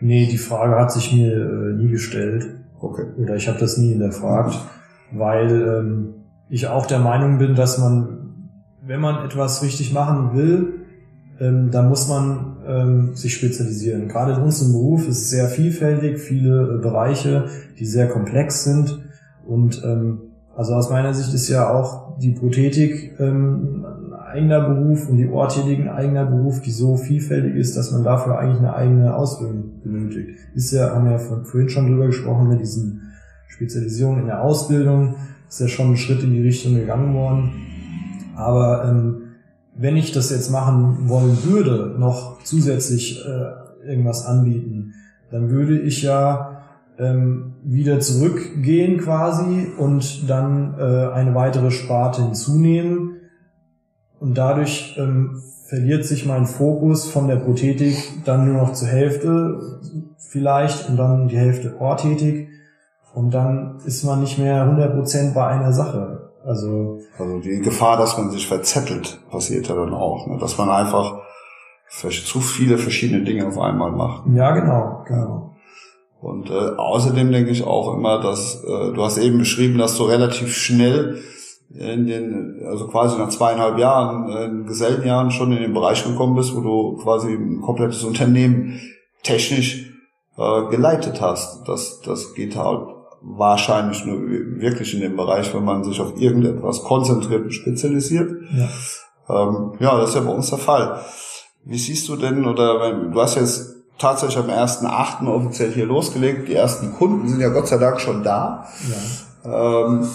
Nee, 0.00 0.26
die 0.26 0.38
Frage 0.38 0.76
hat 0.76 0.92
sich 0.92 1.12
mir 1.12 1.32
äh, 1.32 1.72
nie 1.74 1.88
gestellt. 1.88 2.46
Okay. 2.80 3.06
Oder 3.16 3.36
ich 3.36 3.48
habe 3.48 3.58
das 3.58 3.78
nie 3.78 3.88
hinterfragt, 3.88 4.56
weil 5.12 5.50
ähm, 5.50 6.14
ich 6.48 6.68
auch 6.68 6.86
der 6.86 7.00
Meinung 7.00 7.38
bin, 7.38 7.54
dass 7.54 7.78
man, 7.78 8.50
wenn 8.86 9.00
man 9.00 9.24
etwas 9.24 9.62
richtig 9.62 9.92
machen 9.92 10.36
will, 10.36 10.86
ähm, 11.40 11.70
dann 11.72 11.88
muss 11.88 12.08
man 12.08 12.58
ähm, 12.66 13.14
sich 13.16 13.34
spezialisieren. 13.34 14.08
Gerade 14.08 14.34
in 14.34 14.42
unserem 14.42 14.72
Beruf 14.72 15.08
ist 15.08 15.22
es 15.22 15.30
sehr 15.30 15.48
vielfältig, 15.48 16.20
viele 16.20 16.76
äh, 16.76 16.82
Bereiche, 16.82 17.46
die 17.78 17.86
sehr 17.86 18.08
komplex 18.08 18.64
sind. 18.64 19.00
Und 19.44 19.82
ähm, 19.84 20.27
also 20.58 20.74
aus 20.74 20.90
meiner 20.90 21.14
Sicht 21.14 21.32
ist 21.32 21.48
ja 21.48 21.72
auch 21.72 22.18
die 22.18 22.32
Prothetik 22.32 23.14
ähm, 23.20 23.86
eigener 24.26 24.68
Beruf 24.68 25.08
und 25.08 25.16
die 25.16 25.28
Ohrtätigen 25.28 25.88
eigener 25.88 26.26
Beruf, 26.26 26.60
die 26.62 26.72
so 26.72 26.96
vielfältig 26.96 27.54
ist, 27.54 27.76
dass 27.76 27.92
man 27.92 28.02
dafür 28.02 28.40
eigentlich 28.40 28.58
eine 28.58 28.74
eigene 28.74 29.14
Ausbildung 29.14 29.80
benötigt. 29.84 30.36
Ist 30.56 30.72
ja, 30.72 30.96
haben 30.96 31.04
wir 31.04 31.12
ja 31.12 31.18
vorhin 31.18 31.68
schon 31.68 31.86
drüber 31.86 32.06
gesprochen, 32.06 32.48
mit 32.48 32.58
diesen 32.58 33.02
Spezialisierungen 33.46 34.22
in 34.22 34.26
der 34.26 34.42
Ausbildung, 34.42 35.14
ist 35.48 35.60
ja 35.60 35.68
schon 35.68 35.92
ein 35.92 35.96
Schritt 35.96 36.24
in 36.24 36.32
die 36.32 36.42
Richtung 36.42 36.74
gegangen 36.74 37.14
worden. 37.14 37.52
Aber 38.34 38.84
ähm, 38.84 39.16
wenn 39.76 39.96
ich 39.96 40.10
das 40.10 40.30
jetzt 40.30 40.50
machen 40.50 41.08
wollen 41.08 41.38
würde, 41.44 41.94
noch 42.00 42.42
zusätzlich 42.42 43.24
äh, 43.24 43.88
irgendwas 43.88 44.26
anbieten, 44.26 44.94
dann 45.30 45.50
würde 45.50 45.78
ich 45.78 46.02
ja 46.02 46.57
ähm, 46.98 47.54
wieder 47.62 48.00
zurückgehen 48.00 48.98
quasi 48.98 49.68
und 49.76 50.28
dann 50.28 50.74
äh, 50.78 51.12
eine 51.12 51.34
weitere 51.34 51.70
Sparte 51.70 52.22
hinzunehmen 52.22 53.18
und 54.20 54.36
dadurch 54.36 54.96
ähm, 54.98 55.40
verliert 55.68 56.04
sich 56.04 56.26
mein 56.26 56.46
Fokus 56.46 57.08
von 57.10 57.28
der 57.28 57.36
Prothetik 57.36 58.24
dann 58.24 58.46
nur 58.46 58.62
noch 58.62 58.72
zur 58.72 58.88
Hälfte 58.88 59.80
vielleicht 60.18 60.88
und 60.88 60.96
dann 60.96 61.28
die 61.28 61.38
Hälfte 61.38 61.76
Orthetik. 61.78 62.48
Und 63.14 63.32
dann 63.32 63.78
ist 63.84 64.04
man 64.04 64.20
nicht 64.20 64.38
mehr 64.38 64.64
100% 64.64 65.34
bei 65.34 65.46
einer 65.46 65.72
Sache. 65.72 66.30
Also, 66.44 66.98
also 67.18 67.40
die 67.40 67.60
Gefahr, 67.60 67.96
dass 67.96 68.16
man 68.16 68.30
sich 68.30 68.46
verzettelt, 68.46 69.20
passiert 69.30 69.68
ja 69.68 69.74
dann 69.74 69.92
auch. 69.92 70.26
Ne? 70.26 70.38
Dass 70.38 70.56
man 70.56 70.70
einfach 70.70 71.20
zu 71.88 72.40
viele 72.40 72.78
verschiedene 72.78 73.24
Dinge 73.24 73.46
auf 73.46 73.58
einmal 73.58 73.92
macht. 73.92 74.24
Ja, 74.34 74.52
genau, 74.52 75.04
genau. 75.06 75.54
Und 76.20 76.50
äh, 76.50 76.52
außerdem 76.52 77.30
denke 77.30 77.50
ich 77.50 77.64
auch 77.64 77.94
immer, 77.94 78.20
dass 78.20 78.64
äh, 78.64 78.92
du 78.92 79.04
hast 79.04 79.18
eben 79.18 79.38
beschrieben, 79.38 79.78
dass 79.78 79.96
du 79.96 80.04
relativ 80.04 80.54
schnell 80.56 81.20
in 81.70 82.06
den, 82.06 82.62
also 82.66 82.88
quasi 82.88 83.18
nach 83.18 83.28
zweieinhalb 83.28 83.78
Jahren, 83.78 84.30
äh, 84.30 84.44
in 84.46 84.66
Gesellenjahren 84.66 85.30
schon 85.30 85.52
in 85.52 85.62
den 85.62 85.74
Bereich 85.74 86.02
gekommen 86.04 86.34
bist, 86.34 86.56
wo 86.56 86.60
du 86.60 86.96
quasi 87.02 87.32
ein 87.32 87.60
komplettes 87.60 88.02
Unternehmen 88.02 88.80
technisch 89.22 89.92
äh, 90.36 90.66
geleitet 90.70 91.20
hast. 91.20 91.68
Das, 91.68 92.00
das 92.00 92.34
geht 92.34 92.56
halt 92.56 92.88
wahrscheinlich 93.20 94.04
nur 94.04 94.20
wirklich 94.20 94.94
in 94.94 95.00
dem 95.00 95.16
Bereich, 95.16 95.52
wenn 95.54 95.64
man 95.64 95.84
sich 95.84 96.00
auf 96.00 96.20
irgendetwas 96.20 96.82
konzentriert 96.82 97.44
und 97.44 97.52
spezialisiert. 97.52 98.30
Ja, 98.56 98.68
ähm, 99.28 99.72
ja 99.78 99.98
das 99.98 100.10
ist 100.10 100.14
ja 100.16 100.22
bei 100.22 100.32
uns 100.32 100.50
der 100.50 100.58
Fall. 100.58 101.00
Wie 101.64 101.78
siehst 101.78 102.08
du 102.08 102.16
denn, 102.16 102.46
oder 102.46 102.80
wenn, 102.80 103.12
du 103.12 103.20
hast 103.20 103.36
jetzt 103.36 103.77
tatsächlich 103.98 104.38
am 104.38 104.50
1.8. 104.50 105.26
offiziell 105.26 105.72
hier 105.72 105.86
losgelegt, 105.86 106.48
die 106.48 106.54
ersten 106.54 106.92
Kunden 106.92 107.28
sind 107.28 107.40
ja 107.40 107.48
Gott 107.48 107.68
sei 107.68 107.78
Dank 107.78 108.00
schon 108.00 108.22
da. 108.22 108.66
Ja. 109.44 109.86
Ähm, 109.86 110.08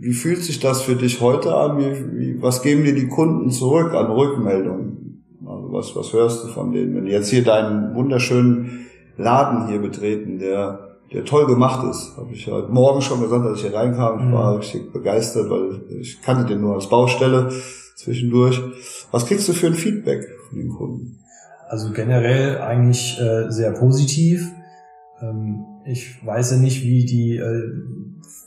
wie 0.00 0.14
fühlt 0.14 0.42
sich 0.42 0.58
das 0.58 0.82
für 0.82 0.96
dich 0.96 1.20
heute 1.20 1.54
an? 1.54 1.78
Wie, 1.78 2.18
wie, 2.18 2.42
was 2.42 2.62
geben 2.62 2.82
dir 2.82 2.94
die 2.94 3.08
Kunden 3.08 3.50
zurück 3.50 3.94
an 3.94 4.10
Rückmeldungen? 4.10 5.22
Also 5.46 5.72
was, 5.72 5.94
was 5.94 6.12
hörst 6.12 6.44
du 6.44 6.48
von 6.48 6.72
denen? 6.72 6.96
Wenn 6.96 7.04
die 7.04 7.12
jetzt 7.12 7.28
hier 7.28 7.44
deinen 7.44 7.94
wunderschönen 7.94 8.86
Laden 9.16 9.68
hier 9.68 9.80
betreten, 9.80 10.38
der, 10.38 10.98
der 11.12 11.24
toll 11.24 11.46
gemacht 11.46 11.86
ist, 11.88 12.16
habe 12.16 12.32
ich 12.32 12.48
heute 12.48 12.72
Morgen 12.72 13.00
schon 13.00 13.20
gesagt, 13.20 13.44
als 13.44 13.58
ich 13.58 13.66
hier 13.66 13.74
reinkam, 13.74 14.26
ich 14.26 14.32
war 14.32 14.52
mhm. 14.52 14.58
richtig 14.58 14.92
begeistert, 14.92 15.50
weil 15.50 15.82
ich 16.00 16.20
kannte 16.20 16.46
den 16.46 16.62
nur 16.62 16.74
als 16.74 16.88
Baustelle 16.88 17.52
zwischendurch. 17.96 18.60
Was 19.12 19.26
kriegst 19.26 19.48
du 19.48 19.52
für 19.52 19.68
ein 19.68 19.74
Feedback 19.74 20.24
von 20.48 20.58
den 20.58 20.68
Kunden? 20.70 21.21
Also 21.72 21.90
generell 21.90 22.60
eigentlich 22.60 23.18
äh, 23.18 23.50
sehr 23.50 23.70
positiv. 23.72 24.52
Ähm, 25.22 25.64
ich 25.86 26.20
weiß 26.22 26.50
ja 26.50 26.56
nicht, 26.58 26.82
wie 26.82 27.06
die 27.06 27.38
äh, 27.38 27.62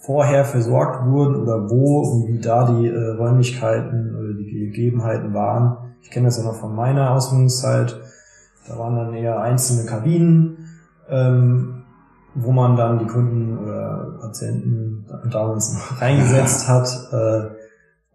vorher 0.03 0.45
versorgt 0.45 1.07
wurden 1.07 1.35
oder 1.35 1.67
wo 1.67 2.01
und 2.01 2.27
wie 2.27 2.37
da 2.37 2.71
die 2.71 2.85
äh, 2.85 3.09
Räumlichkeiten 3.17 4.15
oder 4.15 4.33
die 4.35 4.67
Gegebenheiten 4.67 5.33
waren. 5.33 5.95
Ich 6.03 6.11
kenne 6.11 6.27
das 6.27 6.37
ja 6.37 6.43
noch 6.43 6.53
von 6.53 6.75
meiner 6.75 7.15
Ausbildungszeit. 7.15 7.99
Da 8.67 8.77
waren 8.77 8.95
dann 8.95 9.15
eher 9.15 9.41
einzelne 9.41 9.89
Kabinen, 9.89 10.59
ähm, 11.09 11.81
wo 12.35 12.51
man 12.51 12.75
dann 12.75 12.99
die 12.99 13.07
Kunden 13.07 13.57
oder 13.57 14.19
Patienten 14.21 15.07
damals 15.31 15.73
noch 15.73 15.99
reingesetzt 15.99 16.67
hat. 16.67 17.09
Äh, 17.11 17.55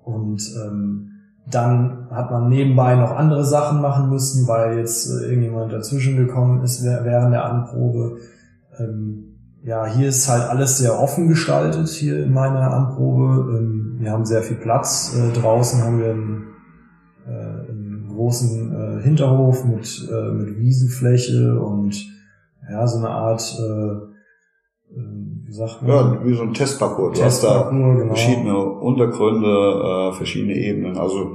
und 0.04 0.40
ähm, 0.64 1.09
dann 1.50 2.08
hat 2.10 2.30
man 2.30 2.48
nebenbei 2.48 2.94
noch 2.94 3.12
andere 3.12 3.44
Sachen 3.44 3.80
machen 3.80 4.10
müssen, 4.10 4.46
weil 4.48 4.78
jetzt 4.78 5.10
äh, 5.10 5.26
irgendjemand 5.26 5.72
dazwischen 5.72 6.16
gekommen 6.16 6.62
ist 6.62 6.84
während 6.84 7.32
der 7.32 7.44
Anprobe. 7.44 8.18
Ähm, 8.78 9.36
ja, 9.62 9.86
hier 9.86 10.08
ist 10.08 10.28
halt 10.28 10.48
alles 10.48 10.78
sehr 10.78 10.98
offen 10.98 11.28
gestaltet, 11.28 11.88
hier 11.88 12.24
in 12.24 12.32
meiner 12.32 12.72
Anprobe. 12.72 13.58
Ähm, 13.58 13.96
wir 13.98 14.12
haben 14.12 14.24
sehr 14.24 14.42
viel 14.42 14.56
Platz. 14.56 15.14
Äh, 15.16 15.32
draußen 15.38 15.82
haben 15.82 15.98
wir 15.98 16.10
einen, 16.10 16.44
äh, 17.26 17.70
einen 17.70 18.08
großen 18.08 19.00
Hinterhof 19.00 19.64
mit, 19.64 20.10
mit 20.34 20.58
Wiesenfläche 20.58 21.58
und 21.58 21.94
ja, 22.70 22.86
so 22.86 22.98
eine 22.98 23.08
Art, 23.08 23.58
wie 24.94 25.52
sagt 25.52 25.82
man? 25.82 25.90
Ja, 25.90 26.24
wie 26.24 26.34
so 26.34 26.42
ein 26.42 26.54
Testparcours. 26.54 27.18
Du 27.18 27.24
hast 27.24 27.42
da 27.42 27.68
genau. 27.70 28.06
verschiedene 28.06 28.56
Untergründe, 28.56 30.12
verschiedene 30.14 30.54
Ebenen. 30.54 30.96
Also 30.96 31.32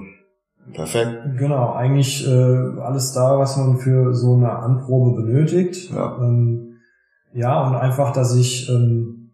Perfekt. 0.73 1.37
Genau, 1.37 1.73
eigentlich 1.73 2.27
äh, 2.27 2.31
alles 2.31 3.13
da, 3.13 3.37
was 3.37 3.57
man 3.57 3.77
für 3.77 4.13
so 4.13 4.35
eine 4.35 4.51
Anprobe 4.51 5.21
benötigt. 5.21 5.91
Ja. 5.91 6.17
Ähm, 6.19 6.77
ja, 7.33 7.67
und 7.67 7.75
einfach, 7.75 8.11
dass 8.13 8.35
ich, 8.35 8.69
ähm, 8.69 9.31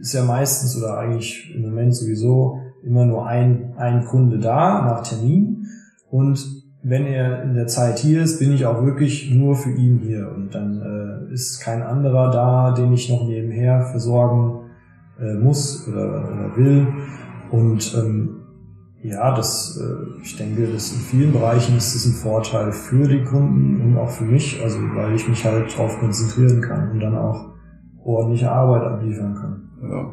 ist 0.00 0.14
ja 0.14 0.24
meistens 0.24 0.76
oder 0.76 0.98
eigentlich 0.98 1.54
im 1.54 1.62
Moment 1.62 1.94
sowieso 1.94 2.58
immer 2.82 3.04
nur 3.04 3.26
ein, 3.26 3.74
ein 3.76 4.04
Kunde 4.04 4.38
da 4.38 4.82
nach 4.82 5.02
Termin. 5.02 5.66
Und 6.10 6.63
wenn 6.84 7.06
er 7.06 7.42
in 7.42 7.54
der 7.54 7.66
Zeit 7.66 7.98
hier 7.98 8.22
ist, 8.22 8.38
bin 8.38 8.52
ich 8.52 8.66
auch 8.66 8.84
wirklich 8.84 9.30
nur 9.34 9.56
für 9.56 9.70
ihn 9.70 10.00
hier. 10.04 10.30
Und 10.34 10.54
dann 10.54 10.82
äh, 11.30 11.32
ist 11.32 11.60
kein 11.60 11.82
anderer 11.82 12.30
da, 12.30 12.72
den 12.72 12.92
ich 12.92 13.08
noch 13.08 13.26
nebenher 13.26 13.86
versorgen 13.86 14.70
äh, 15.18 15.32
muss 15.34 15.88
oder, 15.88 16.04
oder 16.04 16.56
will. 16.56 16.86
Und 17.50 17.94
ähm, 17.96 18.36
ja, 19.02 19.34
das, 19.34 19.80
äh, 19.80 20.22
ich 20.22 20.36
denke, 20.36 20.66
das 20.66 20.92
in 20.92 20.98
vielen 20.98 21.32
Bereichen 21.32 21.76
ist 21.76 21.94
das 21.94 22.04
ein 22.04 22.12
Vorteil 22.12 22.70
für 22.70 23.08
die 23.08 23.24
Kunden 23.24 23.80
und 23.80 23.98
auch 23.98 24.10
für 24.10 24.24
mich, 24.24 24.60
also 24.62 24.78
weil 24.94 25.14
ich 25.14 25.26
mich 25.26 25.42
halt 25.42 25.72
darauf 25.72 25.98
konzentrieren 25.98 26.60
kann 26.60 26.90
und 26.90 27.00
dann 27.00 27.16
auch 27.16 27.46
ordentliche 28.04 28.52
Arbeit 28.52 28.82
abliefern 28.82 29.34
kann. 29.34 29.70
Ja. 29.90 30.12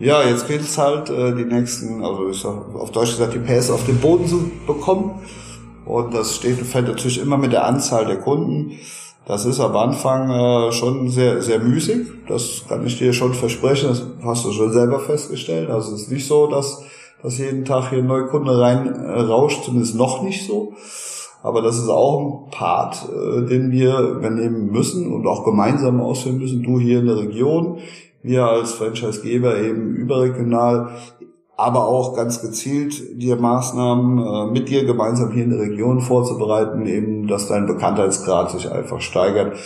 Ja, 0.00 0.28
jetzt 0.28 0.46
gilt 0.46 0.60
es 0.60 0.78
halt, 0.78 1.10
äh, 1.10 1.34
die 1.34 1.44
nächsten, 1.44 2.04
also 2.04 2.28
ich 2.28 2.44
auf 2.44 2.92
Deutsch 2.92 3.10
gesagt, 3.10 3.34
die 3.34 3.38
PS 3.38 3.70
auf 3.70 3.84
den 3.84 3.98
Boden 3.98 4.26
zu 4.26 4.50
bekommen. 4.66 5.22
Und 5.88 6.14
das 6.14 6.36
steht 6.36 6.58
und 6.58 6.66
fällt 6.66 6.88
natürlich 6.88 7.20
immer 7.20 7.38
mit 7.38 7.52
der 7.52 7.64
Anzahl 7.64 8.04
der 8.06 8.18
Kunden. 8.18 8.72
Das 9.26 9.44
ist 9.44 9.60
am 9.60 9.76
Anfang 9.76 10.30
äh, 10.30 10.72
schon 10.72 11.08
sehr, 11.10 11.42
sehr 11.42 11.58
müßig. 11.58 12.06
Das 12.28 12.64
kann 12.68 12.86
ich 12.86 12.98
dir 12.98 13.12
schon 13.12 13.34
versprechen. 13.34 13.88
Das 13.88 14.04
hast 14.22 14.44
du 14.44 14.52
schon 14.52 14.72
selber 14.72 15.00
festgestellt. 15.00 15.70
Also 15.70 15.94
es 15.94 16.02
ist 16.02 16.12
nicht 16.12 16.26
so, 16.26 16.46
dass 16.46 16.82
dass 17.22 17.38
jeden 17.38 17.64
Tag 17.64 17.90
hier 17.90 17.98
ein 17.98 18.06
neuer 18.06 18.28
Kunde 18.28 18.58
rein 18.58 18.86
äh, 18.86 19.62
zumindest 19.64 19.96
noch 19.96 20.22
nicht 20.22 20.46
so. 20.46 20.74
Aber 21.42 21.62
das 21.62 21.78
ist 21.78 21.88
auch 21.88 22.20
ein 22.20 22.50
Part, 22.50 23.08
äh, 23.08 23.46
den 23.46 23.70
wir 23.70 23.98
übernehmen 23.98 24.70
müssen 24.70 25.12
und 25.12 25.26
auch 25.26 25.44
gemeinsam 25.44 26.00
ausführen 26.00 26.38
müssen. 26.38 26.62
Du 26.62 26.78
hier 26.78 27.00
in 27.00 27.06
der 27.06 27.16
Region, 27.16 27.78
wir 28.22 28.44
als 28.44 28.72
Franchisegeber 28.72 29.58
eben 29.58 29.94
überregional. 29.94 30.90
Aber 31.58 31.88
auch 31.88 32.14
ganz 32.14 32.40
gezielt 32.40 33.20
dir 33.20 33.34
Maßnahmen 33.34 34.18
äh, 34.18 34.52
mit 34.52 34.68
dir 34.68 34.84
gemeinsam 34.84 35.32
hier 35.32 35.42
in 35.42 35.50
der 35.50 35.58
Region 35.58 36.00
vorzubereiten, 36.00 36.86
eben, 36.86 37.26
dass 37.26 37.48
dein 37.48 37.66
Bekanntheitsgrad 37.66 38.52
sich 38.52 38.70
einfach 38.70 39.00
steigert. 39.00 39.56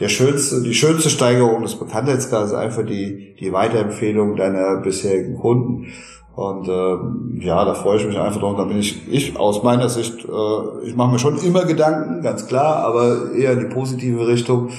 Der 0.00 0.08
schönste, 0.08 0.62
die 0.62 0.72
schönste 0.72 1.10
Steigerung 1.10 1.60
des 1.60 1.78
Bekanntheitsgrads 1.78 2.52
ist 2.52 2.56
einfach 2.56 2.86
die, 2.86 3.36
die 3.38 3.52
Weiterempfehlung 3.52 4.36
deiner 4.36 4.80
bisherigen 4.80 5.38
Kunden. 5.38 5.92
Und 6.34 6.66
äh, 6.66 7.44
ja, 7.46 7.62
da 7.66 7.74
freue 7.74 7.98
ich 7.98 8.06
mich 8.06 8.18
einfach 8.18 8.40
drauf. 8.40 8.56
Da 8.56 8.64
bin 8.64 8.78
ich, 8.78 9.06
ich 9.12 9.38
aus 9.38 9.62
meiner 9.62 9.90
Sicht, 9.90 10.24
äh, 10.24 10.86
ich 10.86 10.96
mache 10.96 11.12
mir 11.12 11.18
schon 11.18 11.36
immer 11.36 11.66
Gedanken, 11.66 12.22
ganz 12.22 12.46
klar, 12.46 12.76
aber 12.76 13.32
eher 13.36 13.52
in 13.52 13.68
die 13.68 13.74
positive 13.74 14.26
Richtung. 14.26 14.70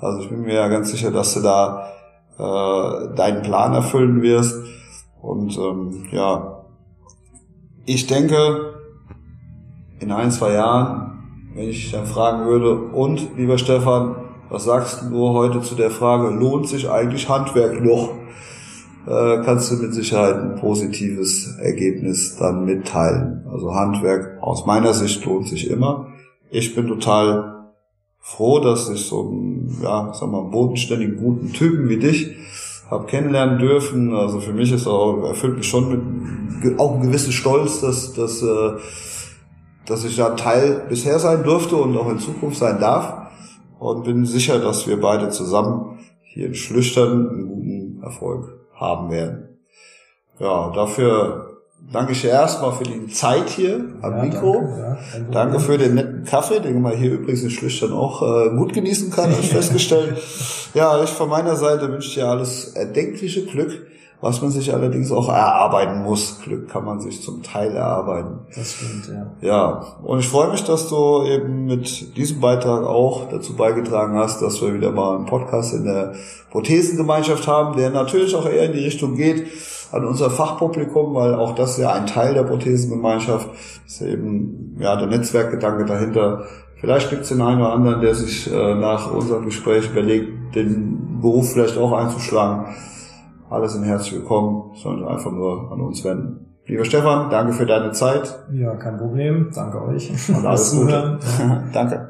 Also 0.00 0.22
ich 0.22 0.28
bin 0.28 0.40
mir 0.42 0.54
ja 0.54 0.66
ganz 0.66 0.90
sicher, 0.90 1.12
dass 1.12 1.34
du 1.34 1.40
da 1.40 1.86
äh, 2.36 3.14
deinen 3.14 3.42
Plan 3.42 3.74
erfüllen 3.74 4.22
wirst. 4.22 4.56
Und 5.22 5.56
ähm, 5.58 6.06
ja, 6.12 6.64
ich 7.86 8.06
denke, 8.06 8.74
in 10.00 10.12
ein, 10.12 10.30
zwei 10.30 10.52
Jahren, 10.54 11.18
wenn 11.54 11.68
ich 11.68 11.90
dann 11.92 12.06
fragen 12.06 12.46
würde, 12.46 12.74
und 12.76 13.36
lieber 13.36 13.58
Stefan, 13.58 14.16
was 14.48 14.64
sagst 14.64 15.04
du 15.10 15.28
heute 15.30 15.60
zu 15.60 15.74
der 15.74 15.90
Frage, 15.90 16.30
lohnt 16.30 16.68
sich 16.68 16.90
eigentlich 16.90 17.28
Handwerk 17.28 17.82
noch? 17.82 18.10
Äh, 19.06 19.42
kannst 19.44 19.70
du 19.70 19.76
mit 19.76 19.94
Sicherheit 19.94 20.36
ein 20.36 20.56
positives 20.56 21.56
Ergebnis 21.58 22.36
dann 22.36 22.64
mitteilen. 22.64 23.46
Also 23.50 23.74
Handwerk 23.74 24.42
aus 24.42 24.66
meiner 24.66 24.92
Sicht 24.92 25.24
lohnt 25.24 25.48
sich 25.48 25.70
immer. 25.70 26.08
Ich 26.50 26.74
bin 26.74 26.86
total 26.86 27.72
froh, 28.18 28.60
dass 28.60 28.90
ich 28.90 29.06
so 29.06 29.28
einen, 29.28 29.78
ja, 29.82 30.12
sag 30.12 30.30
mal, 30.30 30.42
bodenständigen, 30.42 31.16
guten 31.16 31.52
Typen 31.52 31.88
wie 31.88 31.98
dich 31.98 32.36
habe 32.90 33.06
kennenlernen 33.06 33.58
dürfen. 33.58 34.14
Also 34.14 34.40
für 34.40 34.52
mich 34.52 34.72
ist 34.72 34.86
auch, 34.86 35.24
erfüllt 35.24 35.56
mich 35.56 35.68
schon 35.68 35.88
mit 36.62 36.78
auch 36.78 36.96
ein 36.96 37.02
gewissen 37.02 37.32
Stolz, 37.32 37.80
dass, 37.80 38.12
dass, 38.12 38.42
äh, 38.42 38.72
dass 39.86 40.04
ich 40.04 40.16
da 40.16 40.30
Teil 40.30 40.86
bisher 40.88 41.18
sein 41.18 41.42
durfte 41.42 41.76
und 41.76 41.96
auch 41.96 42.10
in 42.10 42.18
Zukunft 42.18 42.58
sein 42.58 42.80
darf. 42.80 43.30
Und 43.78 44.04
bin 44.04 44.26
sicher, 44.26 44.58
dass 44.58 44.86
wir 44.86 45.00
beide 45.00 45.30
zusammen 45.30 46.00
hier 46.22 46.48
in 46.48 46.54
Schlüchtern 46.54 47.28
einen 47.28 47.48
guten 47.48 48.02
Erfolg 48.02 48.60
haben 48.74 49.10
werden. 49.10 49.58
Ja, 50.38 50.70
dafür 50.70 51.49
danke 51.92 52.12
ich 52.12 52.20
dir 52.22 52.30
erstmal 52.30 52.72
für 52.72 52.84
die 52.84 53.08
Zeit 53.08 53.48
hier 53.50 53.84
am 54.02 54.16
ja, 54.16 54.22
Mikro. 54.24 54.54
Danke, 54.54 54.80
ja, 54.80 54.98
danke, 55.30 55.60
für 55.60 55.78
den 55.78 55.94
netten 55.94 56.24
Kaffee, 56.24 56.60
den 56.60 56.80
man 56.80 56.96
hier 56.96 57.12
übrigens 57.12 57.42
in 57.42 57.50
Schlüchtern 57.50 57.92
auch 57.92 58.22
äh, 58.22 58.50
gut 58.56 58.72
genießen 58.72 59.10
kann, 59.10 59.30
habe 59.30 59.40
ich 59.40 59.48
festgestellt. 59.52 60.16
ja, 60.74 61.02
ich 61.02 61.10
von 61.10 61.28
meiner 61.28 61.56
Seite 61.56 61.90
wünsche 61.90 62.14
dir 62.14 62.26
alles 62.26 62.74
erdenkliche 62.74 63.44
Glück, 63.44 63.86
was 64.20 64.42
man 64.42 64.50
sich 64.50 64.72
allerdings 64.74 65.10
auch 65.10 65.28
erarbeiten 65.28 66.02
muss. 66.02 66.40
Glück 66.44 66.68
kann 66.68 66.84
man 66.84 67.00
sich 67.00 67.22
zum 67.22 67.42
Teil 67.42 67.74
erarbeiten. 67.74 68.40
Das 68.54 68.74
stimmt, 68.74 69.08
ja. 69.08 69.26
Ja, 69.40 69.96
und 70.02 70.18
ich 70.18 70.28
freue 70.28 70.50
mich, 70.50 70.62
dass 70.64 70.88
du 70.88 71.24
eben 71.24 71.64
mit 71.64 72.16
diesem 72.16 72.40
Beitrag 72.40 72.84
auch 72.84 73.28
dazu 73.30 73.56
beigetragen 73.56 74.18
hast, 74.18 74.42
dass 74.42 74.60
wir 74.60 74.74
wieder 74.74 74.92
mal 74.92 75.16
einen 75.16 75.26
Podcast 75.26 75.72
in 75.72 75.84
der 75.84 76.12
Prothesengemeinschaft 76.50 77.46
haben, 77.46 77.76
der 77.78 77.90
natürlich 77.90 78.34
auch 78.34 78.46
eher 78.46 78.66
in 78.66 78.72
die 78.72 78.84
Richtung 78.84 79.16
geht, 79.16 79.46
an 79.92 80.04
unser 80.04 80.30
Fachpublikum, 80.30 81.14
weil 81.14 81.34
auch 81.34 81.54
das 81.54 81.78
ja 81.78 81.92
ein 81.92 82.06
Teil 82.06 82.34
der 82.34 82.44
Prothesengemeinschaft 82.44 83.48
ist 83.86 84.02
eben 84.02 84.76
ja 84.78 84.96
der 84.96 85.08
Netzwerkgedanke 85.08 85.84
dahinter. 85.84 86.44
Vielleicht 86.76 87.10
gibt 87.10 87.22
es 87.22 87.28
den 87.28 87.42
einen 87.42 87.60
oder 87.60 87.72
anderen, 87.72 88.00
der 88.00 88.14
sich 88.14 88.50
äh, 88.50 88.74
nach 88.74 89.12
unserem 89.12 89.44
Gespräch 89.44 89.90
überlegt, 89.90 90.54
den 90.54 91.20
Beruf 91.20 91.52
vielleicht 91.52 91.76
auch 91.76 91.92
einzuschlagen. 91.92 92.74
Alle 93.50 93.68
sind 93.68 93.84
herzlich 93.84 94.14
willkommen, 94.14 94.74
sollen 94.76 95.04
einfach 95.04 95.32
nur 95.32 95.72
an 95.72 95.80
uns 95.80 96.04
wenden. 96.04 96.46
Lieber 96.66 96.84
Stefan, 96.84 97.30
danke 97.30 97.52
für 97.52 97.66
deine 97.66 97.90
Zeit. 97.90 98.38
Ja, 98.52 98.76
kein 98.76 98.96
Problem. 98.96 99.50
Danke 99.52 99.82
euch. 99.82 100.10
Und 100.28 100.46
alles 100.46 100.72
Gute. 100.72 101.18
danke. 101.72 102.09